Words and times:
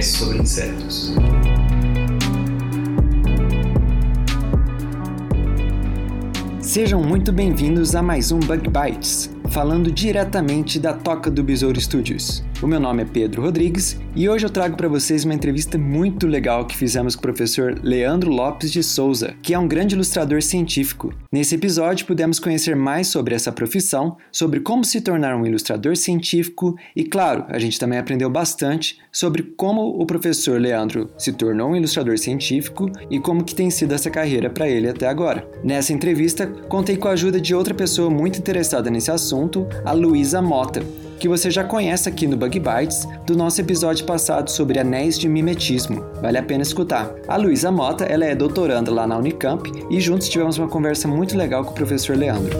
podcast 0.00 0.18
sobre 0.18 0.38
insetos. 0.38 1.12
Sejam 6.60 7.02
muito 7.02 7.32
bem-vindos 7.32 7.94
a 7.94 8.02
mais 8.02 8.32
um 8.32 8.38
Bug 8.38 8.70
Bites, 8.70 9.30
falando 9.50 9.92
diretamente 9.92 10.78
da 10.78 10.94
Toca 10.94 11.30
do 11.30 11.42
Besouro 11.44 11.80
Studios. 11.80 12.42
O 12.62 12.66
meu 12.66 12.78
nome 12.78 13.02
é 13.02 13.06
Pedro 13.06 13.40
Rodrigues 13.40 13.98
e 14.14 14.28
hoje 14.28 14.44
eu 14.44 14.50
trago 14.50 14.76
para 14.76 14.86
vocês 14.86 15.24
uma 15.24 15.32
entrevista 15.32 15.78
muito 15.78 16.26
legal 16.26 16.66
que 16.66 16.76
fizemos 16.76 17.16
com 17.16 17.20
o 17.20 17.22
professor 17.22 17.80
Leandro 17.82 18.30
Lopes 18.30 18.70
de 18.70 18.82
Souza, 18.82 19.34
que 19.40 19.54
é 19.54 19.58
um 19.58 19.66
grande 19.66 19.94
ilustrador 19.94 20.42
científico. 20.42 21.14
Nesse 21.32 21.54
episódio 21.54 22.04
pudemos 22.04 22.38
conhecer 22.38 22.76
mais 22.76 23.06
sobre 23.06 23.34
essa 23.34 23.50
profissão, 23.50 24.18
sobre 24.30 24.60
como 24.60 24.84
se 24.84 25.00
tornar 25.00 25.36
um 25.36 25.46
ilustrador 25.46 25.96
científico 25.96 26.76
e, 26.94 27.02
claro, 27.02 27.46
a 27.48 27.58
gente 27.58 27.80
também 27.80 27.98
aprendeu 27.98 28.28
bastante 28.28 28.98
sobre 29.10 29.42
como 29.42 29.80
o 29.98 30.04
professor 30.04 30.60
Leandro 30.60 31.08
se 31.16 31.32
tornou 31.32 31.70
um 31.70 31.76
ilustrador 31.76 32.18
científico 32.18 32.90
e 33.10 33.18
como 33.18 33.42
que 33.42 33.54
tem 33.54 33.70
sido 33.70 33.94
essa 33.94 34.10
carreira 34.10 34.50
para 34.50 34.68
ele 34.68 34.86
até 34.86 35.08
agora. 35.08 35.48
Nessa 35.64 35.94
entrevista, 35.94 36.46
contei 36.68 36.98
com 36.98 37.08
a 37.08 37.12
ajuda 37.12 37.40
de 37.40 37.54
outra 37.54 37.72
pessoa 37.72 38.10
muito 38.10 38.38
interessada 38.38 38.90
nesse 38.90 39.10
assunto, 39.10 39.66
a 39.82 39.92
Luísa 39.92 40.42
Mota, 40.42 40.84
que 41.20 41.28
você 41.28 41.50
já 41.50 41.62
conhece 41.62 42.08
aqui 42.08 42.26
no 42.26 42.36
Bug 42.36 42.58
Bites 42.58 43.06
do 43.26 43.36
nosso 43.36 43.60
episódio 43.60 44.06
passado 44.06 44.50
sobre 44.50 44.78
anéis 44.78 45.18
de 45.18 45.28
mimetismo. 45.28 46.02
Vale 46.22 46.38
a 46.38 46.42
pena 46.42 46.62
escutar. 46.62 47.14
A 47.28 47.36
Luísa 47.36 47.70
Mota, 47.70 48.04
ela 48.04 48.24
é 48.24 48.34
doutoranda 48.34 48.90
lá 48.90 49.06
na 49.06 49.18
Unicamp 49.18 49.70
e 49.90 50.00
juntos 50.00 50.30
tivemos 50.30 50.56
uma 50.56 50.66
conversa 50.66 51.06
muito 51.06 51.36
legal 51.36 51.62
com 51.62 51.72
o 51.72 51.74
professor 51.74 52.16
Leandro. 52.16 52.56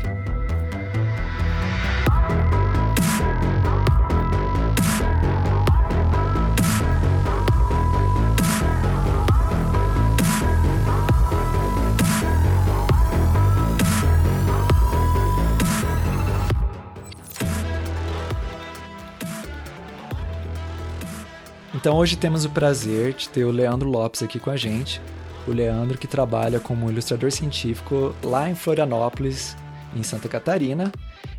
Então 21.81 21.97
hoje 21.97 22.15
temos 22.15 22.45
o 22.45 22.51
prazer 22.51 23.15
de 23.15 23.27
ter 23.31 23.43
o 23.43 23.51
Leandro 23.51 23.89
Lopes 23.89 24.23
aqui 24.23 24.39
com 24.39 24.51
a 24.51 24.57
gente. 24.57 25.01
O 25.49 25.51
Leandro 25.51 25.97
que 25.97 26.07
trabalha 26.07 26.61
como 26.61 26.91
ilustrador 26.91 27.33
científico 27.33 28.15
lá 28.23 28.51
em 28.51 28.55
Florianópolis, 28.55 29.57
em 29.97 30.03
Santa 30.03 30.29
Catarina. 30.29 30.93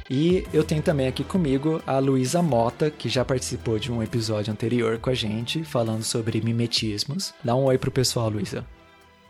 E 0.10 0.44
eu 0.52 0.64
tenho 0.64 0.82
também 0.82 1.08
aqui 1.08 1.24
comigo 1.24 1.80
a 1.86 2.00
Luísa 2.00 2.42
Mota, 2.42 2.90
que 2.90 3.08
já 3.08 3.24
participou 3.24 3.78
de 3.78 3.92
um 3.92 4.02
episódio 4.02 4.52
anterior 4.52 4.98
com 4.98 5.12
a 5.12 5.14
gente, 5.14 5.64
falando 5.64 6.02
sobre 6.02 6.42
mimetismos. 6.42 7.36
Dá 7.44 7.56
um 7.56 7.66
oi 7.66 7.78
pro 7.78 7.92
pessoal, 7.92 8.28
Luísa. 8.28 8.66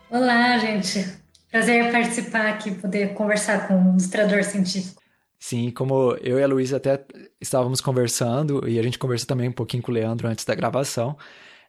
Olá, 0.08 0.56
gente. 0.56 1.06
Prazer 1.50 1.92
participar 1.92 2.46
aqui, 2.46 2.70
poder 2.70 3.12
conversar 3.12 3.68
com 3.68 3.74
um 3.74 3.90
ilustrador 3.90 4.42
científico. 4.44 5.01
Sim, 5.44 5.72
como 5.72 6.14
eu 6.20 6.38
e 6.38 6.42
a 6.44 6.46
Luísa 6.46 6.76
até 6.76 7.04
estávamos 7.40 7.80
conversando, 7.80 8.66
e 8.68 8.78
a 8.78 8.82
gente 8.82 8.96
conversou 8.96 9.26
também 9.26 9.48
um 9.48 9.52
pouquinho 9.52 9.82
com 9.82 9.90
o 9.90 9.94
Leandro 9.94 10.28
antes 10.28 10.44
da 10.44 10.54
gravação, 10.54 11.18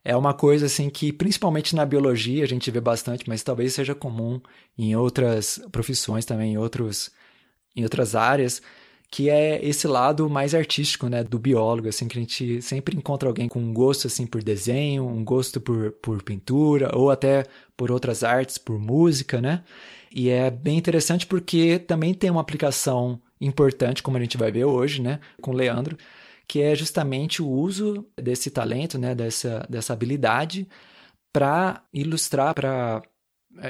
é 0.03 0.16
uma 0.16 0.31
coisa 0.31 0.67
assim 0.67 0.91
que, 0.91 1.11
principalmente 1.11 1.75
na 1.75 1.83
biologia, 1.83 2.44
a 2.44 2.47
gente 2.47 2.69
vê 2.69 2.79
bastante, 2.79 3.28
mas 3.28 3.41
talvez 3.41 3.73
seja 3.73 3.95
comum 3.95 4.39
em 4.78 4.95
outras 4.95 5.59
profissões 5.72 6.23
também, 6.23 6.53
em, 6.53 6.57
outros, 6.57 7.09
em 7.75 7.83
outras 7.83 8.13
áreas, 8.13 8.62
que 9.09 9.28
é 9.28 9.59
esse 9.66 9.88
lado 9.88 10.29
mais 10.29 10.53
artístico, 10.53 11.07
né, 11.09 11.23
do 11.23 11.39
biólogo, 11.39 11.89
assim, 11.89 12.07
que 12.07 12.16
a 12.16 12.22
gente 12.22 12.62
sempre 12.62 12.95
encontra 12.95 13.28
alguém 13.28 13.50
com 13.50 13.59
um 13.59 13.73
gosto, 13.73 14.06
assim, 14.06 14.28
por 14.28 14.44
desenho, 14.44 15.03
um 15.07 15.25
gosto 15.25 15.59
por, 15.59 15.94
por 15.94 16.22
pintura, 16.22 16.91
ou 16.95 17.09
até 17.09 17.44
por 17.75 17.91
outras 17.91 18.23
artes, 18.23 18.59
por 18.59 18.78
música, 18.78 19.41
né, 19.41 19.63
e 20.13 20.29
é 20.29 20.51
bem 20.51 20.78
interessante 20.78 21.25
porque 21.25 21.79
também 21.79 22.13
tem 22.13 22.29
uma 22.29 22.41
aplicação 22.41 23.19
importante, 23.39 24.03
como 24.03 24.17
a 24.17 24.19
gente 24.19 24.38
vai 24.38 24.51
ver 24.51 24.66
hoje, 24.66 25.01
né, 25.01 25.19
com 25.41 25.51
o 25.51 25.55
Leandro, 25.55 25.97
que 26.47 26.61
é 26.61 26.75
justamente 26.75 27.41
o 27.41 27.47
uso 27.47 28.05
desse 28.21 28.49
talento, 28.51 28.97
né, 28.97 29.16
dessa, 29.16 29.66
dessa 29.69 29.94
habilidade 29.94 30.68
para 31.31 31.83
ilustrar, 31.94 32.53
para 32.53 33.01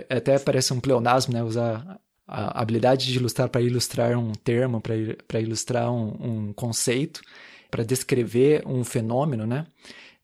até 0.10 0.40
parece 0.40 0.74
um 0.74 0.80
pleonasmo, 0.80 1.34
né, 1.34 1.44
usar 1.44 2.00
a 2.28 2.62
habilidade 2.62 3.06
de 3.06 3.18
ilustrar 3.18 3.50
para 3.50 3.62
ilustrar 3.62 4.18
um 4.18 4.32
termo, 4.32 4.82
para 4.82 5.40
ilustrar 5.40 5.92
um, 5.92 6.48
um 6.48 6.54
conceito, 6.54 7.22
para 7.70 7.84
descrever 7.84 8.64
um 8.66 8.84
fenômeno, 8.84 9.46
né? 9.46 9.66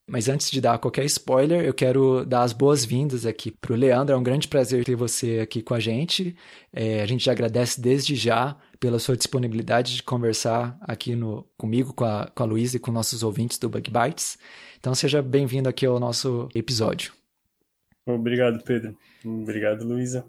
Mas 0.10 0.28
antes 0.28 0.50
de 0.50 0.60
dar 0.60 0.80
qualquer 0.80 1.06
spoiler, 1.06 1.64
eu 1.64 1.74
quero 1.74 2.26
dar 2.26 2.42
as 2.42 2.52
boas-vindas 2.52 3.28
aqui 3.28 3.52
para 3.52 3.74
o 3.74 3.76
Leandro. 3.76 4.16
É 4.16 4.18
um 4.18 4.24
grande 4.24 4.48
prazer 4.48 4.84
ter 4.84 4.96
você 4.96 5.40
aqui 5.40 5.62
com 5.62 5.76
a 5.76 5.80
gente. 5.80 6.36
É, 6.74 7.02
a 7.02 7.06
gente 7.06 7.26
já 7.26 7.32
agradece 7.32 7.80
desde 7.80 8.16
já 8.16 8.58
pela 8.80 8.98
sua 8.98 9.16
disponibilidade 9.16 9.96
de 9.96 10.02
conversar 10.02 10.76
aqui 10.82 11.16
no, 11.16 11.46
comigo, 11.56 11.94
com 11.94 12.06
a, 12.06 12.26
com 12.34 12.42
a 12.42 12.46
Luísa 12.46 12.78
e 12.78 12.80
com 12.80 12.92
nossos 12.92 13.22
ouvintes 13.22 13.60
do 13.60 13.70
Bug 13.70 13.92
Bites. 13.92 14.40
Então 14.80 14.96
seja 14.96 15.22
bem-vindo 15.22 15.70
aqui 15.70 15.86
ao 15.86 16.00
nosso 16.00 16.50
episódio. 16.56 17.14
Obrigado, 18.08 18.64
Pedro. 18.64 18.98
Obrigado, 19.24 19.86
Luísa. 19.86 20.26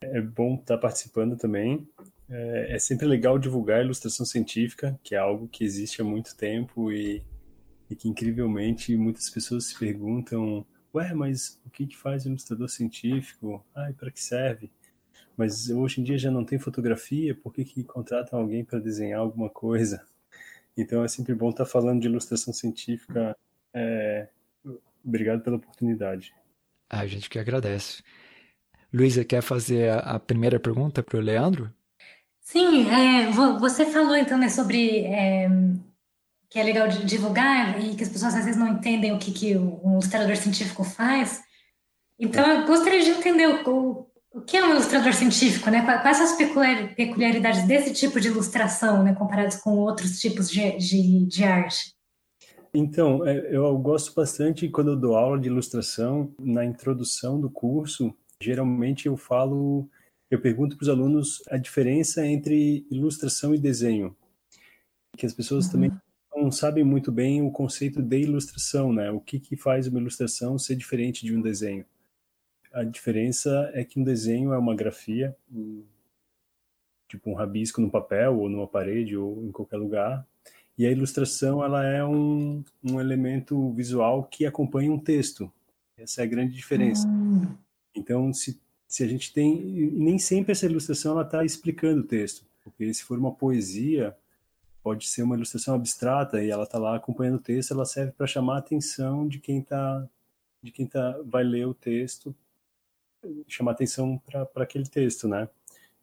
É 0.00 0.20
bom 0.20 0.54
estar 0.54 0.78
participando 0.78 1.36
também. 1.36 1.88
É, 2.30 2.76
é 2.76 2.78
sempre 2.78 3.06
legal 3.06 3.36
divulgar 3.36 3.80
a 3.80 3.84
ilustração 3.84 4.24
científica, 4.24 4.96
que 5.02 5.16
é 5.16 5.18
algo 5.18 5.48
que 5.48 5.64
existe 5.64 6.00
há 6.00 6.04
muito 6.04 6.36
tempo 6.36 6.92
e, 6.92 7.20
e 7.90 7.96
que, 7.96 8.08
incrivelmente, 8.08 8.96
muitas 8.96 9.30
pessoas 9.30 9.66
se 9.66 9.78
perguntam 9.78 10.66
ué, 10.94 11.14
mas 11.14 11.60
o 11.64 11.70
que, 11.70 11.86
que 11.86 11.96
faz 11.96 12.26
um 12.26 12.30
ilustrador 12.30 12.68
científico? 12.68 13.64
Ai, 13.74 13.92
para 13.92 14.10
que 14.10 14.22
serve? 14.22 14.70
Mas 15.36 15.70
hoje 15.70 16.00
em 16.00 16.04
dia 16.04 16.18
já 16.18 16.30
não 16.30 16.44
tem 16.44 16.58
fotografia, 16.58 17.34
por 17.34 17.52
que, 17.52 17.64
que 17.64 17.84
contratam 17.84 18.40
alguém 18.40 18.64
para 18.64 18.80
desenhar 18.80 19.20
alguma 19.20 19.48
coisa? 19.48 20.04
Então 20.76 21.04
é 21.04 21.08
sempre 21.08 21.34
bom 21.34 21.50
estar 21.50 21.64
tá 21.64 21.70
falando 21.70 22.00
de 22.00 22.08
ilustração 22.08 22.52
científica. 22.52 23.36
É... 23.72 24.28
Obrigado 25.04 25.42
pela 25.42 25.56
oportunidade. 25.56 26.34
A 26.90 27.06
gente 27.06 27.30
que 27.30 27.38
agradece. 27.38 28.02
Luísa, 28.92 29.24
quer 29.24 29.42
fazer 29.42 29.92
a 29.92 30.18
primeira 30.18 30.58
pergunta 30.58 31.02
para 31.02 31.18
o 31.18 31.20
Leandro? 31.20 31.72
Sim, 32.40 32.88
é, 32.88 33.30
você 33.58 33.84
falou 33.86 34.16
então 34.16 34.38
né, 34.38 34.48
sobre 34.48 35.00
é, 35.00 35.48
que 36.50 36.58
é 36.58 36.62
legal 36.62 36.88
divulgar 36.88 37.80
e 37.80 37.94
que 37.94 38.02
as 38.02 38.08
pessoas 38.08 38.34
às 38.34 38.44
vezes 38.44 38.58
não 38.58 38.68
entendem 38.68 39.12
o 39.12 39.18
que, 39.18 39.32
que 39.32 39.56
um 39.56 39.92
ilustrador 39.92 40.36
científico 40.36 40.82
faz. 40.82 41.42
Então, 42.18 42.46
eu 42.46 42.66
gostaria 42.66 43.02
de 43.02 43.10
entender 43.10 43.46
o, 43.46 44.06
o 44.32 44.40
que 44.40 44.56
é 44.56 44.64
um 44.64 44.70
ilustrador 44.70 45.12
científico, 45.12 45.70
né? 45.70 45.82
Quais 46.02 46.16
são 46.16 46.26
as 46.26 46.94
peculiaridades 46.94 47.66
desse 47.66 47.92
tipo 47.92 48.20
de 48.20 48.28
ilustração, 48.28 49.02
né, 49.02 49.14
comparados 49.14 49.56
com 49.56 49.76
outros 49.76 50.18
tipos 50.18 50.50
de, 50.50 50.76
de, 50.78 51.26
de 51.26 51.44
arte? 51.44 51.94
Então, 52.72 53.26
é, 53.26 53.54
eu 53.54 53.76
gosto 53.78 54.14
bastante 54.14 54.68
quando 54.68 54.92
eu 54.92 54.96
dou 54.96 55.16
aula 55.16 55.38
de 55.38 55.48
ilustração, 55.48 56.34
na 56.38 56.64
introdução 56.64 57.40
do 57.40 57.50
curso, 57.50 58.14
geralmente 58.40 59.06
eu 59.06 59.16
falo, 59.16 59.88
eu 60.30 60.40
pergunto 60.40 60.76
para 60.76 60.84
os 60.84 60.88
alunos 60.88 61.42
a 61.50 61.56
diferença 61.56 62.26
entre 62.26 62.86
ilustração 62.90 63.54
e 63.54 63.58
desenho, 63.58 64.16
que 65.16 65.26
as 65.26 65.32
pessoas 65.32 65.66
uhum. 65.66 65.72
também 65.72 65.92
não 66.42 66.50
sabem 66.50 66.84
muito 66.84 67.10
bem 67.12 67.42
o 67.42 67.50
conceito 67.50 68.02
de 68.02 68.20
ilustração, 68.20 68.92
né? 68.92 69.10
O 69.10 69.20
que, 69.20 69.38
que 69.38 69.56
faz 69.56 69.86
uma 69.86 70.00
ilustração 70.00 70.58
ser 70.58 70.76
diferente 70.76 71.24
de 71.24 71.34
um 71.34 71.40
desenho. 71.40 71.84
A 72.72 72.84
diferença 72.84 73.70
é 73.74 73.84
que 73.84 73.98
um 73.98 74.04
desenho 74.04 74.52
é 74.52 74.58
uma 74.58 74.74
grafia, 74.74 75.36
tipo 77.08 77.30
um 77.30 77.34
rabisco 77.34 77.80
no 77.80 77.90
papel 77.90 78.38
ou 78.38 78.48
numa 78.48 78.66
parede 78.66 79.16
ou 79.16 79.44
em 79.44 79.50
qualquer 79.50 79.78
lugar, 79.78 80.26
e 80.76 80.86
a 80.86 80.90
ilustração 80.90 81.64
ela 81.64 81.84
é 81.84 82.04
um, 82.04 82.62
um 82.84 83.00
elemento 83.00 83.72
visual 83.72 84.24
que 84.24 84.46
acompanha 84.46 84.92
um 84.92 84.98
texto. 84.98 85.50
Essa 85.96 86.20
é 86.20 86.24
a 86.24 86.28
grande 86.28 86.54
diferença. 86.54 87.08
Hum. 87.08 87.48
Então, 87.94 88.32
se, 88.32 88.60
se 88.86 89.02
a 89.02 89.08
gente 89.08 89.32
tem, 89.32 89.60
nem 89.92 90.18
sempre 90.18 90.52
essa 90.52 90.66
ilustração 90.66 91.12
ela 91.12 91.22
está 91.22 91.44
explicando 91.44 92.02
o 92.02 92.06
texto, 92.06 92.46
porque 92.62 92.94
se 92.94 93.02
for 93.02 93.18
uma 93.18 93.32
poesia 93.32 94.16
pode 94.82 95.06
ser 95.08 95.22
uma 95.22 95.34
ilustração 95.36 95.74
abstrata 95.74 96.42
e 96.42 96.50
ela 96.50 96.64
está 96.64 96.78
lá 96.78 96.96
acompanhando 96.96 97.36
o 97.36 97.42
texto, 97.42 97.72
ela 97.72 97.84
serve 97.84 98.12
para 98.12 98.26
chamar 98.26 98.56
a 98.56 98.58
atenção 98.58 99.26
de 99.28 99.38
quem 99.38 99.62
tá 99.62 100.08
de 100.62 100.72
quem 100.72 100.86
tá 100.86 101.20
vai 101.24 101.44
ler 101.44 101.66
o 101.66 101.74
texto, 101.74 102.34
chamar 103.46 103.72
atenção 103.72 104.20
para 104.26 104.48
aquele 104.56 104.86
texto, 104.88 105.28
né? 105.28 105.48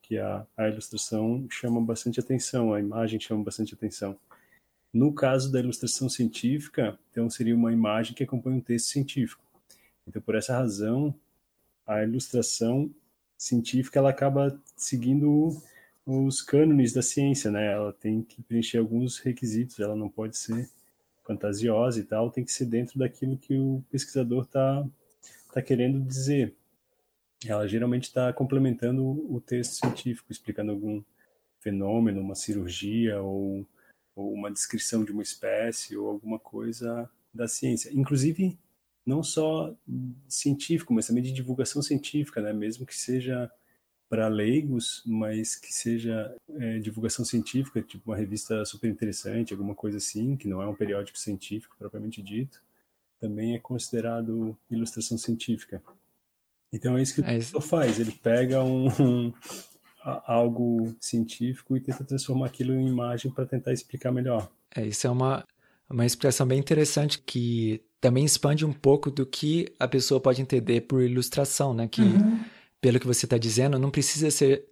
Que 0.02 0.18
a, 0.18 0.46
a 0.56 0.70
ilustração 0.70 1.46
chama 1.50 1.82
bastante 1.82 2.20
atenção, 2.20 2.74
a 2.74 2.80
imagem 2.80 3.20
chama 3.20 3.44
bastante 3.44 3.74
atenção. 3.74 4.18
No 4.94 5.14
caso 5.14 5.52
da 5.52 5.60
ilustração 5.60 6.08
científica, 6.08 6.98
então 7.12 7.30
seria 7.30 7.56
uma 7.56 7.74
imagem 7.74 8.14
que 8.14 8.24
acompanha 8.24 8.58
um 8.58 8.62
texto 8.62 8.88
científico. 8.88 9.44
Então, 10.08 10.22
por 10.22 10.36
essa 10.36 10.56
razão, 10.56 11.14
a 11.86 12.02
ilustração 12.04 12.90
científica 13.38 14.00
ela 14.00 14.10
acaba 14.10 14.58
seguindo 14.76 15.62
os 16.06 16.42
cânones 16.42 16.94
da 16.94 17.02
ciência, 17.02 17.50
né? 17.50 17.74
Ela 17.74 17.92
tem 17.92 18.22
que 18.22 18.42
preencher 18.44 18.78
alguns 18.78 19.18
requisitos, 19.18 19.80
ela 19.80 19.96
não 19.96 20.10
pode 20.10 20.38
ser 20.38 20.70
fantasiosa 21.26 22.00
e 22.00 22.04
tal, 22.04 22.30
tem 22.30 22.46
que 22.46 22.52
ser 22.52 22.66
dentro 22.66 23.00
daquilo 23.00 23.38
que 23.38 23.56
o 23.58 23.84
pesquisador 23.90 24.44
está 24.44 24.86
tá 25.52 25.62
querendo 25.62 26.00
dizer. 26.02 26.54
Ela 27.46 27.68
geralmente 27.68 28.04
está 28.06 28.32
complementando 28.32 29.04
o 29.04 29.42
texto 29.42 29.74
científico, 29.74 30.32
explicando 30.32 30.72
algum 30.72 31.02
fenômeno, 31.60 32.22
uma 32.22 32.36
cirurgia 32.36 33.20
ou, 33.22 33.66
ou 34.16 34.32
uma 34.34 34.52
descrição 34.52 35.04
de 35.04 35.12
uma 35.12 35.24
espécie 35.24 35.98
ou 35.98 36.08
alguma 36.08 36.38
coisa 36.38 37.10
da 37.34 37.48
ciência. 37.48 37.90
Inclusive, 37.94 38.58
não 39.06 39.24
só 39.24 39.76
científico, 40.28 40.94
mas 40.94 41.08
também 41.08 41.24
de 41.24 41.32
divulgação 41.32 41.82
científica, 41.82 42.42
né? 42.42 42.54
Mesmo 42.54 42.86
que 42.86 42.96
seja 42.96 43.52
para 44.10 44.28
leigos, 44.28 45.02
mas 45.06 45.56
que 45.56 45.74
seja 45.74 46.36
é, 46.50 46.80
divulgação 46.80 47.26
científica, 47.26 47.82
tipo 47.82 48.12
uma 48.12 48.18
revista 48.18 48.64
super 48.66 48.90
interessante, 48.90 49.54
alguma 49.54 49.74
coisa 49.74 49.98
assim, 49.98 50.36
que 50.38 50.48
não 50.48 50.62
é 50.62 50.68
um 50.68 50.76
periódico 50.76 51.18
científico 51.18 51.76
propriamente 51.78 52.22
dito, 52.22 52.62
também 53.20 53.56
é 53.56 53.60
considerado 53.60 54.56
ilustração 54.70 55.18
científica. 55.18 55.82
Então 56.72 56.98
é 56.98 57.02
isso 57.02 57.16
que 57.16 57.22
o 57.22 57.26
é 57.26 57.62
faz, 57.62 58.00
ele 58.00 58.12
pega 58.12 58.64
um, 58.64 58.88
um, 59.00 59.34
algo 60.04 60.96
científico 61.00 61.76
e 61.76 61.82
tenta 61.82 62.04
transformar 62.04 62.48
aquilo 62.48 62.74
em 62.74 62.88
imagem 62.88 63.32
para 63.32 63.46
tentar 63.46 63.74
explicar 63.74 64.12
melhor. 64.12 64.52
É, 64.76 64.86
isso 64.86 65.08
é 65.08 65.10
uma, 65.10 65.44
uma 65.90 66.06
expressão 66.06 66.46
bem 66.46 66.60
interessante 66.60 67.20
que 67.20 67.82
também 68.00 68.24
expande 68.24 68.66
um 68.66 68.74
pouco 68.74 69.10
do 69.10 69.26
que 69.26 69.74
a 69.80 69.88
pessoa 69.88 70.20
pode 70.20 70.42
entender 70.42 70.82
por 70.82 71.02
ilustração, 71.02 71.74
né? 71.74 71.88
Que 71.88 72.02
uhum 72.02 72.55
pelo 72.86 73.00
que 73.00 73.08
você 73.08 73.26
está 73.26 73.36
dizendo, 73.36 73.80
não 73.80 73.90
precisa 73.90 74.30
ser 74.30 74.64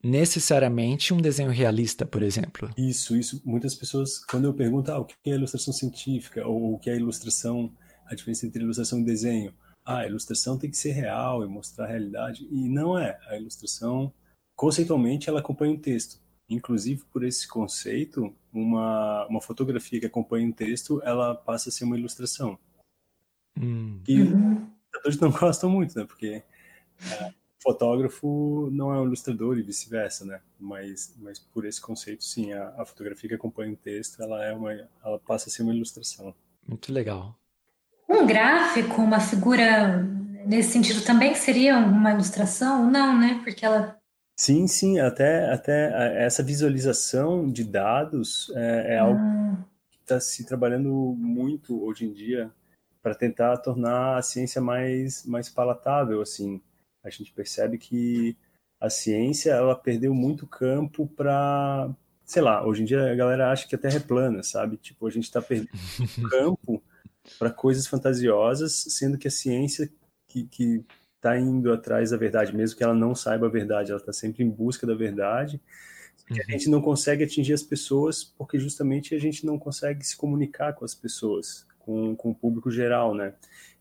necessariamente 0.00 1.12
um 1.12 1.20
desenho 1.20 1.50
realista, 1.50 2.06
por 2.06 2.22
exemplo. 2.22 2.70
Isso, 2.78 3.16
isso. 3.16 3.42
Muitas 3.44 3.74
pessoas, 3.74 4.24
quando 4.24 4.44
eu 4.44 4.54
pergunto 4.54 4.92
ah, 4.92 5.00
o 5.00 5.04
que 5.04 5.16
é 5.26 5.30
ilustração 5.30 5.74
científica 5.74 6.46
ou 6.46 6.74
o 6.74 6.78
que 6.78 6.88
é 6.88 6.94
ilustração, 6.94 7.74
a 8.04 8.14
diferença 8.14 8.46
entre 8.46 8.62
ilustração 8.62 9.00
e 9.00 9.04
desenho. 9.04 9.52
Ah, 9.84 9.98
a 10.02 10.06
ilustração 10.06 10.56
tem 10.56 10.70
que 10.70 10.76
ser 10.76 10.92
real 10.92 11.42
e 11.42 11.48
mostrar 11.48 11.86
a 11.86 11.88
realidade. 11.88 12.46
E 12.48 12.68
não 12.68 12.96
é. 12.96 13.18
A 13.26 13.36
ilustração, 13.36 14.12
conceitualmente, 14.54 15.28
ela 15.28 15.40
acompanha 15.40 15.72
um 15.72 15.80
texto. 15.80 16.20
Inclusive, 16.48 17.02
por 17.12 17.24
esse 17.24 17.48
conceito, 17.48 18.32
uma, 18.52 19.26
uma 19.26 19.40
fotografia 19.40 19.98
que 19.98 20.06
acompanha 20.06 20.46
um 20.46 20.52
texto, 20.52 21.02
ela 21.02 21.34
passa 21.34 21.70
a 21.70 21.72
ser 21.72 21.82
uma 21.82 21.98
ilustração. 21.98 22.56
Hum. 23.60 24.00
E 24.06 24.22
os 25.08 25.18
não 25.18 25.32
gostam 25.34 25.68
muito, 25.68 25.98
né? 25.98 26.04
Porque 26.04 26.44
é, 27.12 27.32
fotógrafo 27.62 28.68
não 28.72 28.94
é 28.94 29.00
um 29.00 29.06
ilustrador 29.06 29.58
e 29.58 29.62
vice-versa, 29.62 30.24
né? 30.24 30.40
Mas, 30.58 31.14
mas 31.18 31.38
por 31.38 31.64
esse 31.64 31.80
conceito, 31.80 32.24
sim, 32.24 32.52
a, 32.52 32.74
a, 32.78 32.86
fotografia 32.86 33.28
que 33.28 33.34
acompanha 33.34 33.72
o 33.72 33.76
texto, 33.76 34.22
ela 34.22 34.44
é 34.44 34.52
uma, 34.52 34.72
ela 34.72 35.18
passa 35.26 35.48
a 35.48 35.52
ser 35.52 35.62
uma 35.62 35.74
ilustração. 35.74 36.34
Muito 36.66 36.92
legal. 36.92 37.36
Um 38.08 38.24
gráfico, 38.24 39.02
uma 39.02 39.18
figura 39.18 39.98
nesse 40.46 40.70
sentido 40.70 41.04
também 41.04 41.34
seria 41.34 41.76
uma 41.76 42.12
ilustração? 42.12 42.88
Não, 42.88 43.18
né? 43.18 43.40
Porque 43.42 43.66
ela 43.66 43.98
Sim, 44.38 44.66
sim, 44.66 45.00
até, 45.00 45.50
até 45.50 46.24
essa 46.24 46.42
visualização 46.42 47.50
de 47.50 47.64
dados 47.64 48.52
é, 48.54 48.94
é 48.94 48.98
algo 48.98 49.18
ah. 49.18 49.56
que 49.90 49.98
está 49.98 50.20
se 50.20 50.44
trabalhando 50.44 51.16
muito 51.18 51.82
hoje 51.82 52.04
em 52.04 52.12
dia 52.12 52.50
para 53.02 53.14
tentar 53.14 53.56
tornar 53.58 54.18
a 54.18 54.22
ciência 54.22 54.60
mais, 54.60 55.24
mais 55.24 55.48
palatável, 55.48 56.20
assim 56.20 56.60
a 57.06 57.10
gente 57.10 57.32
percebe 57.32 57.78
que 57.78 58.36
a 58.80 58.90
ciência 58.90 59.52
ela 59.52 59.74
perdeu 59.74 60.14
muito 60.14 60.46
campo 60.46 61.06
para 61.06 61.90
sei 62.24 62.42
lá 62.42 62.66
hoje 62.66 62.82
em 62.82 62.84
dia 62.84 63.10
a 63.10 63.14
galera 63.14 63.50
acha 63.50 63.66
que 63.66 63.74
a 63.74 63.78
Terra 63.78 63.96
é 63.96 64.00
plana 64.00 64.42
sabe 64.42 64.76
tipo 64.76 65.06
a 65.06 65.10
gente 65.10 65.24
está 65.24 65.40
perdendo 65.40 65.70
campo 66.30 66.82
para 67.38 67.50
coisas 67.50 67.86
fantasiosas 67.86 68.72
sendo 68.88 69.16
que 69.16 69.28
a 69.28 69.30
ciência 69.30 69.90
que, 70.28 70.44
que 70.44 70.84
está 71.14 71.38
indo 71.38 71.72
atrás 71.72 72.10
da 72.10 72.16
verdade 72.16 72.54
mesmo 72.54 72.76
que 72.76 72.84
ela 72.84 72.94
não 72.94 73.14
saiba 73.14 73.46
a 73.46 73.50
verdade 73.50 73.90
ela 73.90 74.00
está 74.00 74.12
sempre 74.12 74.44
em 74.44 74.50
busca 74.50 74.86
da 74.86 74.94
verdade 74.94 75.60
que 76.26 76.40
a 76.40 76.44
uhum. 76.44 76.50
gente 76.50 76.68
não 76.68 76.82
consegue 76.82 77.22
atingir 77.22 77.52
as 77.52 77.62
pessoas 77.62 78.24
porque 78.24 78.58
justamente 78.58 79.14
a 79.14 79.18
gente 79.18 79.46
não 79.46 79.58
consegue 79.58 80.04
se 80.04 80.16
comunicar 80.16 80.74
com 80.74 80.84
as 80.84 80.94
pessoas 80.94 81.66
com, 81.78 82.16
com 82.16 82.30
o 82.30 82.34
público 82.34 82.70
geral 82.70 83.14
né 83.14 83.32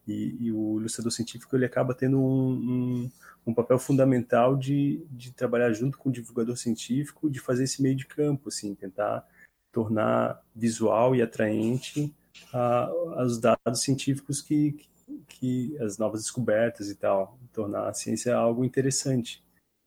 e, 0.08 0.38
e, 0.40 0.52
o 0.52 0.80
ilustrador 0.80 1.12
científico 1.12 1.56
ele 1.56 1.66
acaba 1.66 1.94
tendo 1.94 2.20
um, 2.20 2.52
um, 2.54 3.12
um, 3.48 3.54
papel 3.54 3.80
fundamental 3.80 4.56
de, 4.56 5.06
de 5.10 5.32
trabalhar 5.32 5.74
junto 5.74 5.98
com 5.98 6.10
o 6.10 6.12
divulgador 6.12 6.56
científico, 6.58 7.30
de 7.30 7.40
fazer 7.40 7.64
esse 7.64 7.82
meio 7.82 7.96
de 7.96 8.06
campo, 8.06 8.50
assim, 8.50 8.76
tentar 8.76 9.26
tornar 9.72 10.42
visual 10.56 11.16
e 11.16 11.22
atraente 11.22 12.14
uh, 12.54 13.22
os 13.22 13.40
dados 13.40 13.82
científicos 13.82 14.42
que, 14.42 14.74
que, 14.74 14.88
que, 15.28 15.78
as 15.82 15.98
novas 15.98 16.22
descobertas 16.22 16.90
e 16.90 16.96
tal, 16.96 17.38
tornar 17.52 17.90
a 17.90 17.94
ciência 17.94 18.36
algo 18.36 18.64
interessante 18.64 19.44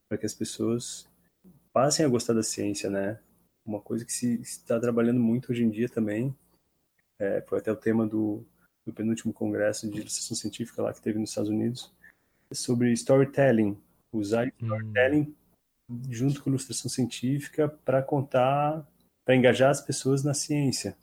para 0.09 0.19
que 0.19 0.27
as 0.27 0.35
pessoas 0.35 1.09
passem 1.73 2.05
a 2.05 2.09
gostar 2.09 2.35
da 2.35 2.43
ciência, 2.43 2.91
né? 2.91 3.19
Uma 3.65 3.81
coisa 3.81 4.05
que 4.05 4.13
se 4.13 4.41
está 4.41 4.81
trabalhando 4.81 5.21
muito 5.21 5.53
hoje 5.53 5.63
em 5.63 5.71
dia 5.71 5.89
também, 5.89 6.35
é, 7.19 7.41
foi 7.43 7.59
até 7.59 7.71
o 7.71 7.77
tema 7.77 8.07
do 8.07 8.45
do 8.89 8.95
penúltimo 8.95 9.33
congresso 9.33 9.89
de 9.89 10.01
ilustração 10.01 10.37
científica 10.37 10.83
lá 10.83 10.93
que 10.93 11.03
teve 11.03 11.19
nos 11.19 11.29
Estados 11.29 11.51
Unidos, 11.51 11.93
sobre 12.53 12.91
storytelling, 12.93 13.77
usar 14.13 14.47
hum. 14.47 14.51
storytelling 14.63 15.35
junto 16.11 16.43
com 16.43 16.51
ilustração 16.51 16.91
científica 16.91 17.69
para 17.69 18.03
contar, 18.03 18.87
para 19.25 19.37
engajar 19.37 19.71
as 19.71 19.81
pessoas 19.81 20.25
na 20.25 20.35
ciência. 20.35 20.97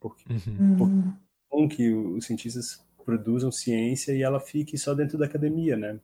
Porque, 0.00 0.24
uhum. 0.32 0.76
porque 0.76 0.94
é 0.94 1.56
bom 1.56 1.68
que 1.68 1.92
os 1.92 2.26
cientistas 2.26 2.84
produzam 3.04 3.50
ciência 3.50 4.12
e 4.12 4.22
ela 4.22 4.40
fique 4.40 4.78
só 4.78 4.94
dentro 4.94 5.18
da 5.18 5.26
academia, 5.26 5.76
né? 5.76 5.98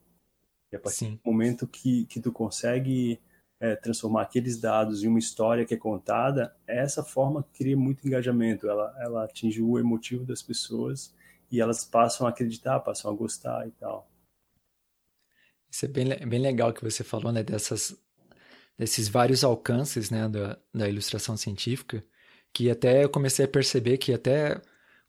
E 0.73 0.77
a 0.77 0.81
partir 0.81 0.99
Sim. 0.99 1.21
do 1.23 1.31
momento 1.31 1.67
que, 1.67 2.07
que 2.07 2.21
tu 2.21 2.33
consegue 2.33 3.21
é, 3.63 3.77
transformar 3.77 4.23
aqueles 4.23 4.61
dados 4.61 5.05
em 5.05 5.07
uma 5.07 5.21
história 5.21 5.65
que 5.65 5.73
é 5.73 5.77
contada, 5.77 6.53
essa 6.67 7.05
forma 7.05 7.47
cria 7.55 7.77
muito 7.77 8.05
engajamento, 8.05 8.69
ela, 8.69 8.93
ela 8.99 9.25
atinge 9.25 9.63
o 9.63 9.79
emotivo 9.79 10.25
das 10.25 10.43
pessoas 10.43 11.15
e 11.49 11.61
elas 11.61 11.85
passam 11.85 12.27
a 12.27 12.31
acreditar, 12.31 12.81
passam 12.81 13.09
a 13.09 13.15
gostar 13.15 13.69
e 13.69 13.71
tal. 13.71 14.11
Isso 15.71 15.85
é 15.85 15.89
bem, 15.89 16.09
bem 16.27 16.41
legal 16.41 16.73
que 16.73 16.83
você 16.83 17.05
falou, 17.05 17.31
né, 17.31 17.45
dessas, 17.45 17.97
desses 18.77 19.07
vários 19.09 19.45
alcances, 19.45 20.11
né, 20.11 20.29
da, 20.29 20.59
da 20.75 20.89
ilustração 20.89 21.37
científica, 21.37 22.05
que 22.53 22.69
até 22.69 23.05
eu 23.05 23.09
comecei 23.09 23.45
a 23.45 23.49
perceber 23.49 23.97
que 23.97 24.13
até 24.13 24.61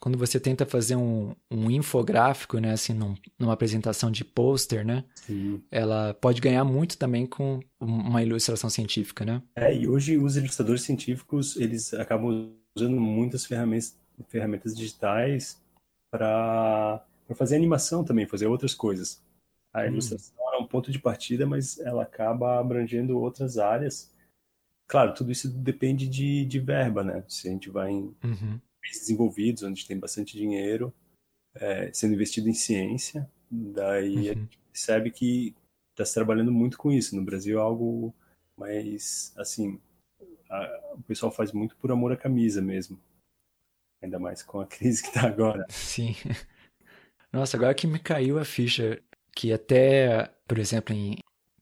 quando 0.03 0.17
você 0.17 0.37
tenta 0.37 0.65
fazer 0.65 0.97
um, 0.97 1.33
um 1.49 1.71
infográfico, 1.71 2.57
né, 2.57 2.73
assim, 2.73 2.93
num, 2.93 3.15
numa 3.39 3.53
apresentação 3.53 4.11
de 4.11 4.25
pôster, 4.25 4.85
né, 4.85 5.05
Sim. 5.15 5.63
ela 5.71 6.13
pode 6.13 6.41
ganhar 6.41 6.65
muito 6.65 6.97
também 6.97 7.25
com 7.25 7.61
uma 7.79 8.21
ilustração 8.21 8.69
científica, 8.69 9.23
né? 9.23 9.41
É, 9.55 9.73
e 9.73 9.87
hoje 9.87 10.17
os 10.17 10.35
ilustradores 10.35 10.81
científicos, 10.81 11.55
eles 11.55 11.93
acabam 11.93 12.51
usando 12.75 12.99
muitas 12.99 13.45
ferramentas, 13.45 13.97
ferramentas 14.27 14.75
digitais 14.75 15.63
para 16.11 17.01
fazer 17.33 17.55
animação 17.55 18.03
também, 18.03 18.27
fazer 18.27 18.47
outras 18.47 18.75
coisas. 18.75 19.23
A 19.73 19.83
hum. 19.83 19.85
ilustração 19.85 20.35
é 20.53 20.57
um 20.57 20.67
ponto 20.67 20.91
de 20.91 20.99
partida, 20.99 21.45
mas 21.45 21.79
ela 21.79 22.03
acaba 22.03 22.59
abrangendo 22.59 23.17
outras 23.17 23.57
áreas 23.57 24.11
Claro, 24.85 25.13
tudo 25.13 25.31
isso 25.31 25.49
depende 25.49 26.07
de, 26.07 26.45
de 26.45 26.59
verba, 26.59 27.03
né? 27.03 27.23
Se 27.27 27.47
a 27.47 27.51
gente 27.51 27.69
vai 27.69 27.89
em 27.89 28.13
uhum. 28.23 28.59
Países 28.83 29.01
desenvolvidos, 29.01 29.63
onde 29.63 29.87
tem 29.87 29.97
bastante 29.97 30.37
dinheiro 30.37 30.93
é, 31.55 31.91
sendo 31.93 32.13
investido 32.13 32.49
em 32.49 32.53
ciência, 32.53 33.29
daí 33.49 34.15
uhum. 34.15 34.19
a 34.19 34.33
gente 34.33 34.59
percebe 34.71 35.11
que 35.11 35.55
está 35.91 36.05
se 36.05 36.13
trabalhando 36.13 36.51
muito 36.51 36.77
com 36.77 36.91
isso. 36.91 37.15
No 37.15 37.23
Brasil 37.23 37.57
é 37.57 37.61
algo 37.61 38.13
mais, 38.57 39.33
assim, 39.37 39.79
a, 40.49 40.93
o 40.95 41.03
pessoal 41.03 41.31
faz 41.31 41.51
muito 41.51 41.75
por 41.77 41.91
amor 41.91 42.11
à 42.11 42.17
camisa 42.17 42.61
mesmo. 42.61 42.99
Ainda 44.01 44.19
mais 44.19 44.41
com 44.43 44.59
a 44.59 44.65
crise 44.67 45.01
que 45.01 45.09
está 45.09 45.27
agora. 45.27 45.65
Sim. 45.69 46.15
Nossa, 47.31 47.57
agora 47.57 47.73
que 47.73 47.87
me 47.87 47.99
caiu 47.99 48.37
a 48.37 48.45
ficha 48.45 49.01
que 49.35 49.51
até, 49.51 50.31
por 50.47 50.59
exemplo, 50.59 50.93
em 50.93 51.17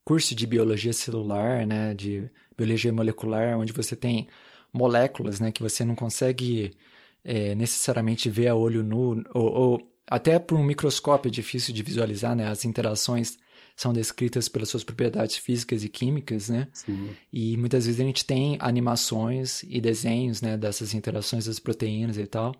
curso 0.06 0.36
de 0.36 0.46
biologia 0.46 0.92
celular, 0.92 1.66
né, 1.66 1.94
de 1.94 2.30
biologia 2.58 2.92
molecular, 2.92 3.58
onde 3.58 3.72
você 3.72 3.96
tem 3.96 4.28
moléculas, 4.74 5.40
né, 5.40 5.52
que 5.52 5.62
você 5.62 5.86
não 5.86 5.96
consegue 5.96 6.76
é, 7.24 7.56
necessariamente 7.56 8.30
ver 8.30 8.48
a 8.48 8.56
olho 8.56 8.84
nu, 8.84 9.24
ou, 9.34 9.52
ou 9.52 9.92
até 10.08 10.38
por 10.40 10.58
um 10.58 10.64
microscópio 10.64 11.30
é 11.30 11.32
difícil 11.32 11.74
de 11.74 11.84
visualizar, 11.84 12.36
né, 12.36 12.48
as 12.48 12.66
interações 12.66 13.38
são 13.76 13.94
descritas 13.94 14.50
pelas 14.50 14.70
suas 14.70 14.84
propriedades 14.84 15.38
físicas 15.38 15.84
e 15.84 15.90
químicas, 15.90 16.50
né? 16.50 16.68
Sim. 16.74 17.10
E 17.32 17.58
muitas 17.58 17.86
vezes 17.86 18.00
a 18.00 18.04
gente 18.04 18.26
tem 18.26 18.58
animações 18.60 19.64
e 19.64 19.80
desenhos, 19.80 20.42
né, 20.42 20.58
dessas 20.58 20.94
interações 20.94 21.46
das 21.46 21.58
proteínas 21.58 22.18
e 22.18 22.28
tal. 22.28 22.54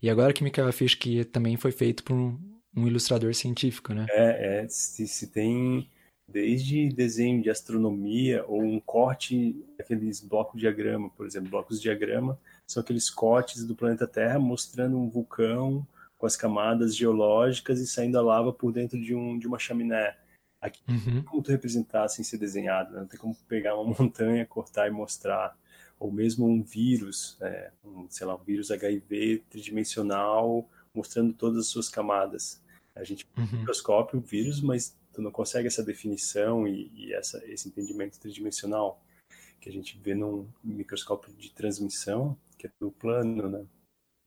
E 0.00 0.08
agora 0.08 0.32
que 0.32 0.60
a 0.60 0.72
ficha 0.72 0.96
que 0.96 1.24
também 1.24 1.56
foi 1.56 1.72
feito 1.72 2.04
por 2.04 2.14
um, 2.14 2.38
um 2.76 2.86
ilustrador 2.86 3.34
científico, 3.34 3.92
né? 3.92 4.06
É, 4.10 4.62
é 4.62 4.68
se, 4.68 5.08
se 5.08 5.28
tem 5.28 5.88
desde 6.28 6.90
desenho 6.90 7.42
de 7.42 7.50
astronomia 7.50 8.44
ou 8.46 8.62
um 8.62 8.78
corte 8.78 9.56
daqueles 9.76 10.20
blocos 10.20 10.54
de 10.54 10.60
diagrama, 10.60 11.10
por 11.10 11.26
exemplo, 11.26 11.48
blocos 11.48 11.78
de 11.78 11.84
diagrama 11.84 12.38
são 12.68 12.82
aqueles 12.82 13.08
cortes 13.08 13.64
do 13.64 13.74
planeta 13.74 14.06
Terra 14.06 14.38
mostrando 14.38 14.98
um 14.98 15.08
vulcão 15.08 15.86
com 16.18 16.26
as 16.26 16.36
camadas 16.36 16.94
geológicas 16.94 17.80
e 17.80 17.86
saindo 17.86 18.18
a 18.18 18.22
lava 18.22 18.52
por 18.52 18.72
dentro 18.72 19.00
de, 19.00 19.14
um, 19.14 19.38
de 19.38 19.46
uma 19.46 19.58
chaminé. 19.58 20.16
Aqui 20.60 20.82
uhum. 20.88 20.94
não 20.94 21.04
tem 21.04 21.22
como 21.22 21.42
tu 21.42 21.50
representar 21.50 22.08
sem 22.08 22.24
ser 22.24 22.36
desenhado, 22.36 22.92
né? 22.92 23.00
não 23.00 23.06
tem 23.06 23.18
como 23.18 23.34
pegar 23.48 23.76
uma 23.76 23.94
montanha, 23.98 24.44
cortar 24.44 24.88
e 24.88 24.90
mostrar. 24.90 25.56
Ou 25.98 26.12
mesmo 26.12 26.46
um 26.46 26.62
vírus, 26.62 27.36
é, 27.40 27.72
um, 27.84 28.06
sei 28.10 28.26
lá, 28.26 28.34
um 28.34 28.44
vírus 28.44 28.70
HIV 28.70 29.44
tridimensional 29.48 30.68
mostrando 30.94 31.32
todas 31.32 31.58
as 31.58 31.66
suas 31.68 31.88
camadas. 31.88 32.60
A 32.94 33.04
gente 33.04 33.26
uhum. 33.36 33.60
microscópio 33.60 34.18
o 34.18 34.22
vírus, 34.22 34.60
mas 34.60 34.96
tu 35.12 35.22
não 35.22 35.30
consegue 35.30 35.68
essa 35.68 35.82
definição 35.82 36.66
e, 36.66 36.90
e 36.94 37.14
essa, 37.14 37.42
esse 37.46 37.68
entendimento 37.68 38.18
tridimensional 38.18 39.00
que 39.60 39.68
a 39.68 39.72
gente 39.72 39.98
vê 39.98 40.14
num 40.14 40.48
microscópio 40.62 41.32
de 41.34 41.50
transmissão, 41.50 42.36
que 42.58 42.66
é 42.66 42.70
do 42.80 42.90
plano, 42.90 43.48
né? 43.48 43.64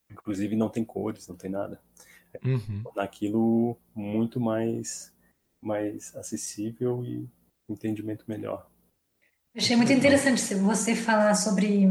Inclusive 0.09 0.55
não 0.55 0.69
tem 0.69 0.83
cores, 0.83 1.27
não 1.27 1.35
tem 1.35 1.50
nada. 1.50 1.81
É 2.33 2.47
uhum. 2.47 2.83
Naquilo 2.95 3.77
muito 3.93 4.39
mais, 4.39 5.13
mais 5.61 6.15
acessível 6.15 7.03
e 7.03 7.29
entendimento 7.69 8.25
melhor. 8.27 8.69
Achei 9.55 9.75
muito 9.75 9.91
interessante 9.91 10.41
você 10.55 10.95
falar 10.95 11.35
sobre 11.35 11.85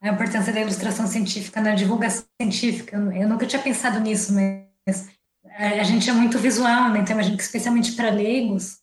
a 0.00 0.08
importância 0.08 0.52
da 0.52 0.60
ilustração 0.60 1.06
científica 1.06 1.60
na 1.60 1.74
divulgação 1.74 2.24
científica. 2.40 2.96
Eu 2.96 3.28
nunca 3.28 3.46
tinha 3.46 3.62
pensado 3.62 4.00
nisso, 4.00 4.32
mas 4.34 5.10
a 5.44 5.82
gente 5.82 6.08
é 6.08 6.12
muito 6.12 6.38
visual, 6.38 6.90
né? 6.90 7.00
Então, 7.00 7.14
imagino 7.14 7.36
que 7.36 7.42
especialmente 7.42 7.92
para 7.92 8.10
leigos, 8.10 8.80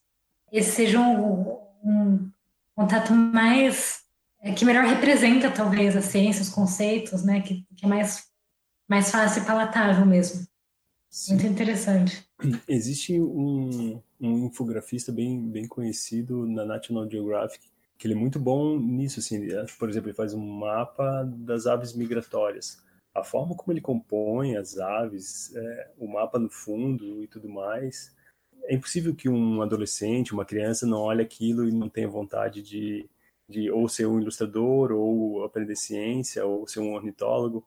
esse 0.52 0.70
seja 0.70 1.00
um, 1.00 1.58
um 1.82 2.30
contato 2.76 3.12
mais 3.12 3.99
é, 4.40 4.52
que 4.52 4.64
melhor 4.64 4.84
representa 4.84 5.50
talvez 5.50 5.96
a 5.96 6.02
ciência, 6.02 6.42
os 6.42 6.48
conceitos, 6.48 7.22
né? 7.24 7.40
Que, 7.40 7.64
que 7.76 7.84
é 7.84 7.88
mais 7.88 8.28
mais 8.88 9.10
fácil 9.10 9.42
e 9.42 9.46
palatável 9.46 10.04
mesmo. 10.04 10.44
Sim. 11.08 11.34
Muito 11.34 11.46
interessante. 11.46 12.26
Existe 12.66 13.20
um, 13.20 14.02
um 14.20 14.46
infografista 14.46 15.12
bem 15.12 15.40
bem 15.48 15.66
conhecido 15.66 16.46
na 16.46 16.64
National 16.64 17.08
Geographic 17.08 17.68
que 17.98 18.06
ele 18.06 18.14
é 18.14 18.16
muito 18.16 18.40
bom 18.40 18.78
nisso, 18.80 19.20
assim. 19.20 19.46
Por 19.78 19.90
exemplo, 19.90 20.08
ele 20.08 20.16
faz 20.16 20.32
um 20.32 20.40
mapa 20.40 21.22
das 21.24 21.66
aves 21.66 21.92
migratórias 21.92 22.82
a 23.14 23.24
forma 23.24 23.54
como 23.54 23.72
ele 23.72 23.80
compõe 23.80 24.56
as 24.56 24.78
aves, 24.78 25.54
é, 25.54 25.90
o 25.98 26.06
mapa 26.06 26.38
no 26.38 26.48
fundo 26.48 27.22
e 27.22 27.26
tudo 27.26 27.48
mais, 27.48 28.14
é 28.64 28.74
impossível 28.74 29.14
que 29.14 29.28
um 29.28 29.62
adolescente, 29.62 30.32
uma 30.32 30.44
criança 30.44 30.86
não 30.86 31.00
olhe 31.00 31.22
aquilo 31.22 31.68
e 31.68 31.72
não 31.72 31.88
tenha 31.88 32.08
vontade 32.08 32.62
de, 32.62 33.08
de 33.50 33.70
ou 33.70 33.88
ser 33.88 34.06
um 34.06 34.20
ilustrador, 34.20 34.92
ou 34.92 35.44
aprender 35.44 35.76
ciência, 35.76 36.46
ou 36.46 36.66
ser 36.66 36.80
um 36.80 36.94
ornitólogo, 36.94 37.66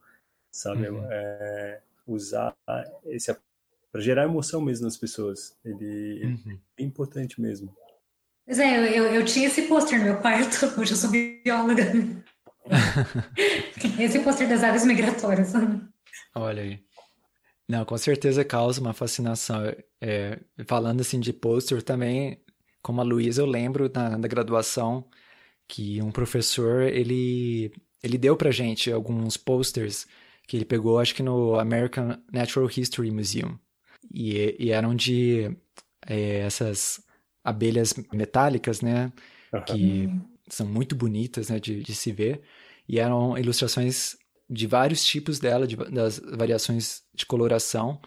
sabe? 0.52 0.90
Uhum. 0.90 1.06
É, 1.12 1.82
usar 2.08 2.56
esse 3.06 3.36
para 3.92 4.02
gerar 4.02 4.24
emoção 4.24 4.60
mesmo 4.60 4.86
nas 4.86 4.98
pessoas. 4.98 5.56
Ele, 5.64 6.26
uhum. 6.26 6.58
é 6.80 6.84
importante 6.84 7.40
mesmo. 7.40 7.72
Pois 8.44 8.58
é, 8.58 8.78
eu, 8.78 8.86
eu, 8.86 9.16
eu 9.16 9.26
tinha 9.26 9.48
esse 9.48 9.62
pôster 9.64 10.00
no 10.00 10.06
meu 10.06 10.18
quarto, 10.18 10.66
hoje 10.80 10.94
eu 10.94 10.98
sou 10.98 11.12
bióloga. 11.12 11.84
Esse 14.00 14.20
pôster 14.20 14.48
das 14.48 14.64
aves 14.64 14.86
migratórias. 14.86 15.52
Olha 16.34 16.64
aí. 16.64 16.80
Não, 17.68 17.84
com 17.86 17.98
certeza 17.98 18.44
causa 18.44 18.80
uma 18.80 18.94
fascinação. 18.94 19.62
É, 20.00 20.40
falando 20.66 21.02
assim 21.02 21.20
de 21.20 21.34
pôster 21.34 21.82
também, 21.84 22.42
como 22.82 23.02
a 23.02 23.04
Luísa, 23.04 23.42
eu 23.42 23.46
lembro 23.46 23.92
na, 23.94 24.18
na, 24.18 24.28
graduação 24.28 25.06
que 25.68 26.02
um 26.02 26.12
professor, 26.12 26.84
ele, 26.84 27.72
ele 28.02 28.18
deu 28.18 28.36
pra 28.36 28.52
gente 28.52 28.92
alguns 28.92 29.38
posters 29.38 30.06
que 30.48 30.58
ele 30.58 30.66
pegou, 30.66 31.00
acho 31.00 31.16
que 31.16 31.24
no 31.24 31.60
American 31.60 32.18
Natural 32.32 32.70
History 32.70 33.12
Museum. 33.12 33.58
E, 34.14 34.56
e 34.60 34.72
eram 34.72 34.96
de 34.96 35.56
é, 36.06 36.40
essas 36.40 37.02
abelhas 37.44 37.94
metálicas, 38.12 38.82
né? 38.82 39.12
Uhum. 39.54 39.64
Que 39.64 40.10
são 40.50 40.68
muito 40.68 40.96
bonitas, 40.96 41.50
né, 41.50 41.60
de, 41.60 41.82
de 41.82 41.96
se 41.96 42.12
ver. 42.12 42.42
E 42.88 43.00
eram 43.00 43.38
ilustrações 43.38 44.18
de 44.50 44.68
vários 44.68 45.04
tipos 45.06 45.40
dela, 45.40 45.66
de, 45.66 45.76
das 45.76 46.20
variações 46.20 47.04
de 47.14 47.26
coloração. 47.26 48.00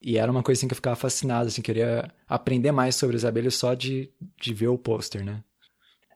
E 0.00 0.16
era 0.16 0.30
uma 0.30 0.42
coisa 0.42 0.60
assim 0.60 0.68
que 0.68 0.72
eu 0.72 0.76
ficava 0.76 0.96
fascinado, 0.96 1.48
assim, 1.48 1.62
queria 1.62 2.10
aprender 2.26 2.72
mais 2.72 2.94
sobre 2.94 3.16
as 3.16 3.24
abelhas 3.24 3.54
só 3.54 3.74
de, 3.74 4.10
de 4.40 4.54
ver 4.54 4.68
o 4.68 4.78
pôster, 4.78 5.24
né? 5.24 5.42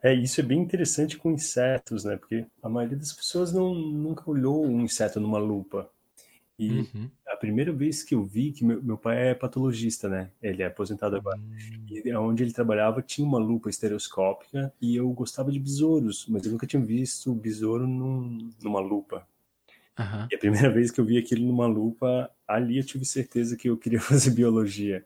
É, 0.04 0.12
isso 0.12 0.38
é 0.38 0.44
bem 0.44 0.60
interessante 0.60 1.16
com 1.16 1.30
insetos, 1.30 2.04
né? 2.04 2.14
Porque 2.18 2.44
a 2.62 2.68
maioria 2.68 2.98
das 2.98 3.10
pessoas 3.10 3.54
não, 3.54 3.74
nunca 3.74 4.30
olhou 4.30 4.62
um 4.66 4.82
inseto 4.82 5.18
numa 5.18 5.38
lupa. 5.38 5.90
E 6.58 6.70
uhum. 6.70 7.10
a 7.26 7.34
primeira 7.34 7.72
vez 7.72 8.02
que 8.02 8.14
eu 8.14 8.22
vi 8.22 8.52
que 8.52 8.66
meu, 8.66 8.82
meu, 8.82 8.98
pai 8.98 9.30
é 9.30 9.34
patologista, 9.34 10.06
né? 10.06 10.30
Ele 10.42 10.62
é 10.62 10.66
aposentado 10.66 11.16
agora. 11.16 11.38
Uhum. 11.38 11.86
E 11.88 12.14
onde 12.16 12.42
ele 12.42 12.52
trabalhava 12.52 13.00
tinha 13.00 13.26
uma 13.26 13.38
lupa 13.38 13.70
estereoscópica 13.70 14.70
e 14.78 14.94
eu 14.94 15.10
gostava 15.10 15.50
de 15.50 15.58
besouros, 15.58 16.26
mas 16.28 16.44
eu 16.44 16.52
nunca 16.52 16.66
tinha 16.66 16.82
visto 16.82 17.34
besouro 17.34 17.86
num, 17.86 18.50
numa 18.62 18.80
lupa. 18.80 19.26
Uhum. 19.98 20.28
E 20.30 20.34
a 20.34 20.38
primeira 20.38 20.68
vez 20.70 20.90
que 20.90 21.00
eu 21.00 21.04
vi 21.06 21.16
aquilo 21.16 21.46
numa 21.46 21.66
lupa, 21.66 22.30
ali 22.46 22.76
eu 22.76 22.84
tive 22.84 23.06
certeza 23.06 23.56
que 23.56 23.70
eu 23.70 23.78
queria 23.78 24.00
fazer 24.02 24.32
biologia. 24.32 25.02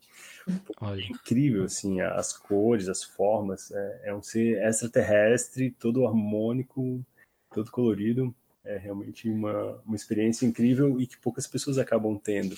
Olha. 0.80 1.02
É 1.02 1.06
incrível, 1.06 1.64
assim, 1.64 2.00
as 2.00 2.32
cores, 2.32 2.88
as 2.88 3.02
formas. 3.02 3.70
É, 3.70 4.00
é 4.04 4.14
um 4.14 4.22
ser 4.22 4.62
extraterrestre, 4.62 5.70
todo 5.70 6.06
harmônico, 6.06 7.04
todo 7.50 7.70
colorido 7.70 8.34
é 8.68 8.76
realmente 8.76 9.30
uma, 9.30 9.80
uma 9.86 9.96
experiência 9.96 10.44
incrível 10.44 11.00
e 11.00 11.06
que 11.06 11.16
poucas 11.16 11.46
pessoas 11.46 11.78
acabam 11.78 12.18
tendo. 12.18 12.54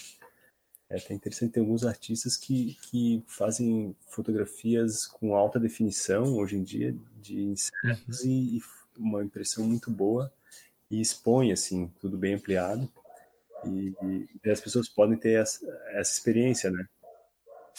É 0.88 0.96
até 0.96 1.14
interessante, 1.14 1.52
tem 1.52 1.62
alguns 1.62 1.84
artistas 1.84 2.36
que, 2.36 2.76
que 2.82 3.22
fazem 3.28 3.94
fotografias 4.08 5.06
com 5.06 5.36
alta 5.36 5.60
definição 5.60 6.36
hoje 6.36 6.56
em 6.56 6.64
dia, 6.64 6.96
de 7.22 7.40
insetos, 7.40 8.24
uhum. 8.24 8.30
e, 8.30 8.58
e, 8.58 8.62
uma 8.98 9.22
impressão 9.22 9.64
muito 9.64 9.88
boa, 9.88 10.32
e 10.90 11.00
expõe, 11.00 11.52
assim, 11.52 11.88
tudo 12.00 12.18
bem 12.18 12.34
ampliado. 12.34 12.90
E, 13.64 13.94
e 14.44 14.50
as 14.50 14.60
pessoas 14.60 14.88
podem 14.88 15.16
ter 15.16 15.40
essa, 15.40 15.64
essa 15.92 16.12
experiência, 16.12 16.72
né? 16.72 16.84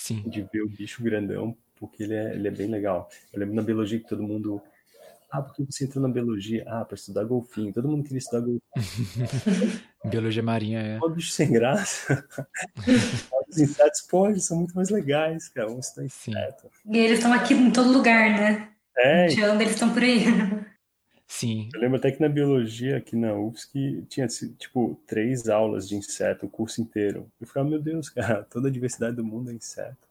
Sim. 0.01 0.23
De 0.27 0.41
ver 0.51 0.63
o 0.63 0.67
bicho 0.67 1.03
grandão, 1.03 1.55
porque 1.75 2.01
ele 2.01 2.15
é, 2.15 2.33
ele 2.33 2.47
é 2.47 2.51
bem 2.51 2.67
legal. 2.67 3.07
Eu 3.31 3.39
lembro 3.39 3.53
na 3.53 3.61
biologia 3.61 3.99
que 3.99 4.07
todo 4.07 4.23
mundo 4.23 4.59
ah, 5.29 5.43
porque 5.43 5.63
você 5.63 5.85
entrou 5.85 6.01
na 6.01 6.11
biologia? 6.11 6.65
Ah, 6.67 6.83
para 6.83 6.95
estudar 6.95 7.23
golfinho. 7.23 7.71
Todo 7.71 7.87
mundo 7.87 8.03
queria 8.03 8.17
estudar 8.17 8.39
golfinho. 8.41 8.61
biologia 10.03 10.41
marinha, 10.41 10.79
é. 10.79 10.97
Pô, 10.97 11.07
bicho 11.07 11.31
sem 11.31 11.51
graça. 11.51 12.25
Os 13.47 13.57
insetos, 13.59 14.01
pô, 14.09 14.27
eles 14.27 14.43
são 14.43 14.57
muito 14.57 14.75
mais 14.75 14.89
legais, 14.89 15.47
cara. 15.49 15.67
Vamos 15.67 15.85
estudar 15.85 16.05
inseto. 16.05 16.67
E 16.85 16.97
eles 16.97 17.19
estão 17.19 17.31
aqui 17.31 17.53
em 17.53 17.71
todo 17.71 17.93
lugar, 17.93 18.31
né? 18.31 18.71
É. 18.97 19.27
Onde 19.27 19.63
eles 19.63 19.73
estão 19.73 19.93
por 19.93 20.01
aí. 20.01 20.25
Sim. 21.31 21.69
Eu 21.73 21.79
lembro 21.79 21.95
até 21.95 22.11
que 22.11 22.19
na 22.19 22.27
biologia, 22.27 22.97
aqui 22.97 23.15
na 23.15 23.33
UFSC, 23.33 24.03
tinha, 24.09 24.27
tipo, 24.27 24.99
três 25.07 25.47
aulas 25.47 25.87
de 25.87 25.95
inseto 25.95 26.45
o 26.45 26.49
curso 26.49 26.81
inteiro. 26.81 27.31
Eu 27.39 27.47
ficava, 27.47 27.67
meu 27.67 27.81
Deus, 27.81 28.09
cara, 28.09 28.43
toda 28.51 28.67
a 28.67 28.71
diversidade 28.71 29.15
do 29.15 29.23
mundo 29.23 29.49
é 29.49 29.53
inseto. 29.53 30.09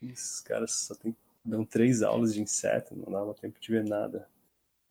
Esses 0.00 0.40
caras 0.40 0.70
só 0.70 0.94
tem, 0.94 1.14
dão 1.44 1.64
três 1.64 2.00
aulas 2.00 2.32
de 2.32 2.40
inseto, 2.40 2.94
não 2.94 3.12
dava 3.12 3.34
tempo 3.34 3.58
de 3.60 3.72
ver 3.72 3.84
nada. 3.84 4.28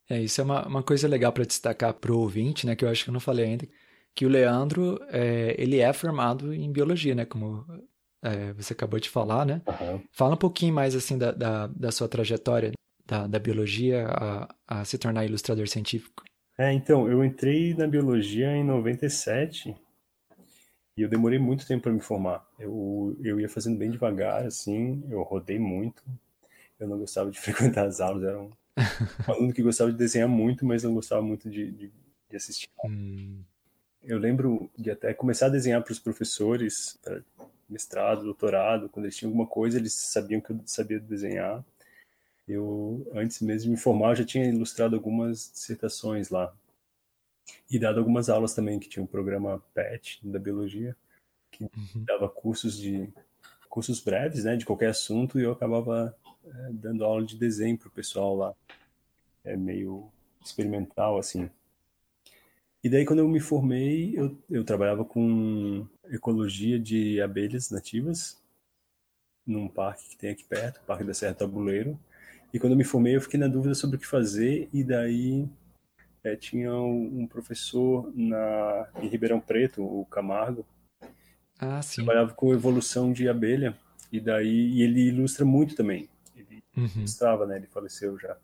É, 0.10 0.22
isso 0.22 0.42
é 0.42 0.44
uma, 0.44 0.68
uma 0.68 0.84
coisa 0.84 1.08
legal 1.08 1.32
para 1.32 1.46
destacar 1.46 1.94
para 1.94 2.12
o 2.12 2.20
ouvinte, 2.20 2.68
né, 2.68 2.76
que 2.76 2.84
eu 2.84 2.90
acho 2.90 3.06
que 3.06 3.10
eu 3.10 3.14
não 3.14 3.22
falei 3.22 3.46
ainda, 3.46 3.66
que 4.14 4.26
o 4.26 4.30
Leandro, 4.30 5.00
é, 5.08 5.56
ele 5.58 5.80
é 5.80 5.94
formado 5.94 6.54
em 6.54 6.70
biologia, 6.70 7.16
né, 7.16 7.24
como 7.24 7.66
é, 8.22 8.52
você 8.52 8.74
acabou 8.74 9.00
de 9.00 9.10
falar, 9.10 9.46
né? 9.46 9.62
Uhum. 9.66 10.02
Fala 10.12 10.34
um 10.34 10.38
pouquinho 10.38 10.74
mais, 10.74 10.96
assim, 10.96 11.18
da, 11.18 11.32
da, 11.32 11.68
da 11.68 11.92
sua 11.94 12.10
trajetória 12.10 12.74
da, 13.06 13.28
da 13.28 13.40
biologia 13.40 14.08
a, 14.08 14.56
a 14.68 14.86
se 14.86 14.98
tornar 14.98 15.26
ilustrador 15.26 15.68
científico. 15.68 16.24
É, 16.58 16.72
então, 16.72 17.10
eu 17.10 17.24
entrei 17.24 17.74
na 17.74 17.86
biologia 17.86 18.56
em 18.56 18.64
97 18.64 19.76
e 20.98 21.02
eu 21.02 21.10
demorei 21.10 21.38
muito 21.38 21.68
tempo 21.68 21.84
para 21.84 21.92
me 21.92 22.00
formar. 22.00 22.48
Eu, 22.58 23.18
eu 23.22 23.40
ia 23.40 23.50
fazendo 23.50 23.78
bem 23.78 23.92
devagar, 23.92 24.46
assim, 24.46 25.04
eu 25.10 25.22
rodei 25.24 25.60
muito. 25.60 26.02
Eu 26.80 26.88
não 26.88 26.98
gostava 26.98 27.30
de 27.30 27.40
frequentar 27.42 27.86
as 27.86 28.00
aulas, 28.00 28.24
era 28.24 28.42
um 28.42 28.52
aluno 29.28 29.54
que 29.54 29.62
gostava 29.62 29.92
de 29.92 29.98
desenhar 29.98 30.30
muito, 30.30 30.66
mas 30.66 30.84
não 30.84 30.94
gostava 30.94 31.22
muito 31.22 31.50
de, 31.50 31.72
de, 31.72 31.92
de 32.30 32.36
assistir. 32.36 32.70
Hum. 32.86 33.44
Eu 34.02 34.20
lembro 34.20 34.70
de 34.78 34.92
até 34.92 35.14
começar 35.14 35.48
a 35.48 35.50
desenhar 35.50 35.84
para 35.84 35.92
os 35.92 36.00
professores, 36.00 36.98
para 37.04 37.22
mestrado, 37.68 38.24
doutorado, 38.24 38.88
quando 38.88 39.06
eles 39.06 39.18
tinham 39.18 39.30
alguma 39.30 39.48
coisa, 39.48 39.78
eles 39.78 39.94
sabiam 39.94 40.40
que 40.40 40.52
eu 40.52 40.62
sabia 40.66 41.00
desenhar. 41.00 41.66
Eu, 42.48 43.10
antes 43.14 43.42
mesmo 43.42 43.64
de 43.64 43.70
me 43.72 43.78
formar, 43.78 44.12
eu 44.12 44.16
já 44.18 44.26
tinha 44.26 44.46
ilustrado 44.46 44.96
algumas 44.96 45.52
dissertações 45.52 46.30
lá. 46.30 46.54
E 47.70 47.80
dado 47.80 48.00
algumas 48.00 48.30
aulas 48.30 48.54
também, 48.54 48.80
que 48.80 48.90
tinha 48.90 49.04
um 49.04 49.08
programa 49.08 49.64
PET 49.74 50.20
da 50.24 50.40
biologia, 50.40 50.96
que 51.52 51.64
uhum. 51.64 52.04
dava 52.06 52.30
cursos 52.30 52.78
de 52.78 53.10
cursos 53.70 54.00
breves, 54.00 54.46
né, 54.46 54.56
de 54.56 54.66
qualquer 54.66 54.90
assunto, 54.90 55.40
e 55.40 55.44
eu 55.44 55.52
acabava 55.52 56.16
é, 56.46 56.70
dando 56.72 57.04
aula 57.04 57.26
de 57.26 57.38
desenho 57.38 57.78
para 57.78 57.88
o 57.88 57.92
pessoal 57.92 58.36
lá. 58.36 58.56
É 59.44 59.58
meio 59.58 60.10
experimental, 60.44 61.18
assim. 61.18 61.50
E 62.84 62.90
daí, 62.90 63.04
quando 63.04 63.20
eu 63.20 63.28
me 63.28 63.40
formei, 63.40 64.14
eu, 64.16 64.38
eu 64.50 64.64
trabalhava 64.64 65.04
com 65.04 65.88
ecologia 66.06 66.80
de 66.80 67.20
abelhas 67.20 67.72
nativas, 67.72 68.40
num 69.46 69.68
parque 69.68 70.10
que 70.10 70.18
tem 70.18 70.30
aqui 70.30 70.44
perto, 70.44 70.78
o 70.78 70.86
Parque 70.86 71.04
da 71.04 71.14
Serra 71.14 71.34
Tabuleiro. 71.34 72.00
E 72.56 72.60
quando 72.60 72.72
eu 72.72 72.78
me 72.78 72.84
formei, 72.84 73.16
eu 73.16 73.22
fiquei 73.22 73.40
na 73.40 73.48
dúvida 73.48 73.76
sobre 73.76 73.98
o 73.98 74.00
que 74.00 74.08
fazer, 74.08 74.70
e 74.74 74.84
daí 74.84 75.48
é, 76.24 76.36
tinha 76.36 76.74
um 76.74 77.28
professor 77.28 78.12
na, 78.16 78.88
em 79.02 79.08
Ribeirão 79.08 79.40
Preto, 79.40 79.84
o 79.84 80.06
Camargo, 80.06 80.66
ah, 81.60 81.82
sim. 81.82 81.98
trabalhava 81.98 82.34
com 82.34 82.54
evolução 82.54 83.12
de 83.14 83.30
abelha, 83.30 83.78
e 84.12 84.20
daí 84.20 84.72
e 84.72 84.82
ele 84.82 85.10
ilustra 85.10 85.46
muito 85.46 85.76
também 85.76 86.10
uhum. 86.78 87.04
estava, 87.04 87.46
né? 87.46 87.58
Ele 87.58 87.68
faleceu 87.68 88.18
já. 88.20 88.36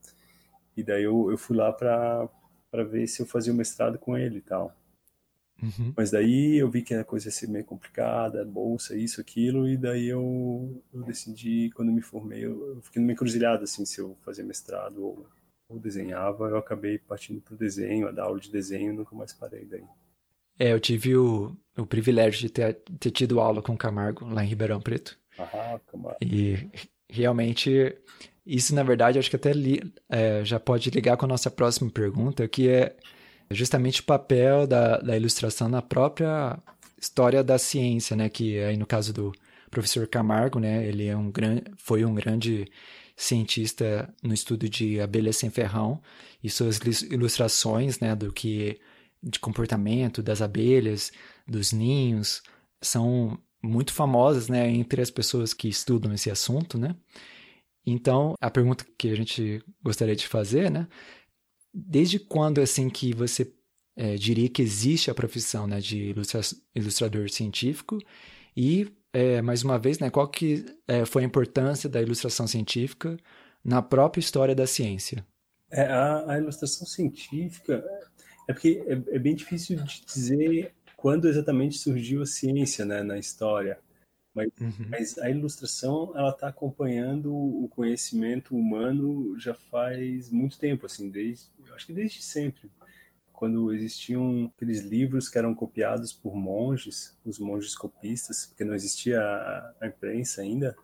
E 0.75 0.83
daí 0.83 1.03
eu, 1.03 1.29
eu 1.29 1.37
fui 1.37 1.55
lá 1.55 1.71
para 1.71 2.27
para 2.69 2.85
ver 2.85 3.05
se 3.05 3.21
eu 3.21 3.25
fazia 3.25 3.51
o 3.51 3.55
mestrado 3.55 3.99
com 3.99 4.17
ele 4.17 4.37
e 4.37 4.41
tal. 4.41 4.73
Uhum. 5.61 5.93
Mas 5.95 6.11
daí 6.11 6.57
eu 6.57 6.69
vi 6.69 6.81
que 6.81 6.93
a 6.93 7.03
coisa 7.03 7.27
ia 7.27 7.31
ser 7.31 7.47
meio 7.47 7.63
complicada, 7.65 8.43
bolsa, 8.43 8.95
isso, 8.95 9.21
aquilo, 9.21 9.67
e 9.67 9.77
daí 9.77 10.07
eu, 10.07 10.81
eu 10.93 11.03
decidi, 11.03 11.69
quando 11.75 11.91
me 11.91 12.01
formei, 12.01 12.45
eu, 12.45 12.75
eu 12.75 12.81
fiquei 12.81 13.01
numa 13.01 13.11
encruzilhada, 13.11 13.63
assim, 13.63 13.85
se 13.85 13.99
eu 13.99 14.17
fazia 14.25 14.43
mestrado 14.43 15.03
ou, 15.03 15.25
ou 15.69 15.79
desenhava, 15.79 16.49
eu 16.49 16.57
acabei 16.57 16.97
partindo 16.97 17.41
para 17.41 17.53
o 17.53 17.57
desenho, 17.57 18.07
a 18.07 18.11
dar 18.11 18.23
aula 18.23 18.39
de 18.39 18.51
desenho, 18.51 18.93
nunca 18.93 19.15
mais 19.15 19.33
parei 19.33 19.65
daí. 19.65 19.83
É, 20.57 20.73
eu 20.73 20.79
tive 20.79 21.15
o, 21.15 21.55
o 21.77 21.85
privilégio 21.85 22.41
de 22.41 22.49
ter, 22.49 22.73
ter 22.99 23.11
tido 23.11 23.39
aula 23.39 23.61
com 23.61 23.73
o 23.73 23.77
Camargo 23.77 24.25
lá 24.25 24.43
em 24.43 24.47
Ribeirão 24.47 24.81
Preto. 24.81 25.17
Ah, 25.37 25.79
Camargo. 25.87 26.17
E 26.21 26.69
realmente, 27.09 27.95
isso 28.45 28.75
na 28.75 28.83
verdade 28.83 29.17
acho 29.17 29.29
que 29.29 29.35
até 29.35 29.53
li, 29.53 29.81
é, 30.09 30.43
já 30.45 30.59
pode 30.59 30.89
ligar 30.89 31.17
com 31.17 31.25
a 31.25 31.29
nossa 31.29 31.49
próxima 31.49 31.89
pergunta, 31.89 32.47
que 32.47 32.69
é 32.69 32.95
justamente 33.53 34.01
o 34.01 34.03
papel 34.03 34.67
da, 34.67 34.97
da 34.99 35.17
ilustração 35.17 35.69
na 35.69 35.81
própria 35.81 36.57
história 36.99 37.43
da 37.43 37.57
ciência, 37.57 38.15
né? 38.15 38.29
Que 38.29 38.59
aí 38.59 38.77
no 38.77 38.85
caso 38.85 39.13
do 39.13 39.31
professor 39.69 40.07
Camargo, 40.07 40.59
né? 40.59 40.85
Ele 40.87 41.07
é 41.07 41.15
um 41.15 41.31
grande, 41.31 41.63
foi 41.77 42.05
um 42.05 42.13
grande 42.13 42.67
cientista 43.15 44.13
no 44.23 44.33
estudo 44.33 44.67
de 44.69 44.99
abelhas 44.99 45.37
sem 45.37 45.49
ferrão 45.49 46.01
e 46.43 46.49
suas 46.49 46.79
ilustrações, 47.03 47.99
né? 47.99 48.15
Do 48.15 48.31
que 48.31 48.79
de 49.23 49.39
comportamento 49.39 50.23
das 50.23 50.41
abelhas, 50.41 51.11
dos 51.47 51.71
ninhos, 51.71 52.41
são 52.81 53.37
muito 53.61 53.93
famosas, 53.93 54.49
né, 54.49 54.67
entre 54.69 55.01
as 55.01 55.11
pessoas 55.11 55.53
que 55.53 55.67
estudam 55.67 56.13
esse 56.13 56.31
assunto, 56.31 56.77
né? 56.77 56.95
Então, 57.85 58.35
a 58.39 58.49
pergunta 58.49 58.85
que 58.97 59.09
a 59.09 59.15
gente 59.15 59.63
gostaria 59.83 60.15
de 60.15 60.27
fazer, 60.27 60.69
né? 60.69 60.87
Desde 61.73 62.19
quando, 62.19 62.59
assim, 62.59 62.89
que 62.89 63.13
você 63.13 63.51
é, 63.95 64.15
diria 64.15 64.49
que 64.49 64.61
existe 64.61 65.09
a 65.09 65.15
profissão 65.15 65.67
né, 65.67 65.79
de 65.79 66.09
ilustra 66.09 66.41
ilustrador 66.75 67.29
científico? 67.29 67.99
E, 68.55 68.91
é, 69.13 69.41
mais 69.41 69.63
uma 69.63 69.79
vez, 69.79 69.99
né, 69.99 70.09
qual 70.09 70.27
que 70.27 70.65
é, 70.87 71.05
foi 71.05 71.23
a 71.23 71.25
importância 71.25 71.89
da 71.89 72.01
ilustração 72.01 72.47
científica 72.47 73.17
na 73.63 73.81
própria 73.81 74.19
história 74.19 74.55
da 74.55 74.67
ciência? 74.67 75.25
É, 75.69 75.85
a, 75.85 76.33
a, 76.33 76.37
ilustração 76.37 76.85
científica 76.85 77.83
é 78.47 78.53
porque 78.53 78.83
é, 78.87 79.15
é 79.15 79.19
bem 79.19 79.35
difícil 79.35 79.77
de 79.77 80.03
dizer 80.05 80.73
quando 80.97 81.27
exatamente 81.27 81.77
surgiu 81.77 82.21
a 82.21 82.25
ciência 82.25 82.85
né, 82.85 83.01
na 83.03 83.17
história. 83.17 83.79
Mas, 84.33 84.49
uhum. 84.61 84.87
mas 84.89 85.17
a 85.17 85.29
ilustração 85.29 86.13
ela 86.15 86.29
está 86.29 86.47
acompanhando 86.47 87.33
o 87.33 87.67
conhecimento 87.69 88.55
humano 88.55 89.37
já 89.37 89.53
faz 89.53 90.29
muito 90.29 90.57
tempo, 90.57 90.85
assim, 90.85 91.09
desde, 91.09 91.47
acho 91.81 91.87
que 91.87 91.93
desde 91.93 92.21
sempre. 92.21 92.69
Quando 93.33 93.73
existiam 93.73 94.51
aqueles 94.55 94.81
livros 94.81 95.27
que 95.27 95.37
eram 95.37 95.55
copiados 95.55 96.13
por 96.13 96.35
monges, 96.35 97.17
os 97.25 97.39
monges 97.39 97.75
copistas, 97.75 98.45
porque 98.45 98.63
não 98.63 98.75
existia 98.75 99.19
a, 99.19 99.87
imprensa 99.87 100.41
ainda, 100.41 100.75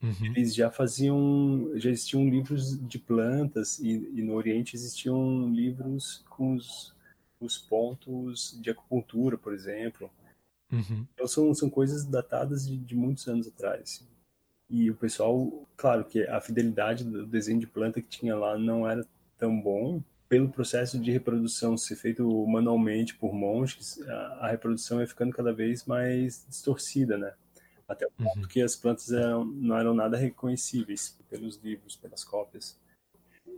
uhum. 0.00 0.26
eles 0.36 0.54
já 0.54 0.70
faziam, 0.70 1.72
já 1.74 1.90
existiam 1.90 2.28
livros 2.28 2.78
de 2.86 2.98
plantas 2.98 3.80
e, 3.80 4.08
e 4.14 4.22
no 4.22 4.34
Oriente 4.34 4.76
existiam 4.76 5.52
livros 5.52 6.24
com 6.28 6.54
os 6.54 6.94
os 7.40 7.56
pontos 7.56 8.56
de 8.60 8.70
acupuntura, 8.70 9.38
por 9.38 9.54
exemplo. 9.54 10.10
Uhum. 10.70 11.06
Então 11.14 11.26
são, 11.26 11.52
são 11.54 11.70
coisas 11.70 12.04
datadas 12.04 12.68
de, 12.68 12.76
de 12.76 12.94
muitos 12.94 13.26
anos 13.26 13.48
atrás. 13.48 14.06
E 14.68 14.90
o 14.90 14.94
pessoal, 14.94 15.66
claro 15.76 16.04
que 16.04 16.22
a 16.24 16.40
fidelidade 16.40 17.02
do 17.02 17.26
desenho 17.26 17.58
de 17.58 17.66
planta 17.66 18.00
que 18.00 18.08
tinha 18.08 18.36
lá 18.36 18.56
não 18.56 18.88
era 18.88 19.04
tão 19.36 19.60
bom. 19.60 20.02
Pelo 20.30 20.48
processo 20.48 20.96
de 20.96 21.10
reprodução 21.10 21.76
ser 21.76 21.96
feito 21.96 22.46
manualmente 22.46 23.16
por 23.16 23.34
monges, 23.34 24.00
a, 24.02 24.14
a 24.42 24.50
reprodução 24.52 25.00
é 25.00 25.06
ficando 25.06 25.32
cada 25.32 25.52
vez 25.52 25.84
mais 25.84 26.46
distorcida, 26.48 27.18
né? 27.18 27.34
Até 27.88 28.06
o 28.06 28.10
ponto 28.12 28.38
uhum. 28.38 28.46
que 28.48 28.62
as 28.62 28.76
plantas 28.76 29.10
eram, 29.10 29.44
não 29.44 29.76
eram 29.76 29.92
nada 29.92 30.16
reconhecíveis 30.16 31.18
pelos 31.28 31.56
livros, 31.56 31.96
pelas 31.96 32.22
cópias. 32.22 32.78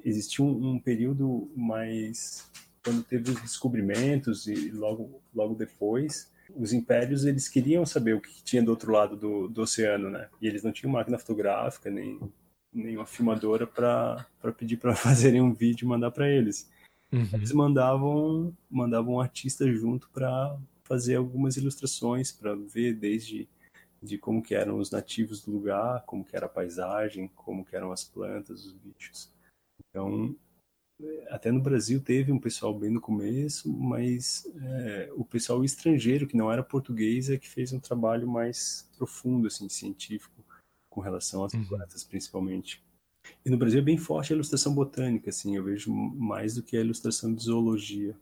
Existia 0.03 0.43
um, 0.43 0.73
um 0.73 0.81
período 0.81 1.53
mais 1.55 2.51
quando 2.83 3.03
teve 3.03 3.31
os 3.31 3.41
descobrimentos 3.43 4.47
e 4.47 4.71
logo, 4.71 5.23
logo 5.35 5.55
depois, 5.55 6.33
os 6.57 6.73
impérios 6.73 7.27
eles 7.27 7.49
queriam 7.49 7.85
saber 7.85 8.15
o 8.15 8.21
que 8.21 8.43
tinha 8.43 8.63
do 8.63 8.71
outro 8.71 8.91
lado 8.91 9.15
do, 9.15 9.47
do 9.47 9.61
oceano, 9.61 10.09
né? 10.09 10.31
E 10.41 10.49
eles 10.49 10.63
não 10.63 10.73
tinham 10.73 10.91
máquina 10.91 11.19
fotográfica 11.19 11.91
nem 11.91 12.19
nenhuma 12.73 13.07
filmadora 13.07 13.67
para 13.67 14.27
pedir 14.57 14.77
para 14.77 14.95
fazerem 14.97 15.41
um 15.41 15.53
vídeo 15.53 15.85
e 15.85 15.89
mandar 15.89 16.11
para 16.11 16.29
eles. 16.29 16.71
Uhum. 17.13 17.29
Eles 17.33 17.53
mandavam 17.53 18.57
mandavam 18.71 19.15
um 19.15 19.21
artista 19.21 19.71
junto 19.71 20.09
para 20.11 20.57
fazer 20.85 21.17
algumas 21.17 21.57
ilustrações 21.57 22.33
para 22.33 22.55
ver 22.55 22.95
desde 22.95 23.49
de 24.03 24.19
como 24.19 24.43
que 24.43 24.55
eram 24.55 24.79
os 24.79 24.91
nativos 24.91 25.43
do 25.43 25.53
lugar, 25.53 26.03
como 26.05 26.25
que 26.25 26.35
era 26.35 26.47
a 26.47 26.49
paisagem, 26.49 27.29
como 27.37 27.65
que 27.65 27.77
eram 27.77 27.93
as 27.93 28.03
plantas, 28.03 28.67
os 28.67 28.73
bichos. 28.73 29.31
Então, 29.89 30.35
até 31.29 31.51
no 31.51 31.61
Brasil 31.61 32.01
teve 32.01 32.33
um 32.33 32.39
pessoal 32.39 32.77
bem 32.77 32.91
no 32.91 33.01
começo, 33.01 33.73
mas 33.73 34.45
é, 34.61 35.11
o 35.15 35.25
pessoal 35.25 35.65
estrangeiro 35.65 36.27
que 36.27 36.37
não 36.37 36.51
era 36.51 36.63
português 36.63 37.31
é 37.31 37.39
que 37.39 37.49
fez 37.49 37.73
um 37.73 37.81
trabalho 37.81 38.29
mais 38.29 38.89
profundo, 38.97 39.47
assim, 39.47 39.69
científico, 39.69 40.42
com 40.93 41.01
relação 41.01 41.43
às 41.45 41.55
uhum. 41.55 41.65
plantas, 41.65 42.05
principalmente. 42.05 42.83
E 43.45 43.51
no 43.51 43.57
Brasil 43.57 43.81
é 43.81 43.83
bem 43.83 43.97
forte 43.97 44.33
a 44.33 44.37
ilustração 44.37 44.75
botânica, 44.75 45.31
assim, 45.31 45.57
eu 45.57 45.65
vejo 45.65 45.93
mais 45.93 46.55
do 46.55 46.63
que 46.63 46.77
a 46.77 46.81
ilustração 46.81 47.35
de 47.35 47.43
zoologia, 47.43 48.15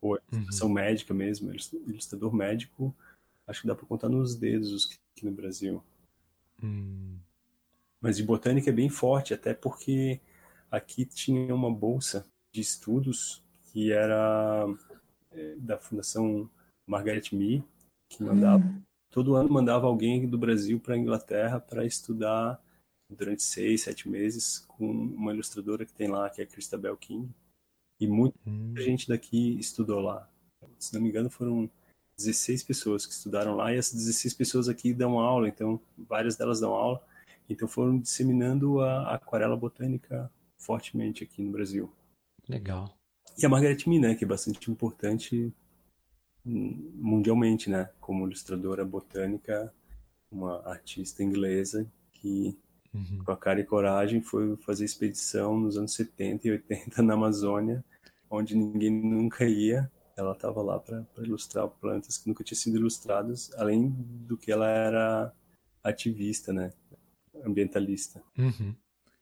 ou 0.00 0.14
a 0.14 0.18
uhum. 0.18 0.22
ilustração 0.32 0.68
uhum. 0.68 0.74
médica 0.74 1.14
mesmo, 1.14 1.50
ilustrador 1.86 2.34
médico, 2.34 2.94
acho 3.46 3.62
que 3.62 3.66
dá 3.66 3.74
para 3.74 3.86
contar 3.86 4.08
nos 4.08 4.34
dedos 4.34 4.72
os 4.72 4.98
aqui 5.16 5.24
no 5.24 5.32
Brasil. 5.32 5.82
Hum. 6.62 7.18
Mas 8.00 8.16
de 8.16 8.22
botânica 8.22 8.70
é 8.70 8.72
bem 8.72 8.88
forte, 8.88 9.32
até 9.32 9.54
porque 9.54 10.20
aqui 10.70 11.04
tinha 11.04 11.54
uma 11.54 11.72
bolsa 11.72 12.26
de 12.52 12.60
estudos 12.60 13.42
que 13.64 13.92
era 13.92 14.66
é, 15.30 15.56
da 15.56 15.78
Fundação 15.78 16.50
Margaret 16.86 17.24
Mee, 17.32 17.64
que 18.08 18.22
mandava 18.22 18.64
hum. 18.64 18.82
Todo 19.12 19.36
ano 19.36 19.48
mandava 19.50 19.86
alguém 19.86 20.26
do 20.26 20.38
Brasil 20.38 20.80
para 20.80 20.94
a 20.94 20.98
Inglaterra 20.98 21.60
para 21.60 21.84
estudar 21.84 22.60
durante 23.08 23.42
seis, 23.42 23.82
sete 23.82 24.08
meses 24.08 24.60
com 24.60 24.90
uma 24.90 25.32
ilustradora 25.32 25.84
que 25.84 25.92
tem 25.92 26.08
lá, 26.08 26.28
que 26.30 26.40
é 26.40 26.44
a 26.44 26.46
Christabel 26.46 26.96
King. 26.96 27.30
E 28.00 28.06
muita 28.06 28.38
hum. 28.46 28.74
gente 28.76 29.06
daqui 29.06 29.58
estudou 29.60 30.00
lá. 30.00 30.28
Se 30.78 30.94
não 30.94 31.00
me 31.00 31.10
engano, 31.10 31.30
foram 31.30 31.70
16 32.16 32.64
pessoas 32.64 33.04
que 33.06 33.12
estudaram 33.12 33.54
lá 33.54 33.72
e 33.72 33.76
essas 33.76 33.94
16 33.94 34.34
pessoas 34.34 34.68
aqui 34.68 34.94
dão 34.94 35.18
aula, 35.18 35.46
então 35.46 35.80
várias 35.96 36.34
delas 36.34 36.58
dão 36.58 36.72
aula. 36.72 37.04
Então 37.48 37.68
foram 37.68 37.98
disseminando 37.98 38.80
a 38.80 39.14
aquarela 39.14 39.56
botânica 39.56 40.32
fortemente 40.58 41.22
aqui 41.22 41.42
no 41.42 41.52
Brasil. 41.52 41.92
Legal. 42.48 42.96
E 43.38 43.44
a 43.44 43.48
Margaret 43.48 43.78
Mee, 43.86 44.00
né, 44.00 44.14
que 44.14 44.24
é 44.24 44.26
bastante 44.26 44.70
importante 44.70 45.52
mundialmente, 46.44 47.70
né, 47.70 47.88
como 48.00 48.26
ilustradora 48.26 48.84
botânica, 48.84 49.72
uma 50.30 50.66
artista 50.66 51.22
inglesa 51.22 51.86
que 52.12 52.58
uhum. 52.92 53.22
com 53.24 53.32
a 53.32 53.36
cara 53.36 53.60
e 53.60 53.64
coragem 53.64 54.20
foi 54.20 54.56
fazer 54.56 54.84
expedição 54.84 55.58
nos 55.58 55.76
anos 55.76 55.94
70 55.94 56.48
e 56.48 56.50
80 56.52 57.02
na 57.02 57.14
Amazônia, 57.14 57.84
onde 58.30 58.56
ninguém 58.56 58.90
nunca 58.90 59.44
ia 59.44 59.90
ela 60.16 60.32
estava 60.32 60.62
lá 60.62 60.78
para 60.78 61.04
ilustrar 61.18 61.68
plantas 61.68 62.18
que 62.18 62.28
nunca 62.28 62.44
tinham 62.44 62.58
sido 62.58 62.76
ilustradas, 62.76 63.50
além 63.56 63.88
do 63.88 64.36
que 64.36 64.52
ela 64.52 64.68
era 64.68 65.32
ativista, 65.82 66.52
né, 66.52 66.72
ambientalista. 67.44 68.22
Uhum. 68.38 68.74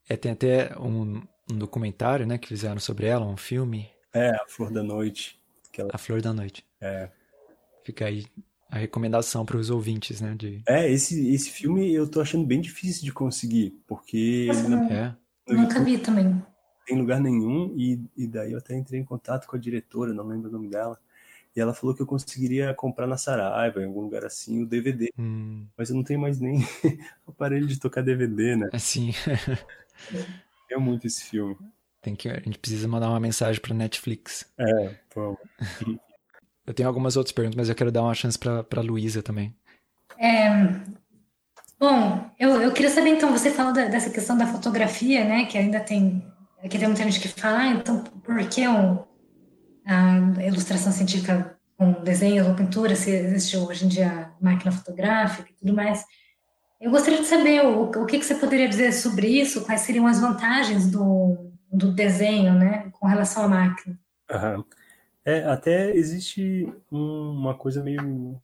É, 0.08 0.16
tem 0.16 0.32
até 0.32 0.76
um, 0.78 1.22
um, 1.50 1.58
documentário, 1.58 2.26
né, 2.26 2.38
que 2.38 2.48
fizeram 2.48 2.80
sobre 2.80 3.06
ela, 3.06 3.26
um 3.26 3.36
filme. 3.36 3.88
É, 4.12 4.30
A 4.30 4.46
Flor 4.48 4.70
da 4.72 4.82
Noite. 4.82 5.40
Ela... 5.76 5.90
A 5.92 5.98
Flor 5.98 6.20
da 6.20 6.32
Noite. 6.32 6.66
É. 6.80 7.10
Fica 7.84 8.06
aí 8.06 8.26
a 8.70 8.78
recomendação 8.78 9.44
para 9.44 9.56
os 9.56 9.70
ouvintes, 9.70 10.20
né? 10.20 10.34
De... 10.36 10.62
É, 10.66 10.90
esse, 10.90 11.32
esse 11.34 11.50
filme 11.50 11.92
eu 11.92 12.08
tô 12.08 12.20
achando 12.20 12.46
bem 12.46 12.60
difícil 12.60 13.04
de 13.04 13.12
conseguir, 13.12 13.74
porque... 13.86 14.46
Nossa, 14.46 14.94
é. 14.94 15.16
Nunca 15.48 15.82
vi 15.82 15.98
também 15.98 16.40
em 16.92 16.98
lugar 16.98 17.20
nenhum, 17.20 17.72
e, 17.76 18.00
e 18.16 18.26
daí 18.26 18.52
eu 18.52 18.58
até 18.58 18.76
entrei 18.76 19.00
em 19.00 19.04
contato 19.04 19.46
com 19.46 19.56
a 19.56 19.58
diretora, 19.58 20.12
não 20.12 20.26
lembro 20.26 20.48
o 20.48 20.52
nome 20.52 20.68
dela, 20.68 20.98
e 21.54 21.60
ela 21.60 21.74
falou 21.74 21.94
que 21.94 22.02
eu 22.02 22.06
conseguiria 22.06 22.72
comprar 22.74 23.06
na 23.06 23.16
Saraiva, 23.16 23.80
em 23.80 23.86
algum 23.86 24.02
lugar 24.02 24.24
assim, 24.24 24.62
o 24.62 24.66
DVD. 24.66 25.12
Hum. 25.18 25.66
Mas 25.76 25.90
eu 25.90 25.96
não 25.96 26.04
tenho 26.04 26.20
mais 26.20 26.40
nem 26.40 26.60
aparelho 27.26 27.66
de 27.66 27.78
tocar 27.78 28.02
DVD, 28.02 28.56
né? 28.56 28.68
Assim. 28.72 29.12
é 30.70 30.76
muito 30.78 31.06
esse 31.06 31.24
filme. 31.24 31.56
Tem 32.00 32.14
que, 32.14 32.28
a 32.28 32.40
gente 32.40 32.58
precisa 32.58 32.88
mandar 32.88 33.10
uma 33.10 33.20
mensagem 33.20 33.60
para 33.60 33.74
Netflix. 33.74 34.50
É, 34.58 34.94
vamos. 35.14 35.38
Eu 36.70 36.74
tenho 36.74 36.88
algumas 36.88 37.16
outras 37.16 37.32
perguntas, 37.32 37.56
mas 37.56 37.68
eu 37.68 37.74
quero 37.74 37.92
dar 37.92 38.02
uma 38.02 38.14
chance 38.14 38.38
para 38.38 38.80
Luísa 38.80 39.22
também. 39.22 39.54
É, 40.18 40.50
bom, 41.78 42.30
eu, 42.38 42.60
eu 42.62 42.72
queria 42.72 42.90
saber 42.90 43.10
então, 43.10 43.30
você 43.30 43.50
falou 43.50 43.72
da, 43.72 43.86
dessa 43.86 44.10
questão 44.10 44.36
da 44.36 44.46
fotografia, 44.46 45.24
né, 45.24 45.46
que 45.46 45.56
ainda 45.56 45.80
tem 45.80 46.22
Aqui 46.62 46.78
tem 46.78 46.88
muita 46.88 47.02
gente 47.04 47.20
que 47.20 47.28
fala, 47.28 47.58
ah, 47.58 47.68
então 47.68 48.04
por 48.04 48.38
que 48.48 48.68
um, 48.68 48.98
a 49.86 50.44
ilustração 50.46 50.92
científica 50.92 51.56
com 51.76 51.92
desenhos 52.02 52.46
ou 52.46 52.54
pintura, 52.54 52.94
se 52.94 53.10
existe 53.10 53.56
hoje 53.56 53.86
em 53.86 53.88
dia 53.88 54.30
máquina 54.40 54.70
fotográfica 54.70 55.48
e 55.50 55.54
tudo 55.54 55.74
mais. 55.74 56.04
Eu 56.78 56.90
gostaria 56.90 57.20
de 57.20 57.26
saber 57.26 57.64
o, 57.64 57.84
o 57.84 58.06
que, 58.06 58.18
que 58.18 58.24
você 58.24 58.34
poderia 58.34 58.68
dizer 58.68 58.92
sobre 58.92 59.26
isso, 59.26 59.64
quais 59.64 59.80
seriam 59.80 60.06
as 60.06 60.20
vantagens 60.20 60.90
do, 60.90 61.50
do 61.72 61.92
desenho, 61.92 62.52
né, 62.52 62.90
com 62.92 63.06
relação 63.06 63.44
à 63.44 63.48
máquina. 63.48 63.98
Uhum. 64.30 64.64
É, 65.24 65.44
até 65.44 65.94
existe 65.94 66.66
um, 66.90 67.30
uma 67.32 67.54
coisa 67.54 67.82
meio 67.82 68.40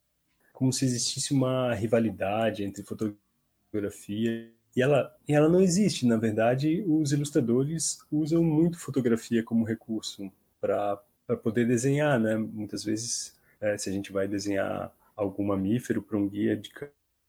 como 0.53 0.73
se 0.73 0.85
existisse 0.85 1.35
uma 1.35 1.75
rivalidade 1.75 2.65
entre 2.65 2.83
fotografia 2.83 4.51
e 4.75 4.83
ela, 4.83 5.15
e 5.27 5.35
ela 5.35 5.49
não 5.49 5.61
existe. 5.61 6.07
Na 6.07 6.17
verdade, 6.17 6.85
os 6.87 7.13
ilustradores 7.13 7.99
usam 8.11 8.43
muito 8.45 8.79
fotografia 8.79 9.43
como 9.43 9.65
recurso 9.65 10.31
para 10.61 10.99
poder 11.43 11.67
desenhar, 11.67 12.21
né? 12.21 12.37
Muitas 12.37 12.85
vezes, 12.85 13.35
é, 13.61 13.77
se 13.79 13.89
a 13.89 13.93
gente 13.93 14.13
vai 14.13 14.29
desenhar 14.29 14.93
algum 15.17 15.45
mamífero 15.45 16.03
para 16.03 16.17
um 16.19 16.29
guia 16.29 16.57
de 16.57 16.71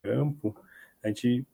campo, 0.02 0.54
a 1.02 1.08
gente 1.08 1.46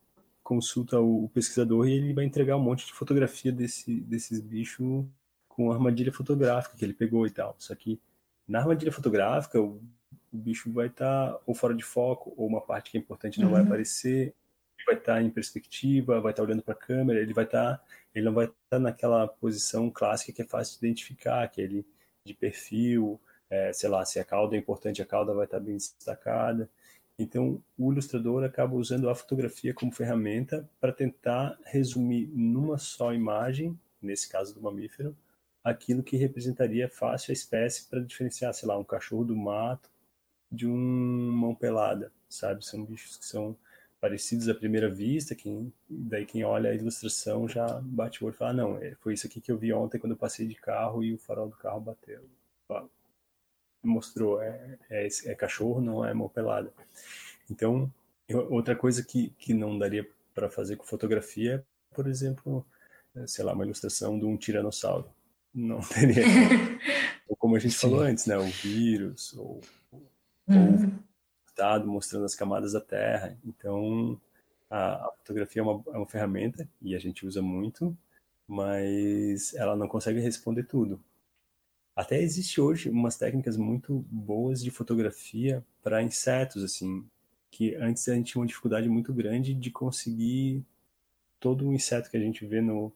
consulta 0.43 1.01
o 1.01 1.29
pesquisador 1.33 1.89
e 1.89 1.93
ele 1.93 2.13
vai 2.13 2.25
entregar 2.25 2.57
um 2.57 2.63
monte 2.63 2.87
de 2.87 2.93
fotografia 2.93 3.53
desse, 3.53 4.01
desses 4.01 4.41
bichos 4.41 5.07
com 5.55 5.71
a 5.71 5.75
armadilha 5.75 6.13
fotográfica 6.13 6.77
que 6.77 6.85
ele 6.85 6.93
pegou 6.93 7.27
e 7.27 7.31
tal. 7.31 7.55
Só 7.59 7.75
que 7.75 8.01
na 8.47 8.61
armadilha 8.61 8.93
fotográfica, 8.93 9.61
o, 9.61 9.81
o 10.33 10.37
bicho 10.37 10.73
vai 10.73 10.89
estar 10.89 11.33
tá 11.33 11.41
ou 11.47 11.55
fora 11.55 11.75
de 11.75 11.85
foco, 11.85 12.35
ou 12.37 12.47
uma 12.47 12.61
parte 12.61 12.91
que 12.91 12.99
é 12.99 13.01
importante 13.01 13.41
não 13.41 13.49
uhum. 13.49 13.55
vai 13.55 13.63
aparecer, 13.63 14.35
vai 14.87 14.97
estar 14.97 15.23
em 15.23 15.31
perspectiva, 15.31 16.21
vai 16.21 16.33
estar 16.33 16.43
olhando 16.43 16.63
para 16.63 16.75
a 16.75 16.77
câmera, 16.77 17.21
ele 17.21 17.33
vai 17.33 17.45
estar, 17.45 17.83
ele 18.15 18.25
não 18.25 18.35
vai 18.35 18.47
estar 18.47 18.79
naquela 18.79 19.27
posição 19.27 19.91
clássica 19.91 20.33
que 20.33 20.43
é 20.43 20.45
fácil 20.45 20.79
de 20.79 20.87
identificar, 20.87 21.43
aquele 21.43 21.87
de 22.25 22.35
perfil, 22.35 23.21
é, 23.49 23.73
sei 23.73 23.89
lá, 23.89 24.05
se 24.05 24.19
a 24.19 24.25
cauda 24.25 24.57
é 24.57 24.59
importante, 24.59 25.01
a 25.01 25.07
cauda 25.07 25.33
vai 25.33 25.45
estar 25.45 25.61
bem 25.61 25.77
destacada. 25.77 26.69
Então, 27.19 27.63
o 27.79 27.93
ilustrador 27.93 28.43
acaba 28.43 28.75
usando 28.75 29.09
a 29.09 29.15
fotografia 29.15 29.73
como 29.73 29.93
ferramenta 29.93 30.69
para 30.81 30.93
tentar 30.93 31.57
resumir 31.65 32.29
numa 32.35 32.77
só 32.77 33.15
imagem, 33.15 33.79
nesse 34.03 34.29
caso 34.29 34.55
do 34.55 34.61
mamífero, 34.61 35.17
aquilo 35.65 36.03
que 36.03 36.17
representaria 36.17 36.89
fácil 36.89 37.33
a 37.33 37.35
espécie 37.35 37.89
para 37.89 38.01
diferenciar, 38.01 38.53
sei 38.53 38.69
lá, 38.69 38.79
um 38.79 38.85
cachorro 38.85 39.25
do 39.25 39.35
mato 39.35 39.91
de 40.53 40.67
um 40.67 41.33
mão 41.33 41.55
pelada, 41.55 42.13
sabe? 42.29 42.65
São 42.65 42.85
bichos 42.85 43.17
que 43.17 43.25
são 43.25 43.57
parecidos 44.01 44.49
à 44.51 44.55
primeira 44.55 44.91
vista, 44.91 45.35
quem, 45.35 45.73
daí 45.89 46.27
quem 46.27 46.45
olha 46.45 46.71
a 46.71 46.75
ilustração 46.75 47.49
já 47.49 47.81
bate 47.83 48.23
o 48.23 48.27
olho 48.27 48.35
e 48.35 48.37
fala, 48.37 48.53
não, 48.53 48.77
é, 48.77 48.95
foi 48.97 49.15
isso 49.15 49.27
aqui 49.27 49.41
que 49.41 49.51
eu 49.51 49.57
vi 49.57 49.73
ontem 49.73 49.99
quando 49.99 50.13
eu 50.13 50.19
passei 50.19 50.47
de 50.47 50.55
carro 50.55 51.03
e 51.03 51.15
o 51.15 51.19
farol 51.19 51.49
do 51.49 51.57
carro 51.57 51.81
bateu. 51.81 52.23
Mostrou, 53.83 54.43
é, 54.43 54.79
é, 54.91 55.09
é 55.25 55.35
cachorro, 55.35 55.81
não 55.81 56.05
é 56.05 56.13
mão 56.13 56.29
pelada. 56.29 56.71
Então, 57.51 57.91
outra 58.51 58.77
coisa 58.77 59.03
que, 59.03 59.31
que 59.39 59.55
não 59.55 59.79
daria 59.79 60.07
para 60.35 60.51
fazer 60.51 60.77
com 60.77 60.85
fotografia 60.85 61.55
é, 61.57 61.95
por 61.95 62.07
exemplo, 62.07 62.67
sei 63.27 63.45
lá, 63.45 63.53
uma 63.53 63.65
ilustração 63.65 64.19
de 64.19 64.25
um 64.27 64.37
tiranossauro. 64.37 65.09
Não 65.55 65.81
teria. 65.81 66.25
ou 67.29 67.37
como 67.37 67.57
a 67.57 67.59
gente 67.59 67.75
Sim. 67.75 67.81
falou 67.81 68.01
antes, 68.01 68.27
né? 68.27 68.37
O 68.37 68.47
vírus, 68.47 69.33
ou, 69.35 69.61
uhum. 70.49 70.85
ou 70.85 70.93
dado 71.57 71.87
mostrando 71.87 72.25
as 72.25 72.35
camadas 72.35 72.73
da 72.73 72.81
Terra. 72.81 73.39
Então, 73.45 74.21
a, 74.69 75.07
a 75.07 75.13
fotografia 75.19 75.63
é 75.63 75.65
uma, 75.65 75.83
é 75.87 75.97
uma 75.97 76.09
ferramenta 76.09 76.69
e 76.83 76.95
a 76.95 76.99
gente 76.99 77.25
usa 77.25 77.41
muito, 77.41 77.97
mas 78.47 79.55
ela 79.55 79.77
não 79.77 79.89
consegue 79.89 80.21
responder 80.21 80.65
tudo. 80.65 81.01
Até 81.95 82.21
existe 82.21 82.61
hoje 82.61 82.91
umas 82.91 83.17
técnicas 83.17 83.57
muito 83.57 84.05
boas 84.11 84.61
de 84.63 84.71
fotografia 84.71 85.65
para 85.81 86.03
insetos, 86.03 86.65
assim, 86.65 87.07
que 87.51 87.77
antes 87.77 88.09
a 88.09 88.15
gente 88.15 88.33
tinha 88.33 88.43
uma 88.43 88.49
dificuldade 88.49 88.89
muito 88.89 89.13
grande 89.15 89.55
de 89.55 89.71
conseguir 89.71 90.65
todo 91.39 91.69
o 91.69 91.73
inseto 91.73 92.11
que 92.11 92.17
a 92.17 92.21
gente 92.21 92.45
vê 92.45 92.61
no, 92.61 92.93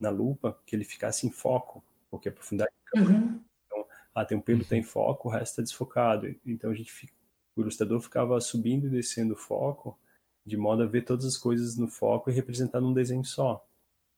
na 0.00 0.10
lupa, 0.10 0.58
que 0.66 0.74
ele 0.74 0.84
ficasse 0.84 1.26
em 1.28 1.30
foco, 1.30 1.84
porque 2.10 2.28
a 2.28 2.32
profundidade 2.32 2.72
uhum. 2.96 3.40
Então, 3.66 3.86
ah, 4.14 4.24
tem 4.24 4.36
um 4.36 4.40
pelo, 4.40 4.64
tem 4.64 4.82
foco, 4.82 5.28
o 5.28 5.30
resto 5.30 5.52
está 5.52 5.62
desfocado. 5.62 6.34
Então 6.44 6.70
a 6.70 6.74
gente 6.74 6.90
fica, 6.90 7.12
o 7.56 7.60
ilustrador 7.60 8.00
ficava 8.00 8.40
subindo 8.40 8.86
e 8.86 8.90
descendo 8.90 9.34
o 9.34 9.36
foco, 9.36 9.98
de 10.44 10.56
modo 10.56 10.82
a 10.82 10.86
ver 10.86 11.02
todas 11.02 11.24
as 11.24 11.36
coisas 11.36 11.76
no 11.76 11.88
foco 11.88 12.30
e 12.30 12.34
representar 12.34 12.80
num 12.80 12.92
desenho 12.92 13.24
só. 13.24 13.64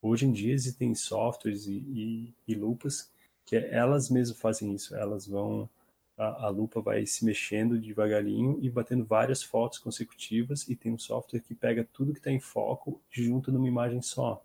Hoje 0.00 0.26
em 0.26 0.32
dia 0.32 0.52
existem 0.52 0.94
softwares 0.94 1.66
e, 1.66 1.74
e, 1.74 2.34
e 2.48 2.54
lupas 2.54 3.10
que 3.44 3.56
elas 3.56 4.08
mesmas 4.10 4.38
fazem 4.40 4.74
isso. 4.74 4.96
Elas 4.96 5.26
vão 5.26 5.68
a, 6.16 6.46
a, 6.46 6.48
lupa 6.48 6.80
vai 6.80 7.06
se 7.06 7.24
mexendo 7.24 7.78
devagarinho 7.78 8.58
e 8.60 8.68
batendo 8.70 9.04
várias 9.04 9.42
fotos 9.42 9.78
consecutivas 9.78 10.68
e 10.68 10.76
tem 10.76 10.92
um 10.92 10.98
software 10.98 11.40
que 11.40 11.54
pega 11.54 11.88
tudo 11.92 12.12
que 12.12 12.18
está 12.18 12.30
em 12.30 12.40
foco 12.40 13.00
e 13.16 13.22
junta 13.22 13.50
numa 13.50 13.68
imagem 13.68 14.02
só. 14.02 14.44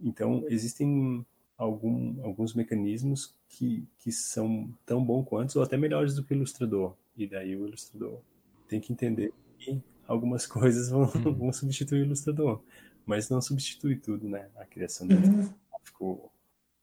Então, 0.00 0.44
existem 0.48 1.26
algum, 1.58 2.24
alguns 2.24 2.54
mecanismos 2.54 3.34
que, 3.48 3.84
que 3.98 4.12
são 4.12 4.72
tão 4.86 5.04
bons 5.04 5.24
quanto 5.24 5.56
ou 5.56 5.64
até 5.64 5.76
melhores 5.76 6.14
do 6.14 6.22
que 6.22 6.32
o 6.32 6.36
ilustrador. 6.36 6.94
E 7.16 7.26
daí 7.26 7.56
o 7.56 7.66
ilustrador 7.66 8.20
tem 8.68 8.80
que 8.80 8.92
entender 8.92 9.34
que 9.58 9.82
algumas 10.06 10.46
coisas 10.46 10.88
vão, 10.88 11.02
uhum. 11.02 11.34
vão 11.34 11.52
substituir 11.52 12.02
o 12.02 12.04
ilustrador, 12.04 12.62
mas 13.04 13.28
não 13.28 13.42
substitui 13.42 13.96
tudo, 13.96 14.28
né? 14.28 14.48
A 14.56 14.64
criação 14.64 15.08
do 15.08 15.16
uhum. 15.16 15.52
gráfico, 15.68 16.32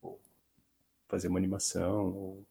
ou 0.02 0.20
fazer 1.08 1.28
uma 1.28 1.38
animação, 1.38 2.14
ou, 2.14 2.46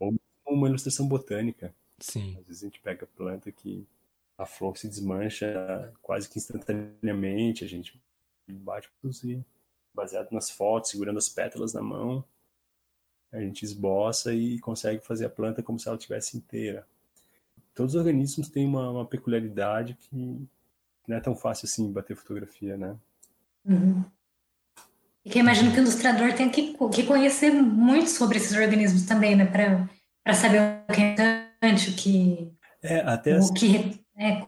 ou 0.00 0.14
uma 0.48 0.68
ilustração 0.68 1.06
botânica. 1.06 1.72
Sim. 2.00 2.36
Às 2.38 2.46
vezes 2.46 2.62
a 2.62 2.66
gente 2.66 2.80
pega 2.80 3.06
planta 3.06 3.52
que 3.52 3.86
a 4.36 4.44
flor 4.44 4.76
se 4.76 4.88
desmancha 4.88 5.92
quase 6.02 6.28
que 6.28 6.38
instantaneamente, 6.38 7.62
a 7.62 7.68
gente 7.68 8.00
bate 8.48 8.90
produzir 9.00 9.44
baseado 9.94 10.30
nas 10.32 10.50
fotos, 10.50 10.90
segurando 10.90 11.18
as 11.18 11.28
pétalas 11.28 11.72
na 11.72 11.82
mão. 11.82 12.24
A 13.32 13.40
gente 13.40 13.64
esboça 13.64 14.34
e 14.34 14.58
consegue 14.58 15.04
fazer 15.04 15.26
a 15.26 15.30
planta 15.30 15.62
como 15.62 15.78
se 15.78 15.88
ela 15.88 15.96
estivesse 15.96 16.36
inteira. 16.36 16.86
Todos 17.74 17.94
os 17.94 17.98
organismos 17.98 18.48
têm 18.48 18.66
uma, 18.66 18.90
uma, 18.90 19.06
peculiaridade 19.06 19.94
que 19.94 20.48
não 21.06 21.16
é 21.16 21.20
tão 21.20 21.36
fácil 21.36 21.66
assim 21.66 21.90
bater 21.92 22.16
fotografia, 22.16 22.76
né? 22.76 22.96
Uhum. 23.64 24.04
E 25.24 25.30
que 25.30 25.38
eu 25.38 25.42
imagino 25.42 25.72
que 25.72 25.78
o 25.78 25.82
ilustrador 25.82 26.32
tem 26.34 26.50
que, 26.50 26.74
que 26.92 27.02
conhecer 27.04 27.50
muito 27.50 28.10
sobre 28.10 28.38
esses 28.38 28.56
organismos 28.56 29.04
também, 29.04 29.36
né? 29.36 29.46
Para 29.46 30.34
saber 30.34 30.60
o 30.88 30.92
que 30.92 31.00
é 31.00 31.12
importante, 31.12 31.90
o 31.90 31.94
que. 31.94 32.52
É, 32.82 33.00
até 33.00 33.34
o 33.34 33.38
as... 33.38 33.50
que 33.50 34.02
é, 34.16 34.46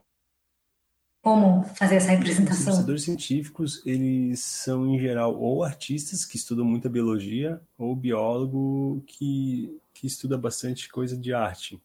como 1.22 1.62
fazer 1.62 1.94
essa 1.94 2.10
representação? 2.10 2.58
Os 2.58 2.66
ilustradores 2.66 3.04
científicos, 3.04 3.80
eles 3.86 4.40
são, 4.40 4.86
em 4.92 4.98
geral, 4.98 5.40
ou 5.40 5.62
artistas 5.62 6.24
que 6.24 6.36
estudam 6.36 6.64
muita 6.64 6.88
biologia, 6.88 7.62
ou 7.78 7.94
biólogo 7.94 9.02
que, 9.06 9.80
que 9.94 10.06
estuda 10.06 10.36
bastante 10.36 10.88
coisa 10.88 11.16
de 11.16 11.32
arte. 11.32 11.80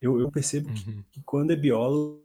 Eu, 0.00 0.18
eu 0.18 0.30
percebo 0.30 0.68
uhum. 0.70 0.74
que, 0.74 1.04
que, 1.12 1.22
quando 1.22 1.52
é 1.52 1.56
biólogo, 1.56 2.24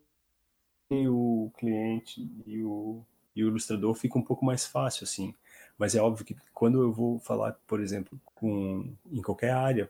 o 0.91 1.51
cliente 1.57 2.31
e 2.47 2.63
o, 2.63 3.03
e 3.35 3.43
o 3.43 3.49
ilustrador 3.49 3.93
fica 3.93 4.17
um 4.17 4.23
pouco 4.23 4.43
mais 4.45 4.65
fácil, 4.65 5.03
assim. 5.03 5.35
Mas 5.77 5.93
é 5.93 6.01
óbvio 6.01 6.25
que 6.25 6.35
quando 6.53 6.81
eu 6.81 6.91
vou 6.91 7.19
falar, 7.19 7.51
por 7.67 7.81
exemplo, 7.81 8.19
com, 8.33 8.91
em 9.11 9.21
qualquer 9.21 9.51
área, 9.51 9.89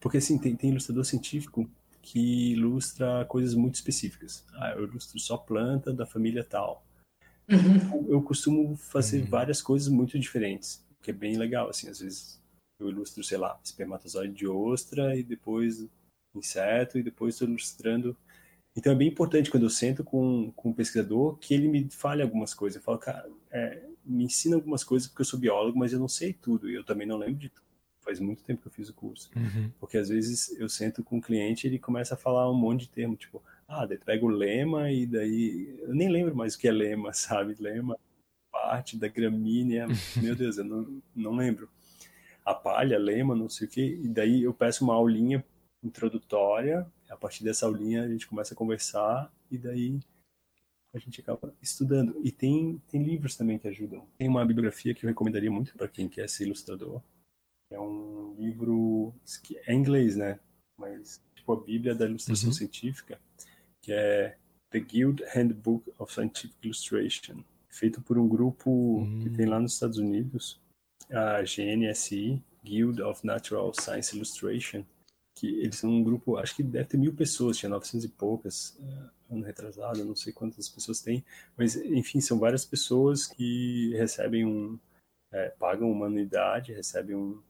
porque 0.00 0.16
assim, 0.16 0.38
tem, 0.38 0.56
tem 0.56 0.70
ilustrador 0.70 1.04
científico 1.04 1.70
que 2.04 2.52
ilustra 2.52 3.24
coisas 3.24 3.54
muito 3.54 3.76
específicas. 3.76 4.44
Ah, 4.56 4.72
eu 4.76 4.84
ilustro 4.84 5.18
só 5.18 5.38
planta 5.38 5.90
da 5.90 6.04
família 6.04 6.44
tal. 6.44 6.84
Uhum. 7.48 8.06
Eu 8.08 8.22
costumo 8.22 8.76
fazer 8.76 9.22
uhum. 9.22 9.26
várias 9.26 9.62
coisas 9.62 9.88
muito 9.88 10.18
diferentes, 10.18 10.84
que 11.02 11.10
é 11.10 11.14
bem 11.14 11.36
legal, 11.36 11.70
assim, 11.70 11.88
às 11.88 12.00
vezes 12.00 12.42
eu 12.78 12.90
ilustro, 12.90 13.24
sei 13.24 13.38
lá, 13.38 13.58
espermatozoide 13.64 14.34
de 14.34 14.46
ostra 14.46 15.16
e 15.16 15.22
depois 15.22 15.86
inseto 16.34 16.98
e 16.98 17.02
depois 17.02 17.34
estou 17.34 17.48
ilustrando. 17.48 18.14
Então 18.76 18.92
é 18.92 18.96
bem 18.96 19.08
importante 19.08 19.50
quando 19.50 19.62
eu 19.62 19.70
sento 19.70 20.04
com, 20.04 20.52
com 20.54 20.70
um 20.70 20.74
pesquisador 20.74 21.38
que 21.38 21.54
ele 21.54 21.68
me 21.68 21.88
fale 21.88 22.22
algumas 22.22 22.52
coisas. 22.52 22.76
Eu 22.76 22.82
falo, 22.82 22.98
cara, 22.98 23.26
é, 23.50 23.82
me 24.04 24.24
ensina 24.24 24.56
algumas 24.56 24.84
coisas 24.84 25.08
porque 25.08 25.22
eu 25.22 25.26
sou 25.26 25.38
biólogo, 25.38 25.78
mas 25.78 25.92
eu 25.92 25.98
não 25.98 26.08
sei 26.08 26.34
tudo 26.34 26.68
e 26.68 26.74
eu 26.74 26.84
também 26.84 27.06
não 27.06 27.16
lembro 27.16 27.36
de 27.36 27.48
tudo 27.48 27.63
faz 28.04 28.20
muito 28.20 28.44
tempo 28.44 28.62
que 28.62 28.68
eu 28.68 28.72
fiz 28.72 28.88
o 28.88 28.94
curso. 28.94 29.30
Uhum. 29.34 29.70
Porque 29.80 29.96
às 29.96 30.08
vezes 30.08 30.54
eu 30.60 30.68
sento 30.68 31.02
com 31.02 31.16
o 31.16 31.18
um 31.18 31.22
cliente 31.22 31.66
e 31.66 31.70
ele 31.70 31.78
começa 31.78 32.14
a 32.14 32.18
falar 32.18 32.50
um 32.50 32.54
monte 32.54 32.82
de 32.82 32.90
termo, 32.90 33.16
tipo, 33.16 33.42
ah, 33.66 33.86
daí 33.86 33.98
pega 33.98 34.24
o 34.24 34.28
lema 34.28 34.90
e 34.90 35.06
daí. 35.06 35.76
Eu 35.80 35.94
nem 35.94 36.08
lembro 36.08 36.36
mais 36.36 36.54
o 36.54 36.58
que 36.58 36.68
é 36.68 36.72
lema, 36.72 37.12
sabe? 37.14 37.56
Lema, 37.58 37.98
parte 38.52 38.96
da 38.96 39.08
gramínea, 39.08 39.86
meu 40.22 40.36
Deus, 40.36 40.58
eu 40.58 40.64
não, 40.64 41.02
não 41.14 41.36
lembro. 41.36 41.68
A 42.44 42.54
palha, 42.54 42.98
lema, 42.98 43.34
não 43.34 43.48
sei 43.48 43.66
o 43.66 43.70
quê, 43.70 43.98
e 44.02 44.08
daí 44.08 44.42
eu 44.42 44.52
peço 44.52 44.84
uma 44.84 44.94
aulinha 44.94 45.42
introdutória, 45.82 46.86
a 47.08 47.16
partir 47.16 47.42
dessa 47.42 47.66
aulinha 47.66 48.02
a 48.02 48.08
gente 48.08 48.26
começa 48.26 48.54
a 48.54 48.56
conversar 48.56 49.32
e 49.50 49.58
daí 49.58 49.98
a 50.94 50.98
gente 50.98 51.20
acaba 51.20 51.54
estudando. 51.60 52.20
E 52.22 52.30
tem, 52.30 52.80
tem 52.88 53.02
livros 53.02 53.36
também 53.36 53.58
que 53.58 53.66
ajudam. 53.66 54.06
Tem 54.16 54.28
uma 54.28 54.44
bibliografia 54.44 54.94
que 54.94 55.04
eu 55.04 55.08
recomendaria 55.08 55.50
muito 55.50 55.74
para 55.74 55.88
quem 55.88 56.08
quer 56.08 56.28
ser 56.28 56.44
ilustrador, 56.44 57.02
é 57.74 57.80
um 57.80 58.34
livro 58.38 59.14
que 59.42 59.58
é 59.66 59.72
em 59.72 59.78
inglês, 59.78 60.16
né? 60.16 60.38
Mas 60.78 61.22
tipo 61.34 61.52
a 61.52 61.60
Bíblia 61.60 61.94
da 61.94 62.06
Ilustração 62.06 62.48
uhum. 62.48 62.54
Científica, 62.54 63.20
que 63.82 63.92
é 63.92 64.36
The 64.70 64.80
Guild 64.80 65.22
Handbook 65.34 65.92
of 65.98 66.12
Scientific 66.12 66.56
Illustration, 66.62 67.44
feito 67.68 68.00
por 68.00 68.18
um 68.18 68.28
grupo 68.28 68.70
uhum. 68.70 69.20
que 69.20 69.30
tem 69.30 69.46
lá 69.46 69.60
nos 69.60 69.74
Estados 69.74 69.98
Unidos, 69.98 70.60
a 71.10 71.42
GNSI, 71.42 72.42
Guild 72.64 73.02
of 73.02 73.24
Natural 73.26 73.72
Science 73.74 74.16
Illustration, 74.16 74.84
que 75.34 75.48
eles 75.60 75.76
são 75.76 75.90
um 75.90 76.02
grupo, 76.02 76.36
acho 76.36 76.56
que 76.56 76.62
deve 76.62 76.88
ter 76.88 76.96
mil 76.96 77.12
pessoas, 77.12 77.58
tinha 77.58 77.68
900 77.68 78.04
e 78.04 78.08
poucas, 78.08 78.76
uh, 78.78 79.10
ano 79.34 79.44
retrasado, 79.44 80.04
não 80.04 80.14
sei 80.14 80.32
quantas 80.32 80.68
pessoas 80.68 81.00
tem, 81.00 81.24
mas 81.56 81.76
enfim, 81.76 82.20
são 82.20 82.38
várias 82.38 82.64
pessoas 82.64 83.26
que 83.26 83.92
recebem 83.96 84.46
um, 84.46 84.78
é, 85.32 85.50
pagam 85.50 85.90
uma 85.90 86.06
anuidade, 86.06 86.72
recebem 86.72 87.16
um, 87.16 87.42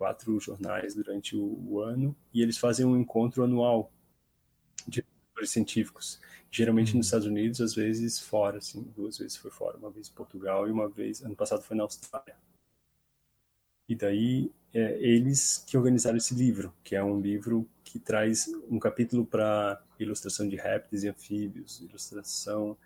quatro 0.00 0.40
jornais 0.40 0.94
durante 0.94 1.36
o, 1.36 1.62
o, 1.68 1.78
ano 1.78 2.16
e 2.32 2.40
eles 2.40 2.56
fazem 2.56 2.86
um 2.86 2.98
encontro 2.98 3.44
anual 3.44 3.92
de 4.88 5.04
científicos, 5.44 6.18
geralmente 6.50 6.88
nos 6.88 6.94
uhum. 6.94 7.00
Estados 7.00 7.26
Unidos, 7.26 7.60
às 7.60 7.74
vezes 7.74 8.18
fora, 8.18 8.56
assim, 8.56 8.82
duas 8.96 9.18
vezes 9.18 9.36
foi 9.36 9.50
fora, 9.50 9.76
uma 9.76 9.90
vez 9.90 10.08
em 10.08 10.12
Portugal 10.12 10.66
e 10.66 10.70
uma 10.70 10.88
vez, 10.88 11.22
ano 11.22 11.36
passado 11.36 11.62
foi 11.62 11.76
na 11.76 11.82
Austrália. 11.82 12.34
E 13.86 13.94
daí, 13.94 14.50
é, 14.72 14.98
eles 15.02 15.62
que 15.66 15.76
organizaram 15.76 16.16
esse 16.16 16.34
livro, 16.34 16.74
que 16.82 16.96
é 16.96 17.04
um 17.04 17.20
livro 17.20 17.68
que 17.84 17.98
traz 17.98 18.50
um 18.70 18.78
capítulo 18.78 19.26
para 19.26 19.82
ilustração 19.98 20.48
de 20.48 20.56
répteis 20.56 21.04
e 21.04 21.08
anfíbios, 21.08 21.80
ilustração, 21.80 22.76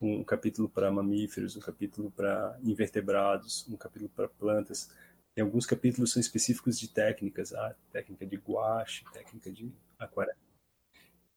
um 0.00 0.22
capítulo 0.22 0.68
para 0.68 0.90
mamíferos, 0.90 1.56
um 1.56 1.60
capítulo 1.60 2.12
para 2.12 2.56
invertebrados, 2.62 3.66
um 3.68 3.76
capítulo 3.76 4.10
para 4.14 4.28
plantas, 4.28 4.90
tem 5.34 5.44
alguns 5.44 5.66
capítulos 5.66 6.12
são 6.12 6.20
específicos 6.20 6.78
de 6.78 6.88
técnicas, 6.88 7.52
a 7.52 7.74
técnica 7.92 8.26
de 8.26 8.36
guache, 8.36 9.04
técnica 9.12 9.50
de 9.50 9.72
aquarela. 9.98 10.36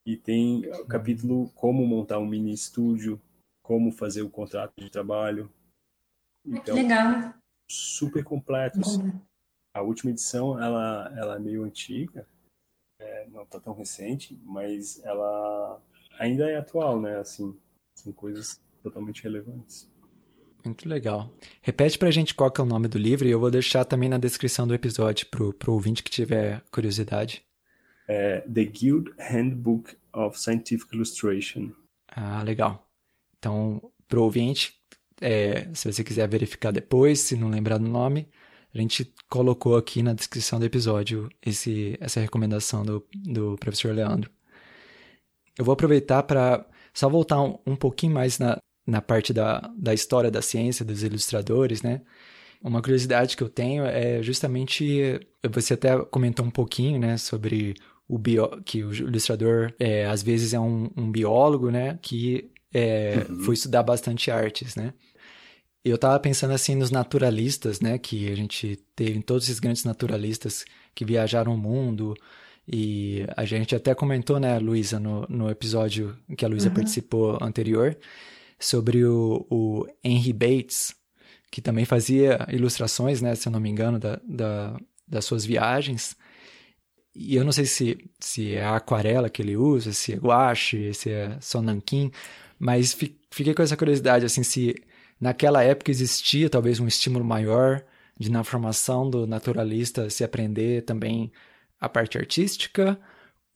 E 0.05 0.17
tem 0.17 0.67
o 0.81 0.85
capítulo 0.85 1.49
como 1.51 1.85
montar 1.85 2.19
um 2.19 2.25
mini 2.25 2.53
estúdio, 2.53 3.21
como 3.61 3.91
fazer 3.91 4.21
o 4.21 4.29
contrato 4.29 4.73
de 4.77 4.89
trabalho. 4.89 5.49
Então, 6.45 6.75
Legal. 6.75 7.33
Super 7.69 8.23
completo. 8.23 8.81
Assim. 8.81 9.11
A 9.73 9.81
última 9.81 10.11
edição, 10.11 10.61
ela, 10.61 11.11
ela 11.17 11.35
é 11.37 11.39
meio 11.39 11.63
antiga, 11.63 12.27
é, 12.99 13.27
não 13.29 13.43
está 13.43 13.59
tão 13.59 13.73
recente, 13.73 14.39
mas 14.43 15.03
ela 15.03 15.81
ainda 16.19 16.49
é 16.49 16.57
atual, 16.57 16.99
né? 16.99 17.17
Assim, 17.17 17.57
são 17.97 18.11
coisas 18.11 18.61
totalmente 18.81 19.23
relevantes. 19.23 19.89
Muito 20.63 20.87
legal. 20.87 21.29
Repete 21.61 21.97
pra 21.97 22.11
gente 22.11 22.33
qual 22.33 22.49
que 22.49 22.61
é 22.61 22.63
o 22.63 22.67
nome 22.67 22.87
do 22.87 22.97
livro 22.97 23.27
e 23.27 23.31
eu 23.31 23.39
vou 23.39 23.51
deixar 23.51 23.83
também 23.83 24.07
na 24.07 24.17
descrição 24.17 24.65
do 24.65 24.73
episódio 24.73 25.27
pro, 25.27 25.53
pro 25.53 25.73
ouvinte 25.73 26.01
que 26.01 26.09
tiver 26.09 26.61
curiosidade. 26.71 27.43
É 28.07 28.41
The 28.41 28.63
Guild 28.63 29.11
Handbook 29.19 29.95
of 30.13 30.39
Scientific 30.39 30.93
Illustration. 30.93 31.71
Ah, 32.07 32.41
legal. 32.43 32.87
Então, 33.37 33.91
pro 34.07 34.23
ouvinte, 34.23 34.73
é, 35.19 35.67
se 35.73 35.91
você 35.91 36.03
quiser 36.03 36.27
verificar 36.27 36.71
depois, 36.71 37.19
se 37.19 37.35
não 37.35 37.49
lembrar 37.49 37.77
do 37.77 37.87
nome, 37.87 38.27
a 38.73 38.77
gente 38.77 39.13
colocou 39.29 39.75
aqui 39.75 40.01
na 40.01 40.13
descrição 40.13 40.59
do 40.59 40.65
episódio 40.65 41.29
esse, 41.45 41.97
essa 41.99 42.19
recomendação 42.19 42.83
do, 42.83 43.05
do 43.13 43.57
professor 43.57 43.93
Leandro. 43.93 44.31
Eu 45.57 45.65
vou 45.65 45.73
aproveitar 45.73 46.23
para 46.23 46.65
só 46.93 47.09
voltar 47.09 47.41
um, 47.41 47.57
um 47.65 47.75
pouquinho 47.75 48.13
mais 48.13 48.39
na, 48.39 48.57
na 48.85 49.01
parte 49.01 49.33
da, 49.33 49.71
da 49.77 49.93
história 49.93 50.29
da 50.29 50.41
ciência, 50.41 50.85
dos 50.85 51.03
ilustradores, 51.03 51.81
né? 51.81 52.01
Uma 52.63 52.81
curiosidade 52.81 53.35
que 53.35 53.43
eu 53.43 53.49
tenho 53.49 53.85
é 53.85 54.23
justamente, 54.23 55.19
você 55.51 55.73
até 55.73 55.97
comentou 56.05 56.45
um 56.45 56.49
pouquinho, 56.49 56.97
né, 56.97 57.17
sobre 57.17 57.75
o 58.07 58.17
bio, 58.17 58.61
que 58.63 58.83
o 58.83 58.93
ilustrador 58.93 59.73
é, 59.77 60.05
às 60.05 60.23
vezes 60.23 60.53
é 60.53 60.59
um, 60.59 60.89
um 60.95 61.11
biólogo, 61.11 61.69
né, 61.69 61.99
que 62.01 62.49
é, 62.73 63.25
uhum. 63.29 63.39
foi 63.41 63.53
estudar 63.55 63.83
bastante 63.83 64.31
artes, 64.31 64.75
né? 64.75 64.93
Eu 65.83 65.95
estava 65.95 66.17
pensando 66.17 66.53
assim 66.53 66.75
nos 66.75 66.89
naturalistas, 66.89 67.81
né, 67.81 67.97
que 67.97 68.31
a 68.31 68.35
gente 68.35 68.79
teve 68.95 69.21
todos 69.21 69.43
esses 69.43 69.59
grandes 69.59 69.83
naturalistas 69.83 70.63
que 70.95 71.03
viajaram 71.03 71.53
o 71.53 71.57
mundo 71.57 72.15
e 72.65 73.25
a 73.35 73.43
gente 73.43 73.75
até 73.75 73.93
comentou, 73.93 74.39
né, 74.39 74.57
Luísa, 74.57 74.99
no, 74.99 75.25
no 75.27 75.49
episódio 75.49 76.17
que 76.37 76.45
a 76.45 76.47
Luísa 76.47 76.69
uhum. 76.69 76.75
participou 76.75 77.37
anterior, 77.41 77.97
sobre 78.59 79.05
o, 79.05 79.45
o 79.49 79.87
Henry 80.03 80.33
Bates, 80.33 80.95
que 81.51 81.61
também 81.61 81.85
fazia 81.85 82.45
ilustrações, 82.49 83.21
né, 83.21 83.35
se 83.35 83.47
eu 83.47 83.51
não 83.51 83.59
me 83.59 83.69
engano, 83.69 83.99
da, 83.99 84.19
da, 84.23 84.77
das 85.07 85.25
suas 85.25 85.45
viagens. 85.45 86.15
e 87.15 87.35
eu 87.35 87.43
não 87.45 87.51
sei 87.51 87.65
se, 87.65 87.97
se 88.19 88.55
é 88.55 88.63
a 88.63 88.75
aquarela 88.75 89.29
que 89.29 89.41
ele 89.41 89.55
usa, 89.55 89.93
se 89.93 90.13
é 90.13 90.15
guache, 90.17 90.93
se 90.93 91.11
é 91.11 91.37
sonanquim, 91.39 92.11
mas 92.57 92.97
fiquei 93.31 93.53
com 93.53 93.61
essa 93.61 93.77
curiosidade, 93.77 94.25
assim, 94.25 94.43
se 94.43 94.75
naquela 95.19 95.63
época 95.63 95.91
existia 95.91 96.49
talvez 96.49 96.79
um 96.79 96.87
estímulo 96.87 97.23
maior 97.25 97.83
de 98.19 98.31
na 98.31 98.43
formação 98.43 99.09
do 99.09 99.27
naturalista 99.27 100.09
se 100.09 100.23
aprender 100.23 100.83
também 100.83 101.31
a 101.79 101.89
parte 101.89 102.17
artística, 102.17 102.99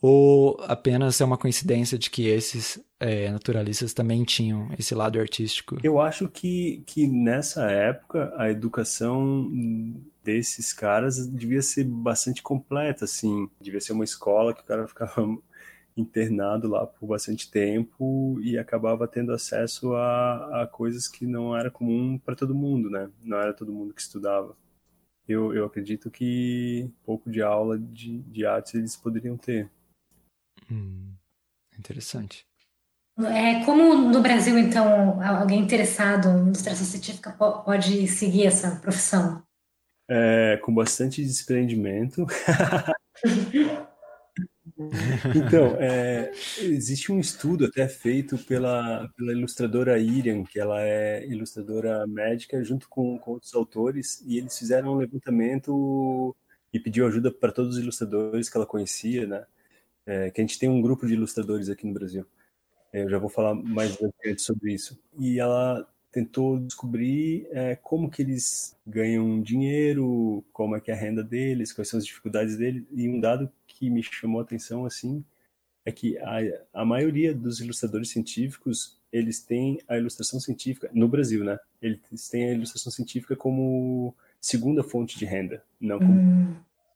ou 0.02 0.58
apenas 0.62 1.20
é 1.20 1.26
uma 1.26 1.38
coincidência 1.38 1.98
de 1.98 2.10
que 2.10 2.28
esses 2.28 2.80
é, 3.00 3.32
naturalistas 3.32 3.94
também 3.94 4.24
tinham 4.24 4.70
esse 4.78 4.94
lado 4.94 5.20
artístico? 5.20 5.78
Eu 5.84 6.00
acho 6.00 6.28
que, 6.28 6.84
que 6.86 7.08
nessa 7.08 7.70
época 7.72 8.34
a 8.38 8.50
educação 8.50 9.50
desses 10.24 10.74
caras 10.74 11.28
devia 11.28 11.62
ser 11.62 11.86
bastante 11.86 12.44
completa, 12.44 13.06
assim. 13.06 13.50
Devia 13.60 13.82
ser 13.82 13.94
uma 13.94 14.04
escola 14.04 14.54
que 14.54 14.62
o 14.62 14.66
cara 14.66 14.88
ficava 14.88 15.22
internado 15.98 16.68
lá 16.68 16.86
por 16.86 17.08
bastante 17.08 17.50
tempo 17.50 18.40
e 18.42 18.58
acabava 18.58 19.08
tendo 19.08 19.32
acesso 19.34 19.96
a, 19.96 20.64
a 20.64 20.68
coisas 20.68 21.08
que 21.08 21.26
não 21.26 21.58
era 21.58 21.72
comum 21.72 22.20
para 22.20 22.36
todo 22.36 22.54
mundo, 22.54 22.90
né? 22.90 23.10
Não 23.24 23.38
era 23.38 23.54
todo 23.54 23.74
mundo 23.74 23.94
que 23.94 24.02
estudava. 24.02 24.56
Eu, 25.28 25.54
eu 25.54 25.66
acredito 25.66 26.10
que 26.12 26.90
pouco 27.04 27.30
de 27.30 27.42
aula 27.42 27.78
de, 27.78 28.20
de 28.20 28.46
artes 28.46 28.76
eles 28.76 28.96
poderiam 28.96 29.36
ter. 29.38 29.70
Hum, 30.72 31.14
interessante. 31.78 32.46
É, 33.26 33.66
como 33.66 33.96
no 33.96 34.22
Brasil, 34.22 34.60
então, 34.60 35.20
alguém 35.24 35.60
interessado 35.60 36.28
em 36.28 36.46
ilustração 36.46 36.86
científica 36.86 37.32
pode 37.32 38.08
seguir 38.08 38.46
essa 38.46 38.76
profissão? 38.76 39.42
É, 40.08 40.58
com 40.58 40.74
bastante 40.74 41.24
desprendimento. 41.24 42.28
então, 45.36 45.76
é, 45.80 46.32
existe 46.60 47.12
um 47.12 47.20
estudo 47.20 47.66
até 47.66 47.88
feito 47.88 48.38
pela, 48.38 49.10
pela 49.18 49.32
ilustradora 49.32 49.98
Irian, 49.98 50.44
que 50.44 50.60
ela 50.60 50.80
é 50.80 51.26
ilustradora 51.26 52.06
médica, 52.06 52.64
junto 52.64 52.88
com, 52.88 53.18
com 53.18 53.32
outros 53.32 53.56
autores, 53.56 54.22
e 54.28 54.38
eles 54.38 54.56
fizeram 54.58 54.94
um 54.94 54.98
levantamento 54.98 56.36
e 56.72 56.80
pediu 56.80 57.08
ajuda 57.08 57.32
para 57.32 57.52
todos 57.52 57.78
os 57.78 57.82
ilustradores 57.82 58.48
que 58.48 58.58
ela 58.58 58.68
conhecia, 58.68 59.26
né? 59.26 59.44
É, 60.08 60.32
que 60.32 60.40
a 60.40 60.44
gente 60.44 60.58
tem 60.58 60.70
um 60.70 60.82
grupo 60.82 61.06
de 61.06 61.14
ilustradores 61.14 61.70
aqui 61.70 61.86
no 61.86 61.94
Brasil. 61.94 62.26
É, 62.94 63.04
eu 63.04 63.10
já 63.10 63.20
vou 63.20 63.30
falar 63.30 63.54
mais 63.54 63.96
adiante 64.02 64.42
sobre 64.42 64.74
isso. 64.74 64.98
E 65.20 65.38
ela 65.38 65.86
tentou 66.12 66.58
descobrir 66.58 67.46
é, 67.52 67.76
como 67.76 68.10
que 68.10 68.22
eles 68.22 68.76
ganham 68.88 69.42
dinheiro, 69.42 70.44
como 70.54 70.76
é 70.76 70.82
que 70.82 70.90
é 70.90 70.94
a 70.94 70.98
renda 70.98 71.24
deles, 71.24 71.74
quais 71.74 71.90
são 71.90 71.98
as 71.98 72.06
dificuldades 72.06 72.58
deles. 72.58 72.86
E 72.92 73.08
um 73.10 73.20
dado 73.20 73.52
que 73.68 73.90
me 73.90 74.02
chamou 74.02 74.40
a 74.40 74.44
atenção 74.44 74.86
assim 74.86 75.24
é 75.86 75.92
que 75.92 76.18
a, 76.20 76.38
a 76.74 76.86
maioria 76.86 77.34
dos 77.34 77.60
ilustradores 77.60 78.10
científicos 78.10 78.98
eles 79.12 79.42
têm 79.42 79.80
a 79.88 79.98
ilustração 79.98 80.40
científica 80.40 80.90
no 80.94 81.08
Brasil, 81.08 81.44
né? 81.44 81.58
Eles 81.82 82.28
têm 82.30 82.50
a 82.50 82.54
ilustração 82.54 82.92
científica 82.92 83.36
como 83.36 84.14
segunda 84.40 84.84
fonte 84.84 85.18
de 85.18 85.26
renda, 85.26 85.64
não 85.80 86.00
como... 86.00 86.12
Hum. 86.12 86.56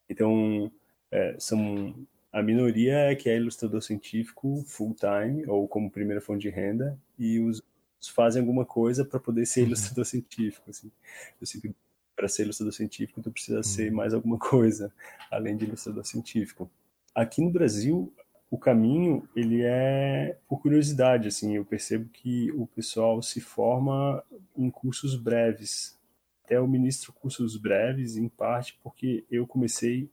Então 0.09 0.71
é, 1.09 1.35
são 1.39 1.95
a 2.31 2.41
minoria 2.41 3.11
é 3.11 3.15
que 3.15 3.29
é 3.29 3.35
ilustrador 3.35 3.81
científico 3.81 4.63
full 4.65 4.95
time 4.95 5.45
ou 5.47 5.67
como 5.67 5.91
primeira 5.91 6.21
fonte 6.21 6.41
de 6.41 6.49
renda 6.49 6.97
e 7.19 7.39
os 7.39 7.61
fazem 8.09 8.39
alguma 8.41 8.65
coisa 8.65 9.05
para 9.05 9.19
poder 9.19 9.45
ser 9.45 9.61
uhum. 9.61 9.67
ilustrador 9.67 10.05
científico. 10.05 10.69
Assim. 10.69 10.91
Eu 11.39 11.45
sei 11.45 11.61
que 11.61 11.75
para 12.15 12.27
ser 12.27 12.43
ilustrador 12.43 12.73
científico 12.73 13.21
tu 13.21 13.31
precisa 13.31 13.57
uhum. 13.57 13.63
ser 13.63 13.91
mais 13.91 14.13
alguma 14.13 14.37
coisa 14.39 14.93
além 15.29 15.57
de 15.57 15.65
ilustrador 15.65 16.05
científico. 16.05 16.69
Aqui 17.13 17.41
no 17.41 17.51
Brasil 17.51 18.11
o 18.49 18.57
caminho 18.57 19.27
ele 19.33 19.61
é 19.63 20.37
por 20.47 20.61
curiosidade 20.61 21.27
assim 21.27 21.55
eu 21.55 21.63
percebo 21.63 22.09
que 22.09 22.51
o 22.51 22.67
pessoal 22.67 23.21
se 23.21 23.39
forma 23.39 24.21
em 24.57 24.69
cursos 24.69 25.15
breves 25.15 25.97
até 26.43 26.57
eu 26.57 26.67
ministro 26.67 27.13
cursos 27.13 27.55
breves 27.55 28.17
em 28.17 28.27
parte 28.27 28.77
porque 28.83 29.23
eu 29.31 29.47
comecei 29.47 30.09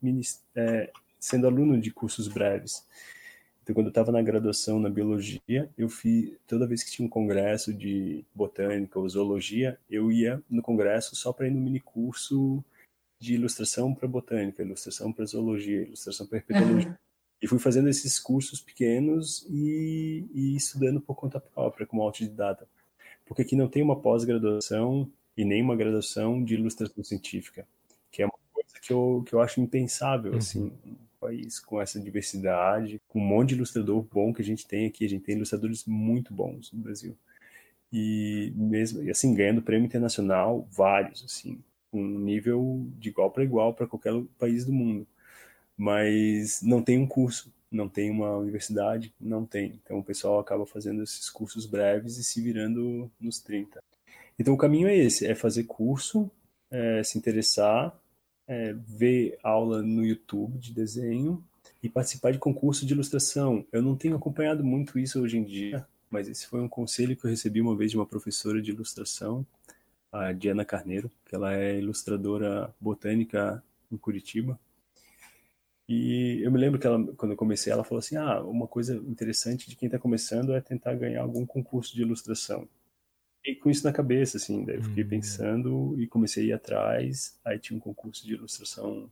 é, 0.54 0.88
sendo 1.18 1.46
aluno 1.46 1.80
de 1.80 1.90
cursos 1.90 2.28
breves. 2.28 2.86
Então, 3.68 3.74
quando 3.74 3.88
eu 3.88 3.90
estava 3.90 4.10
na 4.10 4.22
graduação 4.22 4.80
na 4.80 4.88
biologia, 4.88 5.68
eu 5.76 5.90
fiz 5.90 6.32
toda 6.46 6.66
vez 6.66 6.82
que 6.82 6.90
tinha 6.90 7.04
um 7.04 7.10
congresso 7.10 7.70
de 7.70 8.24
botânica 8.34 8.98
ou 8.98 9.06
zoologia, 9.06 9.78
eu 9.90 10.10
ia 10.10 10.42
no 10.48 10.62
congresso 10.62 11.14
só 11.14 11.34
para 11.34 11.48
ir 11.48 11.50
no 11.50 11.60
mini 11.60 11.78
curso 11.78 12.64
de 13.18 13.34
ilustração 13.34 13.94
para 13.94 14.08
botânica, 14.08 14.62
ilustração 14.62 15.12
para 15.12 15.26
zoologia, 15.26 15.82
ilustração 15.82 16.26
para 16.26 16.38
herpetologia. 16.38 16.88
Uhum. 16.88 16.96
E 17.42 17.46
fui 17.46 17.58
fazendo 17.58 17.90
esses 17.90 18.18
cursos 18.18 18.58
pequenos 18.58 19.46
e, 19.50 20.24
e 20.32 20.56
estudando 20.56 20.98
por 20.98 21.14
conta 21.14 21.38
própria, 21.38 21.86
como 21.86 22.00
autodidata. 22.00 22.66
Porque 23.26 23.42
aqui 23.42 23.54
não 23.54 23.68
tem 23.68 23.82
uma 23.82 24.00
pós-graduação 24.00 25.12
e 25.36 25.44
nem 25.44 25.62
uma 25.62 25.76
graduação 25.76 26.42
de 26.42 26.54
ilustração 26.54 27.04
científica, 27.04 27.68
que 28.10 28.22
é 28.22 28.24
uma 28.24 28.38
coisa 28.50 28.80
que 28.80 28.94
eu, 28.94 29.22
que 29.26 29.34
eu 29.34 29.42
acho 29.42 29.60
impensável, 29.60 30.32
uhum. 30.32 30.38
assim 30.38 30.72
país 31.18 31.58
com 31.60 31.80
essa 31.80 32.00
diversidade, 32.00 33.00
com 33.08 33.20
um 33.20 33.26
monte 33.26 33.50
de 33.50 33.54
ilustrador 33.56 34.02
bom 34.02 34.32
que 34.32 34.42
a 34.42 34.44
gente 34.44 34.66
tem 34.66 34.86
aqui. 34.86 35.04
A 35.04 35.08
gente 35.08 35.24
tem 35.24 35.36
ilustradores 35.36 35.84
muito 35.86 36.32
bons 36.32 36.72
no 36.72 36.80
Brasil. 36.80 37.16
E 37.92 38.52
mesmo 38.54 39.08
assim 39.10 39.34
ganhando 39.34 39.62
prêmio 39.62 39.86
internacional, 39.86 40.66
vários 40.70 41.24
assim, 41.24 41.58
um 41.92 42.18
nível 42.18 42.86
de 42.98 43.08
igual 43.08 43.30
para 43.30 43.44
igual 43.44 43.74
para 43.74 43.86
qualquer 43.86 44.12
país 44.38 44.64
do 44.64 44.72
mundo. 44.72 45.06
Mas 45.76 46.60
não 46.62 46.82
tem 46.82 46.98
um 46.98 47.06
curso, 47.06 47.52
não 47.70 47.88
tem 47.88 48.10
uma 48.10 48.36
universidade, 48.36 49.12
não 49.20 49.46
tem. 49.46 49.80
Então 49.82 49.98
o 49.98 50.04
pessoal 50.04 50.38
acaba 50.38 50.66
fazendo 50.66 51.02
esses 51.02 51.30
cursos 51.30 51.66
breves 51.66 52.18
e 52.18 52.24
se 52.24 52.40
virando 52.40 53.10
nos 53.20 53.40
30. 53.40 53.80
Então 54.38 54.54
o 54.54 54.58
caminho 54.58 54.88
é 54.88 54.96
esse, 54.96 55.26
é 55.26 55.34
fazer 55.34 55.64
curso, 55.64 56.30
é, 56.70 57.02
se 57.02 57.18
interessar 57.18 57.96
é, 58.48 58.72
ver 58.72 59.38
aula 59.42 59.82
no 59.82 60.04
YouTube 60.04 60.58
de 60.58 60.72
desenho 60.72 61.44
e 61.82 61.88
participar 61.88 62.32
de 62.32 62.38
concurso 62.38 62.86
de 62.86 62.94
ilustração. 62.94 63.64
Eu 63.70 63.82
não 63.82 63.94
tenho 63.94 64.16
acompanhado 64.16 64.64
muito 64.64 64.98
isso 64.98 65.20
hoje 65.20 65.36
em 65.36 65.44
dia, 65.44 65.86
mas 66.10 66.28
esse 66.28 66.46
foi 66.46 66.60
um 66.60 66.68
conselho 66.68 67.14
que 67.14 67.24
eu 67.26 67.30
recebi 67.30 67.60
uma 67.60 67.76
vez 67.76 67.90
de 67.90 67.98
uma 67.98 68.06
professora 68.06 68.60
de 68.62 68.70
ilustração, 68.70 69.46
a 70.10 70.32
Diana 70.32 70.64
Carneiro, 70.64 71.10
que 71.26 71.34
ela 71.34 71.54
é 71.54 71.78
ilustradora 71.78 72.74
botânica 72.80 73.62
em 73.92 73.98
Curitiba. 73.98 74.58
E 75.86 76.40
eu 76.42 76.50
me 76.50 76.58
lembro 76.58 76.78
que 76.80 76.86
ela, 76.86 77.02
quando 77.14 77.32
eu 77.32 77.36
comecei, 77.36 77.72
ela 77.72 77.84
falou 77.84 77.98
assim: 77.98 78.16
ah, 78.16 78.42
uma 78.42 78.66
coisa 78.66 78.96
interessante 78.96 79.68
de 79.68 79.76
quem 79.76 79.86
está 79.86 79.98
começando 79.98 80.54
é 80.54 80.60
tentar 80.60 80.94
ganhar 80.94 81.22
algum 81.22 81.46
concurso 81.46 81.94
de 81.94 82.02
ilustração 82.02 82.68
fiquei 83.48 83.54
com 83.54 83.70
isso 83.70 83.84
na 83.84 83.92
cabeça, 83.92 84.36
assim, 84.36 84.64
daí 84.64 84.76
eu 84.76 84.82
fiquei 84.82 85.04
uhum. 85.04 85.10
pensando 85.10 85.94
e 85.98 86.06
comecei 86.06 86.44
a 86.44 86.46
ir 86.48 86.52
atrás. 86.52 87.38
Aí 87.44 87.58
tinha 87.58 87.76
um 87.76 87.80
concurso 87.80 88.26
de 88.26 88.34
ilustração 88.34 89.10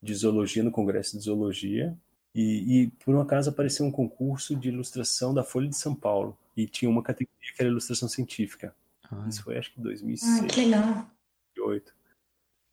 de 0.00 0.14
zoologia 0.14 0.62
no 0.62 0.70
Congresso 0.70 1.16
de 1.16 1.24
Zoologia. 1.24 1.96
E, 2.34 2.82
e 2.82 2.86
por 3.04 3.14
um 3.14 3.20
acaso 3.20 3.50
apareceu 3.50 3.84
um 3.84 3.90
concurso 3.90 4.56
de 4.56 4.68
ilustração 4.68 5.34
da 5.34 5.44
Folha 5.44 5.68
de 5.68 5.76
São 5.76 5.94
Paulo. 5.94 6.36
E 6.56 6.66
tinha 6.66 6.90
uma 6.90 7.02
categoria 7.02 7.52
que 7.54 7.60
era 7.60 7.68
ilustração 7.68 8.08
científica. 8.08 8.74
Ah. 9.10 9.26
Isso 9.28 9.42
foi 9.42 9.58
acho 9.58 9.72
que 9.72 9.80
2006. 9.80 10.44
Ah, 10.44 10.46
que 10.46 10.60
legal. 10.60 11.10
2008. 11.56 11.94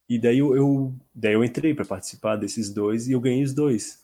E 0.10 0.20
daí 0.20 0.40
eu, 0.40 0.56
eu, 0.56 0.94
daí 1.14 1.34
eu 1.34 1.44
entrei 1.44 1.74
para 1.74 1.86
participar 1.86 2.36
desses 2.36 2.74
dois 2.74 3.08
e 3.08 3.12
eu 3.12 3.20
ganhei 3.20 3.44
os 3.44 3.54
dois. 3.54 4.04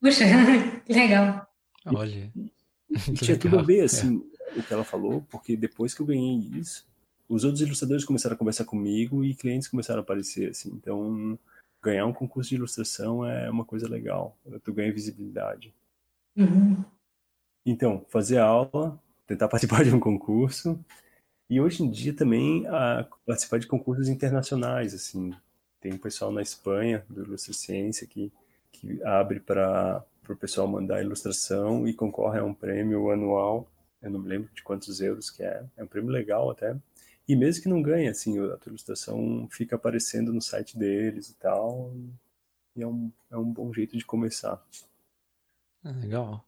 Puxa, 0.00 0.24
que 0.84 0.92
legal. 0.92 1.46
Olha. 1.86 2.30
E, 2.36 2.98
tinha 3.14 3.32
legal. 3.32 3.38
tudo 3.38 3.58
a 3.58 3.62
ver, 3.62 3.82
assim, 3.82 4.22
o 4.56 4.62
que 4.62 4.72
ela 4.72 4.84
falou, 4.84 5.22
porque 5.30 5.56
depois 5.56 5.94
que 5.94 6.00
eu 6.00 6.06
ganhei 6.06 6.36
isso, 6.58 6.86
os 7.28 7.44
outros 7.44 7.62
ilustradores 7.62 8.04
começaram 8.04 8.34
a 8.34 8.38
conversar 8.38 8.64
comigo 8.64 9.24
e 9.24 9.34
clientes 9.34 9.68
começaram 9.68 10.00
a 10.00 10.02
aparecer, 10.02 10.50
assim. 10.50 10.70
Então, 10.72 11.38
ganhar 11.82 12.06
um 12.06 12.12
concurso 12.12 12.50
de 12.50 12.56
ilustração 12.56 13.24
é 13.24 13.48
uma 13.50 13.64
coisa 13.64 13.88
legal. 13.88 14.36
Tu 14.64 14.72
ganha 14.72 14.92
visibilidade. 14.92 15.72
Uhum. 16.36 16.84
Então, 17.64 18.04
fazer 18.08 18.38
aula, 18.38 19.00
tentar 19.26 19.48
participar 19.48 19.84
de 19.84 19.94
um 19.94 20.00
concurso 20.00 20.78
e 21.48 21.60
hoje 21.60 21.82
em 21.82 21.90
dia 21.90 22.14
também 22.14 22.66
a 22.68 23.06
participar 23.26 23.58
de 23.58 23.66
concursos 23.66 24.08
internacionais, 24.08 24.94
assim. 24.94 25.32
Tem 25.80 25.92
um 25.92 25.98
pessoal 25.98 26.30
na 26.30 26.42
Espanha 26.42 27.04
do 27.08 27.22
Ilustra 27.22 27.52
Ciência 27.54 28.06
que 28.06 28.32
que 28.72 29.02
abre 29.04 29.40
para 29.40 30.04
o 30.28 30.36
pessoal 30.36 30.66
mandar 30.66 31.02
ilustração 31.02 31.86
e 31.86 31.92
concorre 31.92 32.38
a 32.38 32.44
um 32.44 32.54
prêmio 32.54 33.10
anual 33.10 33.68
eu 34.02 34.10
não 34.10 34.20
me 34.20 34.28
lembro 34.28 34.50
de 34.54 34.62
quantos 34.62 35.00
euros 35.00 35.30
que 35.30 35.42
é, 35.42 35.64
é 35.76 35.84
um 35.84 35.86
prêmio 35.86 36.10
legal 36.10 36.50
até. 36.50 36.76
E 37.28 37.36
mesmo 37.36 37.62
que 37.62 37.68
não 37.68 37.82
ganhe, 37.82 38.08
assim, 38.08 38.38
a 38.38 38.56
tua 38.56 38.70
ilustração 38.70 39.48
fica 39.50 39.76
aparecendo 39.76 40.32
no 40.32 40.40
site 40.40 40.76
deles 40.76 41.30
e 41.30 41.34
tal, 41.34 41.94
e 42.74 42.82
é 42.82 42.86
um, 42.86 43.12
é 43.30 43.36
um 43.36 43.52
bom 43.52 43.72
jeito 43.72 43.96
de 43.96 44.04
começar. 44.04 44.60
Ah, 45.84 45.92
legal. 45.92 46.44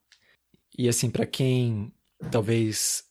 E 0.76 0.88
assim, 0.88 1.10
para 1.10 1.26
quem 1.26 1.92
talvez 2.30 3.04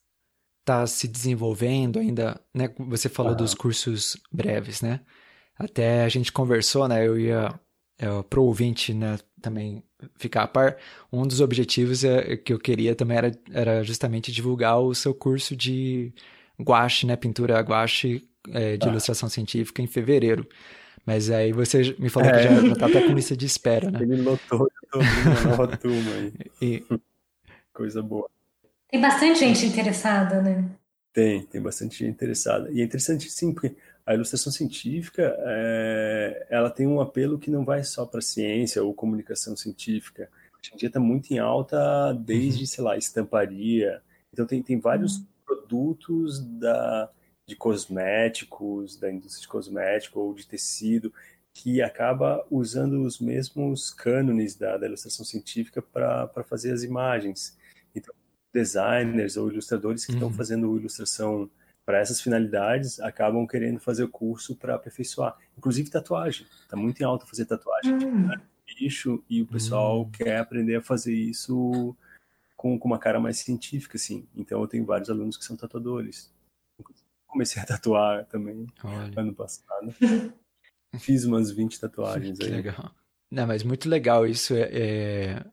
está 0.59 0.85
se 0.87 1.07
desenvolvendo 1.07 1.99
ainda, 1.99 2.39
né? 2.53 2.73
Você 2.79 3.09
falou 3.09 3.35
dos 3.35 3.53
cursos 3.53 4.17
breves, 4.31 4.81
né? 4.81 5.01
Até 5.55 6.03
a 6.03 6.09
gente 6.09 6.31
conversou, 6.31 6.87
né? 6.87 7.05
Eu 7.05 7.19
ia 7.19 7.59
é, 7.97 8.23
para 8.23 8.39
o 8.39 8.45
ouvinte 8.45 8.93
né, 8.93 9.19
também 9.41 9.83
ficar 10.15 10.43
a 10.43 10.47
par, 10.47 10.77
um 11.11 11.25
dos 11.25 11.41
objetivos 11.41 12.03
é, 12.03 12.37
que 12.37 12.53
eu 12.53 12.59
queria 12.59 12.95
também 12.95 13.17
era, 13.17 13.31
era 13.51 13.83
justamente 13.83 14.31
divulgar 14.31 14.79
o 14.79 14.93
seu 14.93 15.13
curso 15.13 15.55
de 15.55 16.13
guache, 16.59 17.05
né, 17.05 17.15
pintura 17.15 17.59
guache 17.61 18.27
é, 18.49 18.77
de 18.77 18.87
ah. 18.87 18.91
ilustração 18.91 19.29
científica 19.29 19.81
em 19.81 19.87
fevereiro. 19.87 20.47
Mas 21.05 21.31
aí 21.31 21.51
você 21.51 21.95
me 21.97 22.09
falou 22.09 22.29
é. 22.29 22.37
que 22.37 22.43
já, 22.43 22.67
já 22.67 22.75
tá 22.75 22.85
até 22.85 23.01
com 23.01 23.13
lista 23.13 23.35
de 23.35 23.45
espera, 23.45 23.89
né? 23.89 23.99
Ele 24.01 24.17
nova 24.17 25.77
turma 25.77 26.11
aí. 26.13 26.33
E... 26.61 26.83
Coisa 27.73 28.01
boa. 28.01 28.29
Tem 28.89 29.01
bastante 29.01 29.39
gente 29.39 29.65
interessada, 29.65 30.41
né? 30.41 30.69
Tem, 31.13 31.43
tem 31.43 31.61
bastante 31.61 31.97
gente 31.97 32.11
interessada. 32.11 32.69
E 32.71 32.81
é 32.81 32.83
interessante, 32.83 33.29
sim, 33.29 33.53
porque 33.53 33.75
a 34.12 34.16
ilustração 34.16 34.51
científica, 34.51 35.36
é, 35.39 36.47
ela 36.49 36.70
tem 36.70 36.86
um 36.86 36.99
apelo 36.99 37.39
que 37.39 37.49
não 37.49 37.64
vai 37.64 37.84
só 37.84 38.05
para 38.05 38.22
ciência 38.22 38.84
ou 38.84 38.93
comunicação 38.93 39.55
científica. 39.55 40.30
Hoje 40.53 40.72
em 40.74 40.78
dia 40.78 40.88
está 40.88 40.99
muito 40.99 41.32
em 41.32 41.39
alta 41.39 42.14
desde, 42.14 42.62
uhum. 42.62 42.68
sei 42.68 42.84
lá, 42.84 42.97
estamparia. 42.97 44.01
Então 44.32 44.45
tem, 44.45 44.62
tem 44.62 44.80
vários 44.80 45.18
uhum. 45.18 45.26
produtos 45.45 46.39
da, 46.59 47.09
de 47.47 47.55
cosméticos, 47.55 48.97
da 48.97 49.12
indústria 49.12 49.41
de 49.41 49.47
cosmético 49.47 50.20
ou 50.20 50.34
de 50.34 50.45
tecido, 50.45 51.14
que 51.53 51.82
acaba 51.82 52.45
usando 52.51 53.03
os 53.03 53.20
mesmos 53.20 53.91
cânones 53.91 54.55
da, 54.55 54.78
da 54.78 54.88
ilustração 54.88 55.26
científica 55.26 55.82
para 55.82 56.43
fazer 56.43 56.74
as 56.74 56.84
imagens. 56.84 57.57
Então, 57.95 58.14
designers 58.53 59.38
ou 59.38 59.49
ilustradores 59.49 60.05
que 60.05 60.12
uhum. 60.12 60.18
estão 60.18 60.34
fazendo 60.34 60.78
ilustração 60.78 61.49
para 61.86 61.99
essas 61.99 62.21
finalidades 62.21 62.99
acabam 62.99 63.45
querendo 63.47 63.79
fazer 63.79 64.03
o 64.03 64.09
curso 64.09 64.55
para 64.55 64.75
aperfeiçoar. 64.75 65.38
Inclusive 65.57 65.89
tatuagem. 65.89 66.45
Está 66.61 66.75
muito 66.77 67.01
em 67.01 67.03
alta 67.03 67.25
fazer 67.25 67.45
tatuagem. 67.45 67.93
Uhum. 67.93 68.27
Né? 68.27 68.41
Bicho, 68.79 69.23
e 69.29 69.41
o 69.41 69.47
pessoal 69.47 69.99
uhum. 69.99 70.11
quer 70.11 70.38
aprender 70.38 70.75
a 70.75 70.82
fazer 70.82 71.13
isso 71.13 71.95
com, 72.55 72.77
com 72.77 72.88
uma 72.88 72.99
cara 72.99 73.19
mais 73.19 73.38
científica, 73.38 73.97
assim. 73.97 74.27
Então 74.36 74.61
eu 74.61 74.67
tenho 74.67 74.86
vários 74.86 75.09
alunos 75.09 75.38
que 75.38 75.43
são 75.43 75.57
tatuadores. 75.57 76.32
Comecei 77.27 77.61
a 77.61 77.65
tatuar 77.65 78.25
também 78.25 78.67
Olha. 78.84 79.11
ano 79.15 79.34
passado. 79.34 79.93
Fiz 80.99 81.23
umas 81.25 81.51
20 81.51 81.79
tatuagens 81.79 82.38
que 82.38 82.45
aí. 82.45 82.51
legal. 82.51 82.91
Não, 83.29 83.47
mas 83.47 83.63
muito 83.63 83.88
legal 83.88 84.27
isso, 84.27 84.53
é, 84.53 84.69
é, 84.71 85.45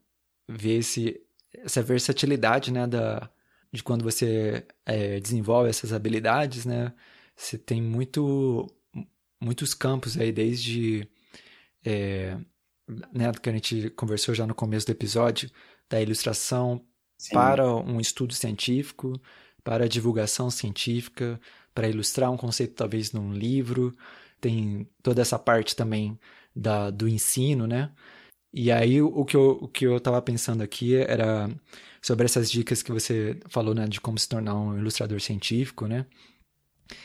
ver 0.48 0.78
esse, 0.78 1.20
essa 1.54 1.80
versatilidade, 1.80 2.72
né, 2.72 2.88
da, 2.88 3.30
de 3.72 3.82
quando 3.82 4.02
você 4.02 4.66
é, 4.86 5.20
desenvolve 5.20 5.68
essas 5.68 5.92
habilidades, 5.92 6.64
né, 6.64 6.92
você 7.36 7.58
tem 7.58 7.82
muito, 7.82 8.66
muitos 9.40 9.74
campos 9.74 10.18
aí, 10.18 10.32
desde, 10.32 11.08
é, 11.84 12.36
né, 13.12 13.30
que 13.40 13.48
a 13.48 13.52
gente 13.52 13.90
conversou 13.90 14.34
já 14.34 14.46
no 14.46 14.54
começo 14.54 14.86
do 14.86 14.92
episódio, 14.92 15.50
da 15.88 16.00
ilustração 16.00 16.84
Sim. 17.18 17.34
para 17.34 17.74
um 17.74 18.00
estudo 18.00 18.34
científico, 18.34 19.20
para 19.62 19.84
a 19.84 19.88
divulgação 19.88 20.50
científica, 20.50 21.40
para 21.74 21.88
ilustrar 21.88 22.30
um 22.30 22.36
conceito 22.36 22.74
talvez 22.74 23.12
num 23.12 23.32
livro, 23.32 23.94
tem 24.40 24.88
toda 25.02 25.20
essa 25.20 25.38
parte 25.38 25.76
também 25.76 26.18
da, 26.54 26.90
do 26.90 27.08
ensino, 27.08 27.66
né? 27.66 27.92
E 28.52 28.72
aí 28.72 29.00
o 29.02 29.24
que 29.24 29.36
eu, 29.36 29.58
o 29.62 29.68
que 29.68 29.86
eu 29.86 30.00
tava 30.00 30.20
pensando 30.22 30.62
aqui 30.62 30.96
era 30.96 31.50
sobre 32.00 32.24
essas 32.24 32.50
dicas 32.50 32.82
que 32.82 32.92
você 32.92 33.38
falou, 33.48 33.74
né, 33.74 33.86
de 33.86 34.00
como 34.00 34.18
se 34.18 34.28
tornar 34.28 34.54
um 34.54 34.78
ilustrador 34.78 35.20
científico, 35.20 35.86
né? 35.86 36.06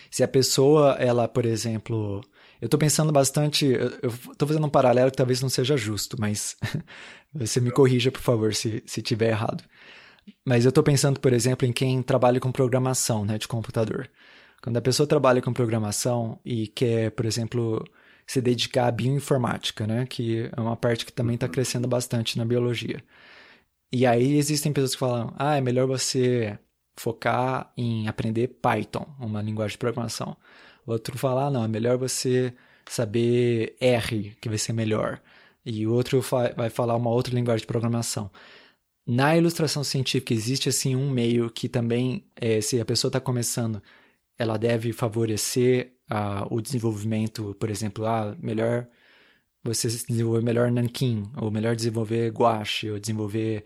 Se 0.10 0.24
a 0.24 0.28
pessoa, 0.28 0.94
ela, 0.94 1.28
por 1.28 1.46
exemplo, 1.46 2.22
eu 2.62 2.70
tô 2.70 2.78
pensando 2.78 3.12
bastante, 3.12 3.66
eu, 3.66 4.14
tô 4.38 4.48
fazendo 4.48 4.66
um 4.66 4.70
paralelo 4.70 5.12
que 5.12 5.18
talvez 5.18 5.42
não 5.42 5.50
seja 5.50 5.76
justo, 5.76 6.16
mas 6.20 6.56
você 7.34 7.60
me 7.60 7.72
corrija, 7.72 8.12
por 8.12 8.22
favor, 8.22 8.54
se, 8.54 8.82
se 8.86 9.02
tiver 9.02 9.30
errado. 9.30 9.64
Mas 10.46 10.66
eu 10.66 10.72
tô 10.72 10.82
pensando, 10.82 11.20
por 11.20 11.34
exemplo, 11.34 11.68
em 11.68 11.74
quem 11.74 12.02
trabalha 12.02 12.40
com 12.40 12.52
programação, 12.52 13.26
né, 13.26 13.38
de 13.38 13.48
computador. 13.48 14.10
Quando 14.62 14.78
a 14.78 14.82
pessoa 14.82 15.06
trabalha 15.06 15.42
com 15.42 15.52
programação 15.52 16.40
e 16.46 16.68
quer, 16.68 17.12
por 17.12 17.26
exemplo, 17.26 17.84
se 18.28 18.42
dedicar 18.42 18.88
à 18.88 18.92
bioinformática, 18.92 19.88
né? 19.88 20.06
Que 20.06 20.50
é 20.56 20.62
uma 20.62 20.76
parte 20.76 21.06
que 21.06 21.14
também 21.14 21.36
está 21.36 21.48
crescendo 21.48 21.88
bastante 21.88 22.38
na 22.38 22.46
biologia. 22.46 23.04
E 23.92 24.06
aí 24.06 24.38
existem 24.38 24.74
pessoas 24.74 24.94
que 24.94 25.00
falam, 25.00 25.34
ah, 25.38 25.58
é 25.58 25.62
melhor 25.62 25.88
você 25.88 26.58
focar 26.98 27.72
em 27.78 28.08
aprender 28.08 28.48
Python, 28.62 29.08
uma 29.20 29.42
linguagem 29.42 29.74
de 29.74 29.78
programação. 29.78 30.36
Outro 30.86 31.18
fala, 31.18 31.48
ah, 31.48 31.52
não, 31.52 31.64
é 31.64 31.68
melhor 31.68 31.98
você 31.98 32.54
saber 32.90 33.76
R, 33.80 34.36
que 34.42 34.50
vai 34.50 34.58
ser 34.58 34.74
melhor. 34.74 35.22
E 35.66 35.88
o 35.88 35.94
outro 35.94 36.22
vai 36.56 36.70
falar 36.70 36.96
uma 36.96 37.10
outra 37.10 37.34
linguagem 37.34 37.62
de 37.62 37.68
programação. 37.68 38.30
Na 39.06 39.36
ilustração 39.38 39.84
científica 39.84 40.34
existe 40.34 40.70
assim 40.70 40.96
um 40.96 41.10
meio 41.10 41.50
que 41.50 41.70
também, 41.70 42.26
é, 42.36 42.62
se 42.62 42.80
a 42.80 42.86
pessoa 42.86 43.10
está 43.10 43.20
começando, 43.20 43.82
ela 44.38 44.58
deve 44.58 44.94
favorecer 44.94 45.93
uh, 46.12 46.54
o 46.54 46.62
desenvolvimento, 46.62 47.56
por 47.60 47.70
exemplo, 47.70 48.06
ah, 48.06 48.36
melhor 48.40 48.88
você 49.64 49.88
desenvolver 49.88 50.44
melhor 50.44 50.72
nanquim, 50.72 51.24
ou 51.38 51.50
melhor 51.50 51.76
desenvolver 51.76 52.32
gouache, 52.32 52.92
ou 52.92 53.00
desenvolver 53.00 53.64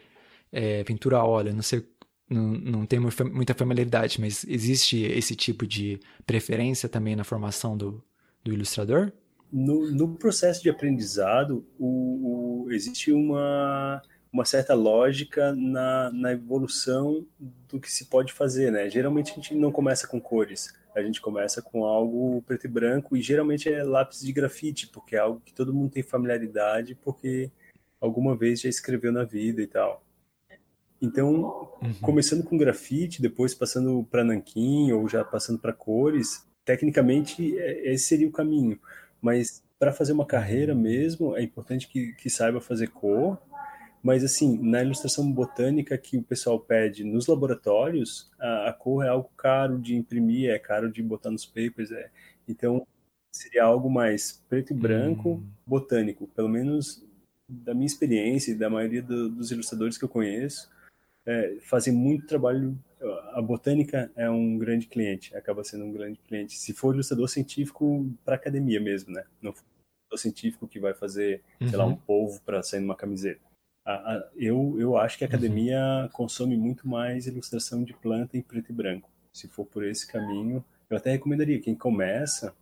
é, 0.51 0.83
pintura 0.83 1.17
a 1.17 1.25
óleo, 1.25 1.53
não 1.53 1.63
sei, 1.63 1.83
não, 2.29 2.43
não 2.43 2.87
muita 3.33 3.53
familiaridade, 3.55 4.21
mas 4.21 4.45
existe 4.47 5.01
esse 5.01 5.35
tipo 5.35 5.65
de 5.65 5.99
preferência 6.25 6.87
também 6.87 7.15
na 7.15 7.23
formação 7.23 7.75
do, 7.75 8.03
do 8.43 8.53
ilustrador? 8.53 9.11
No, 9.51 9.89
no 9.89 10.15
processo 10.15 10.61
de 10.61 10.69
aprendizado, 10.69 11.65
o, 11.79 12.65
o, 12.65 12.71
existe 12.71 13.11
uma 13.11 14.01
uma 14.31 14.45
certa 14.45 14.73
lógica 14.73 15.55
na, 15.55 16.11
na 16.11 16.31
evolução 16.33 17.25
do 17.39 17.79
que 17.79 17.91
se 17.91 18.05
pode 18.05 18.33
fazer, 18.33 18.71
né? 18.71 18.89
Geralmente 18.89 19.31
a 19.31 19.35
gente 19.35 19.55
não 19.55 19.71
começa 19.71 20.05
com 20.05 20.19
cores, 20.19 20.73
a 20.97 21.03
gente 21.03 21.21
começa 21.21 21.61
com 21.61 21.85
algo 21.85 22.41
preto 22.41 22.65
e 22.65 22.69
branco 22.69 23.15
e 23.15 23.21
geralmente 23.21 23.71
é 23.71 23.83
lápis 23.83 24.21
de 24.21 24.33
grafite, 24.33 24.87
porque 24.87 25.15
é 25.15 25.19
algo 25.19 25.39
que 25.45 25.53
todo 25.53 25.73
mundo 25.73 25.91
tem 25.91 26.01
familiaridade, 26.01 26.95
porque 26.95 27.51
alguma 28.01 28.35
vez 28.35 28.61
já 28.61 28.67
escreveu 28.67 29.11
na 29.11 29.23
vida 29.23 29.61
e 29.61 29.67
tal. 29.67 30.03
Então, 30.99 31.71
uhum. 31.81 31.93
começando 32.01 32.43
com 32.43 32.57
grafite, 32.57 33.21
depois 33.21 33.53
passando 33.53 34.03
para 34.09 34.23
nanquim 34.23 34.91
ou 34.91 35.07
já 35.07 35.23
passando 35.23 35.59
para 35.59 35.71
cores, 35.71 36.43
tecnicamente 36.65 37.57
é, 37.59 37.93
esse 37.93 38.05
seria 38.05 38.27
o 38.27 38.31
caminho. 38.31 38.79
Mas 39.21 39.63
para 39.77 39.93
fazer 39.93 40.13
uma 40.13 40.25
carreira 40.25 40.73
mesmo, 40.73 41.37
é 41.37 41.43
importante 41.43 41.87
que, 41.87 42.13
que 42.13 42.29
saiba 42.29 42.59
fazer 42.59 42.87
cor 42.87 43.37
mas, 44.07 44.23
assim, 44.23 44.57
na 44.59 44.81
ilustração 44.81 45.29
botânica 45.29 45.97
que 45.97 46.17
o 46.17 46.23
pessoal 46.23 46.57
pede 46.57 47.03
nos 47.03 47.27
laboratórios, 47.27 48.31
a, 48.39 48.69
a 48.69 48.73
cor 48.73 49.03
é 49.03 49.09
algo 49.09 49.29
caro 49.35 49.77
de 49.77 49.97
imprimir, 49.97 50.49
é 50.49 50.57
caro 50.57 50.89
de 50.89 51.03
botar 51.03 51.29
nos 51.29 51.45
papers. 51.45 51.91
É. 51.91 52.09
Então, 52.47 52.87
seria 53.29 53.65
algo 53.65 53.89
mais 53.89 54.41
preto 54.47 54.71
e 54.71 54.73
branco, 54.73 55.31
hum. 55.31 55.43
botânico. 55.65 56.25
Pelo 56.27 56.47
menos 56.47 57.03
da 57.49 57.73
minha 57.73 57.85
experiência 57.85 58.51
e 58.51 58.55
da 58.55 58.69
maioria 58.69 59.01
do, 59.01 59.27
dos 59.27 59.51
ilustradores 59.51 59.97
que 59.97 60.05
eu 60.05 60.09
conheço, 60.09 60.71
é, 61.25 61.57
fazem 61.63 61.93
muito 61.93 62.27
trabalho. 62.27 62.79
A 63.33 63.41
botânica 63.41 64.09
é 64.15 64.29
um 64.29 64.57
grande 64.57 64.87
cliente, 64.87 65.35
acaba 65.35 65.65
sendo 65.65 65.83
um 65.83 65.91
grande 65.91 66.17
cliente. 66.25 66.57
Se 66.57 66.71
for 66.71 66.93
ilustrador 66.93 67.27
científico 67.27 68.09
para 68.23 68.35
academia 68.35 68.79
mesmo, 68.79 69.13
né? 69.13 69.25
Não 69.41 69.51
for 69.51 69.65
ilustrador 69.65 70.17
científico 70.17 70.65
que 70.65 70.79
vai 70.79 70.93
fazer, 70.93 71.43
uhum. 71.59 71.67
sei 71.67 71.77
lá, 71.77 71.85
um 71.85 71.89
uhum. 71.89 71.97
polvo 71.97 72.41
para 72.45 72.63
sair 72.63 72.79
numa 72.79 72.95
camiseta 72.95 73.45
a, 73.87 73.93
a, 73.93 74.29
eu, 74.35 74.75
eu 74.77 74.97
acho 74.97 75.17
que 75.17 75.23
a 75.23 75.27
academia 75.27 75.79
uhum. 76.03 76.09
consome 76.09 76.57
muito 76.57 76.85
mais 76.85 77.25
ilustração 77.25 77.85
de 77.85 77.93
planta 77.93 78.35
em 78.35 78.41
preto 78.41 78.69
e 78.69 78.75
branco. 78.75 79.09
Se 79.31 79.47
for 79.47 79.65
por 79.65 79.85
esse 79.85 80.05
caminho, 80.05 80.63
eu 80.89 80.97
até 80.97 81.11
recomendaria 81.11 81.61
quem 81.61 81.73
começa 81.73 82.53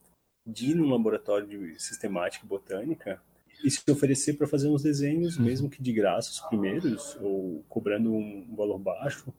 de 0.45 0.71
ir 0.71 0.75
num 0.75 0.87
laboratório 0.87 1.47
de 1.47 1.81
sistemática 1.81 2.45
botânica 2.45 3.19
e 3.63 3.71
se 3.71 3.81
oferecer 3.89 4.33
para 4.33 4.45
fazer 4.45 4.67
uns 4.67 4.83
desenhos, 4.83 5.37
uhum. 5.37 5.45
mesmo 5.45 5.69
que 5.69 5.81
de 5.81 5.91
graça 5.91 6.29
os 6.29 6.41
primeiros, 6.41 7.17
ou 7.19 7.63
cobrando 7.67 8.13
um 8.13 8.55
valor 8.55 8.77
baixo, 8.77 9.33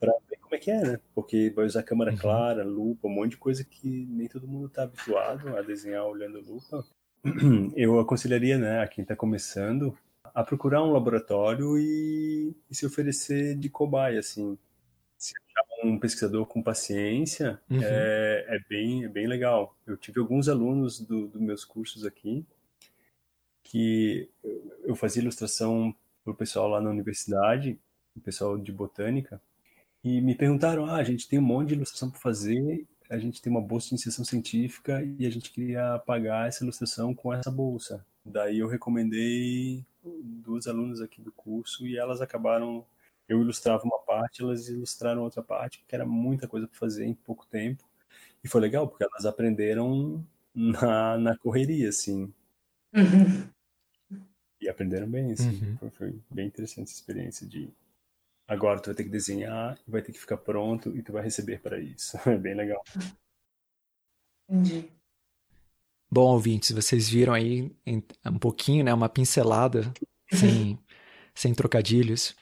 para 0.00 0.14
ver 0.30 0.38
como 0.38 0.54
é 0.54 0.58
que 0.58 0.70
é, 0.70 0.80
né? 0.80 1.00
Porque 1.14 1.52
vai 1.54 1.66
usar 1.66 1.82
câmera 1.82 2.12
uhum. 2.12 2.16
clara, 2.16 2.64
lupa, 2.64 3.06
um 3.06 3.12
monte 3.12 3.32
de 3.32 3.36
coisa 3.36 3.62
que 3.62 4.06
nem 4.06 4.28
todo 4.28 4.48
mundo 4.48 4.68
está 4.68 4.84
habituado 4.84 5.54
a 5.54 5.60
desenhar 5.60 6.06
olhando 6.06 6.40
lupa. 6.40 6.86
Eu 7.76 8.00
aconselharia, 8.00 8.56
né, 8.56 8.80
a 8.80 8.88
quem 8.88 9.02
está 9.02 9.14
começando, 9.14 9.94
a 10.34 10.44
procurar 10.44 10.82
um 10.82 10.92
laboratório 10.92 11.78
e, 11.78 12.54
e 12.70 12.74
se 12.74 12.86
oferecer 12.86 13.56
de 13.56 13.68
cobaia, 13.68 14.20
assim. 14.20 14.58
Se 15.16 15.34
achar 15.36 15.86
um 15.86 15.98
pesquisador 15.98 16.46
com 16.46 16.62
paciência, 16.62 17.60
uhum. 17.68 17.80
é, 17.82 18.44
é, 18.48 18.58
bem, 18.68 19.04
é 19.04 19.08
bem 19.08 19.26
legal. 19.26 19.76
Eu 19.86 19.96
tive 19.96 20.20
alguns 20.20 20.48
alunos 20.48 21.00
dos 21.00 21.30
do 21.30 21.40
meus 21.40 21.64
cursos 21.64 22.04
aqui 22.04 22.46
que 23.68 24.30
eu 24.84 24.96
fazia 24.96 25.20
ilustração 25.20 25.94
para 26.24 26.32
o 26.32 26.36
pessoal 26.36 26.68
lá 26.68 26.80
na 26.80 26.88
universidade, 26.88 27.78
o 28.16 28.20
pessoal 28.20 28.56
de 28.56 28.72
botânica, 28.72 29.40
e 30.02 30.20
me 30.20 30.34
perguntaram: 30.34 30.86
ah, 30.86 30.96
a 30.96 31.04
gente 31.04 31.28
tem 31.28 31.38
um 31.38 31.42
monte 31.42 31.68
de 31.68 31.74
ilustração 31.74 32.10
para 32.10 32.18
fazer, 32.18 32.86
a 33.08 33.18
gente 33.18 33.40
tem 33.40 33.50
uma 33.50 33.60
bolsa 33.60 33.88
de 33.88 33.94
iniciação 33.94 34.24
científica 34.24 35.02
e 35.18 35.26
a 35.26 35.30
gente 35.30 35.50
queria 35.50 35.98
pagar 36.06 36.48
essa 36.48 36.62
ilustração 36.62 37.14
com 37.14 37.32
essa 37.32 37.50
bolsa 37.50 38.04
Daí 38.30 38.58
eu 38.58 38.68
recomendei 38.68 39.84
duas 40.02 40.66
alunas 40.66 41.00
aqui 41.00 41.20
do 41.20 41.32
curso 41.32 41.86
e 41.86 41.96
elas 41.96 42.20
acabaram. 42.20 42.84
Eu 43.28 43.40
ilustrava 43.40 43.84
uma 43.84 43.98
parte, 43.98 44.42
elas 44.42 44.68
ilustraram 44.68 45.22
outra 45.22 45.42
parte, 45.42 45.84
que 45.86 45.94
era 45.94 46.06
muita 46.06 46.48
coisa 46.48 46.66
para 46.66 46.78
fazer 46.78 47.04
em 47.04 47.14
pouco 47.14 47.46
tempo. 47.46 47.84
E 48.42 48.48
foi 48.48 48.60
legal, 48.60 48.88
porque 48.88 49.04
elas 49.04 49.26
aprenderam 49.26 50.24
na, 50.54 51.18
na 51.18 51.36
correria, 51.36 51.88
assim. 51.88 52.32
Uhum. 52.94 54.18
E 54.60 54.68
aprenderam 54.68 55.08
bem, 55.08 55.32
assim. 55.32 55.62
Uhum. 55.62 55.76
Foi, 55.78 55.90
foi, 55.90 56.20
bem 56.30 56.46
interessante 56.46 56.84
essa 56.84 56.94
experiência 56.94 57.46
de 57.46 57.68
agora 58.48 58.80
tu 58.80 58.86
vai 58.86 58.94
ter 58.94 59.04
que 59.04 59.10
desenhar, 59.10 59.78
vai 59.86 60.00
ter 60.00 60.10
que 60.12 60.18
ficar 60.18 60.38
pronto 60.38 60.96
e 60.96 61.02
tu 61.02 61.12
vai 61.12 61.22
receber 61.22 61.60
para 61.60 61.78
isso. 61.78 62.16
É 62.26 62.36
bem 62.36 62.54
legal. 62.54 62.82
Entendi. 64.48 64.90
Bom, 66.10 66.32
ouvintes, 66.32 66.72
vocês 66.72 67.06
viram 67.06 67.34
aí 67.34 67.70
um 68.24 68.38
pouquinho, 68.38 68.82
né, 68.82 68.94
uma 68.94 69.10
pincelada, 69.10 69.92
sem, 70.32 70.78
sem 71.34 71.54
trocadilhos, 71.54 72.34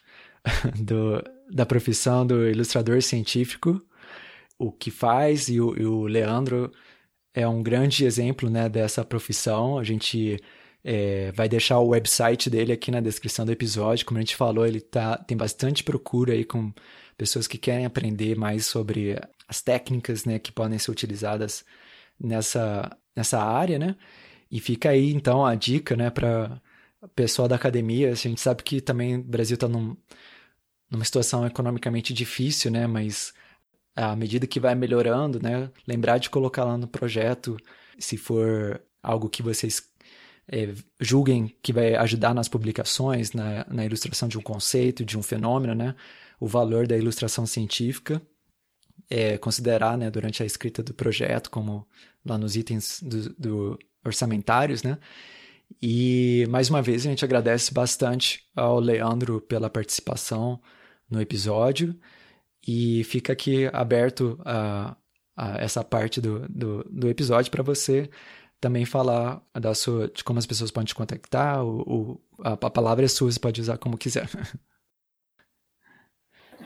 do, 0.81 1.21
da 1.51 1.65
profissão 1.65 2.25
do 2.25 2.47
ilustrador 2.47 3.01
científico, 3.01 3.85
o 4.57 4.71
que 4.71 4.89
faz, 4.89 5.49
e 5.49 5.59
o, 5.59 5.77
e 5.77 5.85
o 5.85 6.03
Leandro 6.03 6.71
é 7.33 7.45
um 7.45 7.61
grande 7.61 8.05
exemplo 8.05 8.49
né, 8.49 8.69
dessa 8.69 9.03
profissão. 9.03 9.77
A 9.77 9.83
gente 9.83 10.39
é, 10.89 11.33
vai 11.33 11.49
deixar 11.49 11.79
o 11.79 11.89
website 11.89 12.49
dele 12.49 12.71
aqui 12.71 12.89
na 12.91 13.01
descrição 13.01 13.45
do 13.45 13.51
episódio. 13.51 14.05
Como 14.05 14.17
a 14.17 14.21
gente 14.21 14.37
falou, 14.37 14.65
ele 14.65 14.79
tá, 14.79 15.17
tem 15.17 15.35
bastante 15.35 15.83
procura 15.83 16.31
aí 16.31 16.45
com 16.45 16.71
pessoas 17.17 17.45
que 17.45 17.57
querem 17.57 17.85
aprender 17.85 18.37
mais 18.37 18.65
sobre 18.65 19.19
as 19.49 19.61
técnicas 19.61 20.23
né, 20.23 20.39
que 20.39 20.49
podem 20.49 20.79
ser 20.79 20.89
utilizadas 20.89 21.65
nessa, 22.17 22.97
nessa 23.13 23.37
área, 23.43 23.77
né? 23.77 23.97
E 24.49 24.61
fica 24.61 24.91
aí, 24.91 25.11
então, 25.11 25.45
a 25.45 25.55
dica, 25.55 25.93
né, 25.97 26.09
para 26.09 26.61
pessoal 27.13 27.49
da 27.49 27.57
academia. 27.57 28.09
A 28.09 28.15
gente 28.15 28.39
sabe 28.39 28.63
que 28.63 28.79
também 28.79 29.17
o 29.17 29.23
Brasil 29.23 29.55
está 29.55 29.67
num, 29.67 29.97
numa 30.89 31.03
situação 31.03 31.45
economicamente 31.45 32.13
difícil, 32.13 32.71
né? 32.71 32.87
Mas 32.87 33.33
à 33.93 34.15
medida 34.15 34.47
que 34.47 34.59
vai 34.59 34.73
melhorando, 34.73 35.41
né, 35.41 35.69
lembrar 35.85 36.17
de 36.17 36.29
colocar 36.29 36.63
lá 36.63 36.77
no 36.77 36.87
projeto, 36.87 37.57
se 37.99 38.15
for 38.15 38.81
algo 39.03 39.29
que 39.29 39.43
vocês 39.43 39.81
é, 40.49 40.73
julguem 40.99 41.53
que 41.61 41.73
vai 41.73 41.95
ajudar 41.95 42.33
nas 42.33 42.47
publicações, 42.47 43.33
na, 43.33 43.65
na 43.69 43.85
ilustração 43.85 44.27
de 44.27 44.37
um 44.37 44.41
conceito, 44.41 45.03
de 45.03 45.17
um 45.17 45.23
fenômeno, 45.23 45.75
né? 45.75 45.95
O 46.39 46.47
valor 46.47 46.87
da 46.87 46.97
ilustração 46.97 47.45
científica, 47.45 48.21
é, 49.09 49.37
considerar, 49.37 49.97
né, 49.97 50.09
durante 50.09 50.43
a 50.43 50.45
escrita 50.45 50.83
do 50.83 50.93
projeto, 50.93 51.49
como 51.49 51.87
lá 52.25 52.37
nos 52.37 52.55
itens 52.55 53.01
do, 53.01 53.29
do 53.35 53.79
orçamentários, 54.05 54.83
né? 54.83 54.97
E 55.81 56.45
mais 56.49 56.69
uma 56.69 56.81
vez 56.81 57.05
a 57.05 57.09
gente 57.09 57.25
agradece 57.25 57.73
bastante 57.73 58.45
ao 58.55 58.79
Leandro 58.79 59.41
pela 59.41 59.69
participação 59.69 60.61
no 61.09 61.21
episódio 61.21 61.95
e 62.65 63.03
fica 63.03 63.33
aqui 63.33 63.69
aberto 63.73 64.39
a, 64.45 64.95
a 65.35 65.57
essa 65.57 65.83
parte 65.83 66.21
do, 66.21 66.47
do, 66.47 66.83
do 66.89 67.09
episódio 67.09 67.51
para 67.51 67.63
você 67.63 68.09
também 68.59 68.85
falar 68.85 69.41
da 69.53 69.73
sua, 69.73 70.07
de 70.07 70.23
como 70.23 70.39
as 70.39 70.45
pessoas 70.45 70.71
podem 70.71 70.87
te 70.87 70.95
contactar, 70.95 71.63
o, 71.63 72.19
a, 72.39 72.53
a, 72.53 72.69
palavra 72.69 73.05
é 73.05 73.07
sua, 73.07 73.31
você 73.31 73.39
pode 73.39 73.61
usar 73.61 73.77
como 73.77 73.97
quiser. 73.97 74.27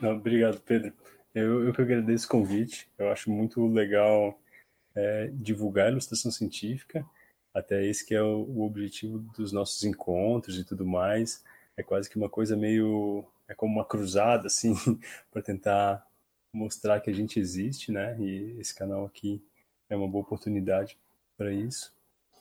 Não, 0.01 0.15
obrigado, 0.15 0.59
Pedro. 0.61 0.93
Eu, 1.33 1.65
eu 1.65 1.73
que 1.73 1.81
agradeço 1.81 2.25
o 2.25 2.29
convite. 2.29 2.89
Eu 2.97 3.11
acho 3.11 3.29
muito 3.29 3.65
legal 3.67 4.39
é, 4.95 5.29
divulgar 5.33 5.87
a 5.87 5.91
ilustração 5.91 6.31
científica. 6.31 7.05
Até 7.53 7.85
esse 7.85 8.05
que 8.05 8.15
é 8.15 8.21
o, 8.21 8.43
o, 8.43 8.65
objetivo 8.65 9.19
dos 9.19 9.51
nossos 9.51 9.83
encontros 9.83 10.57
e 10.57 10.63
tudo 10.63 10.85
mais. 10.85 11.43
É 11.77 11.83
quase 11.83 12.09
que 12.09 12.17
uma 12.17 12.29
coisa 12.29 12.55
meio 12.55 13.25
é 13.47 13.53
como 13.53 13.73
uma 13.73 13.85
cruzada 13.85 14.47
assim 14.47 14.73
para 15.31 15.41
tentar 15.41 16.05
mostrar 16.53 16.99
que 16.99 17.09
a 17.09 17.13
gente 17.13 17.39
existe, 17.39 17.91
né? 17.91 18.17
E 18.19 18.55
esse 18.59 18.73
canal 18.73 19.05
aqui 19.05 19.43
é 19.89 19.95
uma 19.95 20.07
boa 20.07 20.23
oportunidade 20.23 20.97
para 21.41 21.51
isso. 21.51 21.91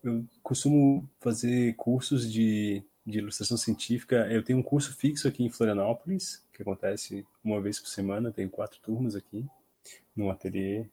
Eu 0.04 0.26
costumo 0.42 1.08
fazer 1.20 1.74
cursos 1.76 2.30
de, 2.30 2.82
de 3.06 3.18
ilustração 3.18 3.56
científica. 3.56 4.26
Eu 4.30 4.42
tenho 4.42 4.58
um 4.58 4.62
curso 4.62 4.94
fixo 4.94 5.26
aqui 5.26 5.42
em 5.42 5.48
Florianópolis, 5.48 6.44
que 6.52 6.60
acontece 6.60 7.26
uma 7.42 7.62
vez 7.62 7.80
por 7.80 7.88
semana. 7.88 8.30
Tenho 8.30 8.50
quatro 8.50 8.78
turmas 8.82 9.16
aqui, 9.16 9.46
num 10.14 10.30
ateliê 10.30 10.84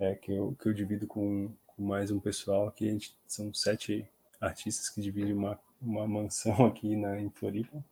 é, 0.00 0.16
que, 0.16 0.32
eu, 0.32 0.56
que 0.60 0.68
eu 0.68 0.72
divido 0.72 1.06
com, 1.06 1.52
com 1.68 1.84
mais 1.84 2.10
um 2.10 2.18
pessoal 2.18 2.66
aqui. 2.66 2.88
A 2.88 2.92
gente, 2.92 3.16
são 3.28 3.54
sete 3.54 4.04
artistas 4.40 4.88
que 4.88 5.00
dividem 5.00 5.32
uma, 5.32 5.56
uma 5.80 6.08
mansão 6.08 6.66
aqui 6.66 6.96
na, 6.96 7.20
em 7.20 7.30
Floripa. 7.30 7.84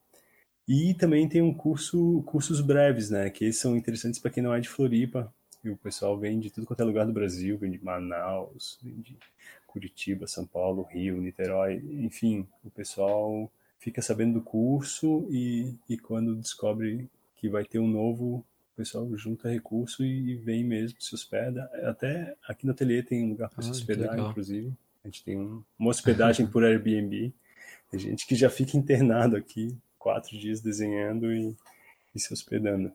E 0.66 0.94
também 0.94 1.28
tem 1.28 1.42
um 1.42 1.54
curso, 1.54 2.24
cursos 2.26 2.60
breves, 2.60 3.08
né? 3.08 3.30
Que 3.30 3.52
são 3.52 3.76
interessantes 3.76 4.18
para 4.18 4.32
quem 4.32 4.42
não 4.42 4.52
é 4.52 4.58
de 4.58 4.68
Floripa. 4.68 5.32
E 5.62 5.70
o 5.70 5.76
pessoal 5.76 6.18
vem 6.18 6.38
de 6.38 6.50
tudo 6.50 6.66
quanto 6.66 6.80
é 6.80 6.84
lugar 6.84 7.06
do 7.06 7.12
Brasil, 7.12 7.58
vem 7.58 7.70
de 7.70 7.82
Manaus, 7.82 8.78
vem 8.82 9.00
de 9.00 9.16
Curitiba, 9.66 10.26
São 10.26 10.46
Paulo, 10.46 10.82
Rio, 10.82 11.20
Niterói, 11.20 11.82
enfim, 12.00 12.46
o 12.64 12.70
pessoal 12.70 13.50
fica 13.78 14.02
sabendo 14.02 14.34
do 14.34 14.42
curso 14.42 15.26
e, 15.30 15.74
e 15.88 15.98
quando 15.98 16.36
descobre 16.36 17.08
que 17.36 17.48
vai 17.48 17.64
ter 17.64 17.78
um 17.78 17.88
novo, 17.88 18.44
o 18.72 18.76
pessoal 18.76 19.08
junta 19.16 19.48
recurso 19.48 20.04
e, 20.04 20.32
e 20.32 20.34
vem 20.36 20.64
mesmo, 20.64 21.00
se 21.00 21.14
hospeda. 21.14 21.70
Até 21.84 22.36
aqui 22.46 22.66
no 22.66 22.72
ateliê 22.72 23.02
tem 23.02 23.24
um 23.24 23.30
lugar 23.30 23.48
para 23.48 23.62
se 23.62 23.70
hospedar, 23.70 24.18
inclusive. 24.18 24.72
A 25.04 25.08
gente 25.08 25.24
tem 25.24 25.38
um, 25.38 25.62
uma 25.78 25.90
hospedagem 25.90 26.46
por 26.46 26.64
Airbnb. 26.64 27.32
Tem 27.90 28.00
gente 28.00 28.26
que 28.26 28.34
já 28.34 28.50
fica 28.50 28.76
internado 28.76 29.36
aqui 29.36 29.76
quatro 29.98 30.36
dias 30.38 30.60
desenhando 30.60 31.32
e, 31.32 31.56
e 32.14 32.20
se 32.20 32.32
hospedando. 32.32 32.92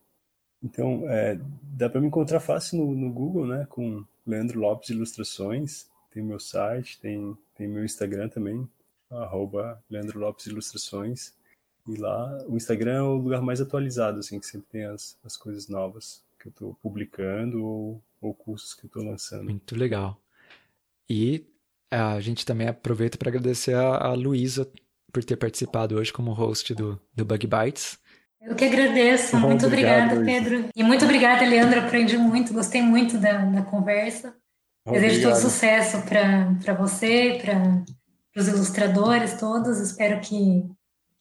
Então, 0.64 1.10
é, 1.10 1.38
dá 1.62 1.90
para 1.90 2.00
me 2.00 2.08
encontrar 2.08 2.40
fácil 2.40 2.78
no, 2.78 2.96
no, 2.96 3.12
Google, 3.12 3.46
né? 3.46 3.68
Com 3.70 4.06
Leandro 4.26 4.60
Lopes 4.60 4.90
Ilustrações. 4.90 5.88
Tem 6.12 6.24
meu 6.24 6.40
site, 6.40 7.00
tem, 7.02 7.38
tem 7.56 7.68
meu 7.68 7.84
Instagram 7.84 8.30
também, 8.30 8.68
arroba 9.10 9.84
Leandro 9.90 10.20
Lopes 10.20 10.46
Ilustrações. 10.46 11.34
E 11.88 11.98
lá, 11.98 12.46
o 12.48 12.56
Instagram 12.56 12.94
é 12.94 13.02
o 13.02 13.16
lugar 13.16 13.42
mais 13.42 13.60
atualizado, 13.60 14.20
assim, 14.20 14.40
que 14.40 14.46
sempre 14.46 14.68
tem 14.72 14.86
as, 14.86 15.18
as 15.24 15.36
coisas 15.36 15.68
novas 15.68 16.24
que 16.40 16.48
eu 16.48 16.52
estou 16.52 16.78
publicando 16.82 17.66
ou, 17.66 18.02
ou 18.22 18.34
cursos 18.34 18.74
que 18.74 18.86
eu 18.86 18.88
estou 18.88 19.04
lançando. 19.04 19.46
Muito 19.46 19.76
legal. 19.76 20.18
E 21.10 21.46
a 21.92 22.20
gente 22.22 22.46
também 22.46 22.68
aproveita 22.68 23.18
para 23.18 23.30
agradecer 23.30 23.76
a, 23.76 23.98
a 23.98 24.14
Luísa 24.14 24.70
por 25.12 25.24
ter 25.24 25.36
participado 25.36 25.96
hoje 25.96 26.14
como 26.14 26.34
host 26.34 26.74
do, 26.74 27.00
do 27.14 27.26
Bug 27.26 27.48
Bites. 27.48 28.00
Eu 28.46 28.56
que 28.56 28.66
agradeço. 28.66 29.38
Muito 29.38 29.66
obrigada, 29.66 30.22
Pedro. 30.24 30.66
E 30.76 30.84
muito 30.84 31.06
obrigada, 31.06 31.46
Leandro. 31.46 31.80
Aprendi 31.80 32.18
muito, 32.18 32.54
gostei 32.54 32.82
muito 32.82 33.18
da, 33.18 33.46
da 33.46 33.62
conversa. 33.62 34.36
Obrigado. 34.86 35.10
Desejo 35.10 35.30
todo 35.30 35.40
sucesso 35.40 36.02
para 36.04 36.74
você, 36.74 37.40
para 37.42 37.84
os 38.36 38.48
ilustradores 38.50 39.40
todos. 39.40 39.80
Espero 39.80 40.20
que, 40.20 40.66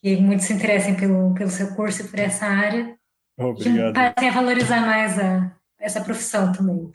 que 0.01 0.17
muitos 0.17 0.47
se 0.47 0.53
interessem 0.53 0.95
pelo, 0.95 1.33
pelo 1.33 1.49
seu 1.49 1.73
curso 1.75 2.03
e 2.03 2.07
por 2.09 2.19
essa 2.19 2.45
área. 2.45 2.93
Obrigado. 3.37 3.91
E 3.91 3.93
passem 3.93 4.29
a 4.29 4.33
valorizar 4.33 4.81
mais 4.81 5.17
a, 5.17 5.55
essa 5.79 6.01
profissão 6.01 6.51
também. 6.51 6.91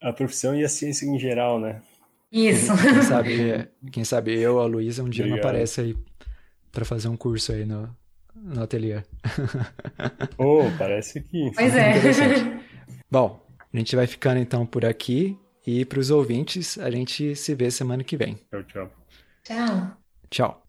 A 0.00 0.12
profissão 0.14 0.54
e 0.54 0.64
a 0.64 0.68
ciência 0.68 1.04
em 1.04 1.18
geral, 1.18 1.60
né? 1.60 1.82
Isso. 2.32 2.72
Quem 2.76 3.02
sabe, 3.02 3.68
quem 3.92 4.04
sabe 4.04 4.40
eu, 4.40 4.60
a 4.60 4.66
Luísa, 4.66 5.02
um 5.02 5.10
dia 5.10 5.24
Obrigado. 5.24 5.42
não 5.42 5.50
aparece 5.50 5.80
aí 5.82 5.96
para 6.72 6.84
fazer 6.86 7.08
um 7.08 7.16
curso 7.16 7.52
aí 7.52 7.66
no, 7.66 7.94
no 8.42 8.62
ateliê. 8.62 9.02
Oh, 10.38 10.62
parece 10.78 11.20
que. 11.20 11.50
Pois 11.54 11.74
é. 11.74 11.94
Bom, 13.10 13.44
a 13.72 13.76
gente 13.76 13.96
vai 13.96 14.06
ficando 14.06 14.38
então 14.38 14.64
por 14.64 14.84
aqui 14.84 15.36
e 15.66 15.84
para 15.84 15.98
os 15.98 16.10
ouvintes, 16.10 16.78
a 16.78 16.90
gente 16.90 17.34
se 17.34 17.54
vê 17.54 17.70
semana 17.70 18.04
que 18.04 18.16
vem. 18.16 18.38
Tchau, 18.50 18.62
tchau. 18.64 18.90
Tchau. 19.42 19.96
Tchau. 20.30 20.62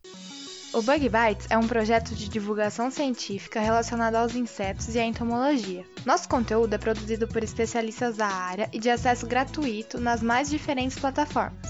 O 0.72 0.82
Bug 0.84 1.10
Bites 1.10 1.48
é 1.50 1.58
um 1.58 1.68
projeto 1.68 2.14
de 2.14 2.30
divulgação 2.30 2.92
científica 2.92 3.60
relacionado 3.60 4.16
aos 4.16 4.36
insetos 4.36 4.94
e 4.94 5.00
à 5.00 5.06
entomologia. 5.06 5.84
Nosso 6.06 6.30
conteúdo 6.30 6.74
é 6.74 6.78
produzido 6.78 7.28
por 7.28 7.44
especialistas 7.44 8.18
da 8.18 8.28
área 8.28 8.70
e 8.72 8.80
de 8.80 8.90
acesso 8.90 9.26
gratuito 9.26 10.00
nas 10.00 10.22
mais 10.22 10.50
diferentes 10.50 11.00
plataformas. 11.00 11.68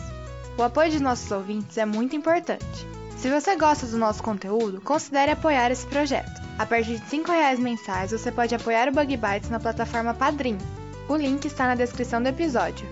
O 0.58 0.64
apoio 0.64 0.92
de 0.92 1.02
nossos 1.02 1.32
ouvintes 1.32 1.78
é 1.78 1.86
muito 1.86 2.16
importante. 2.16 2.99
Se 3.20 3.30
você 3.30 3.58
gosta 3.58 3.86
do 3.86 3.98
nosso 3.98 4.24
conteúdo, 4.24 4.80
considere 4.80 5.32
apoiar 5.32 5.70
esse 5.70 5.86
projeto. 5.86 6.42
A 6.58 6.66
partir 6.66 7.00
de 7.00 7.18
R$ 7.18 7.24
reais 7.28 7.60
mensais, 7.60 8.12
você 8.12 8.32
pode 8.32 8.56
apoiar 8.56 8.88
o 8.88 8.94
Bug 8.94 9.18
Bites 9.18 9.50
na 9.50 9.60
plataforma 9.60 10.14
Padrim. 10.14 10.58
O 11.10 11.18
link 11.18 11.44
está 11.44 11.68
na 11.68 11.76
descrição 11.76 12.24
do 12.24 12.30
episódio. 12.30 12.88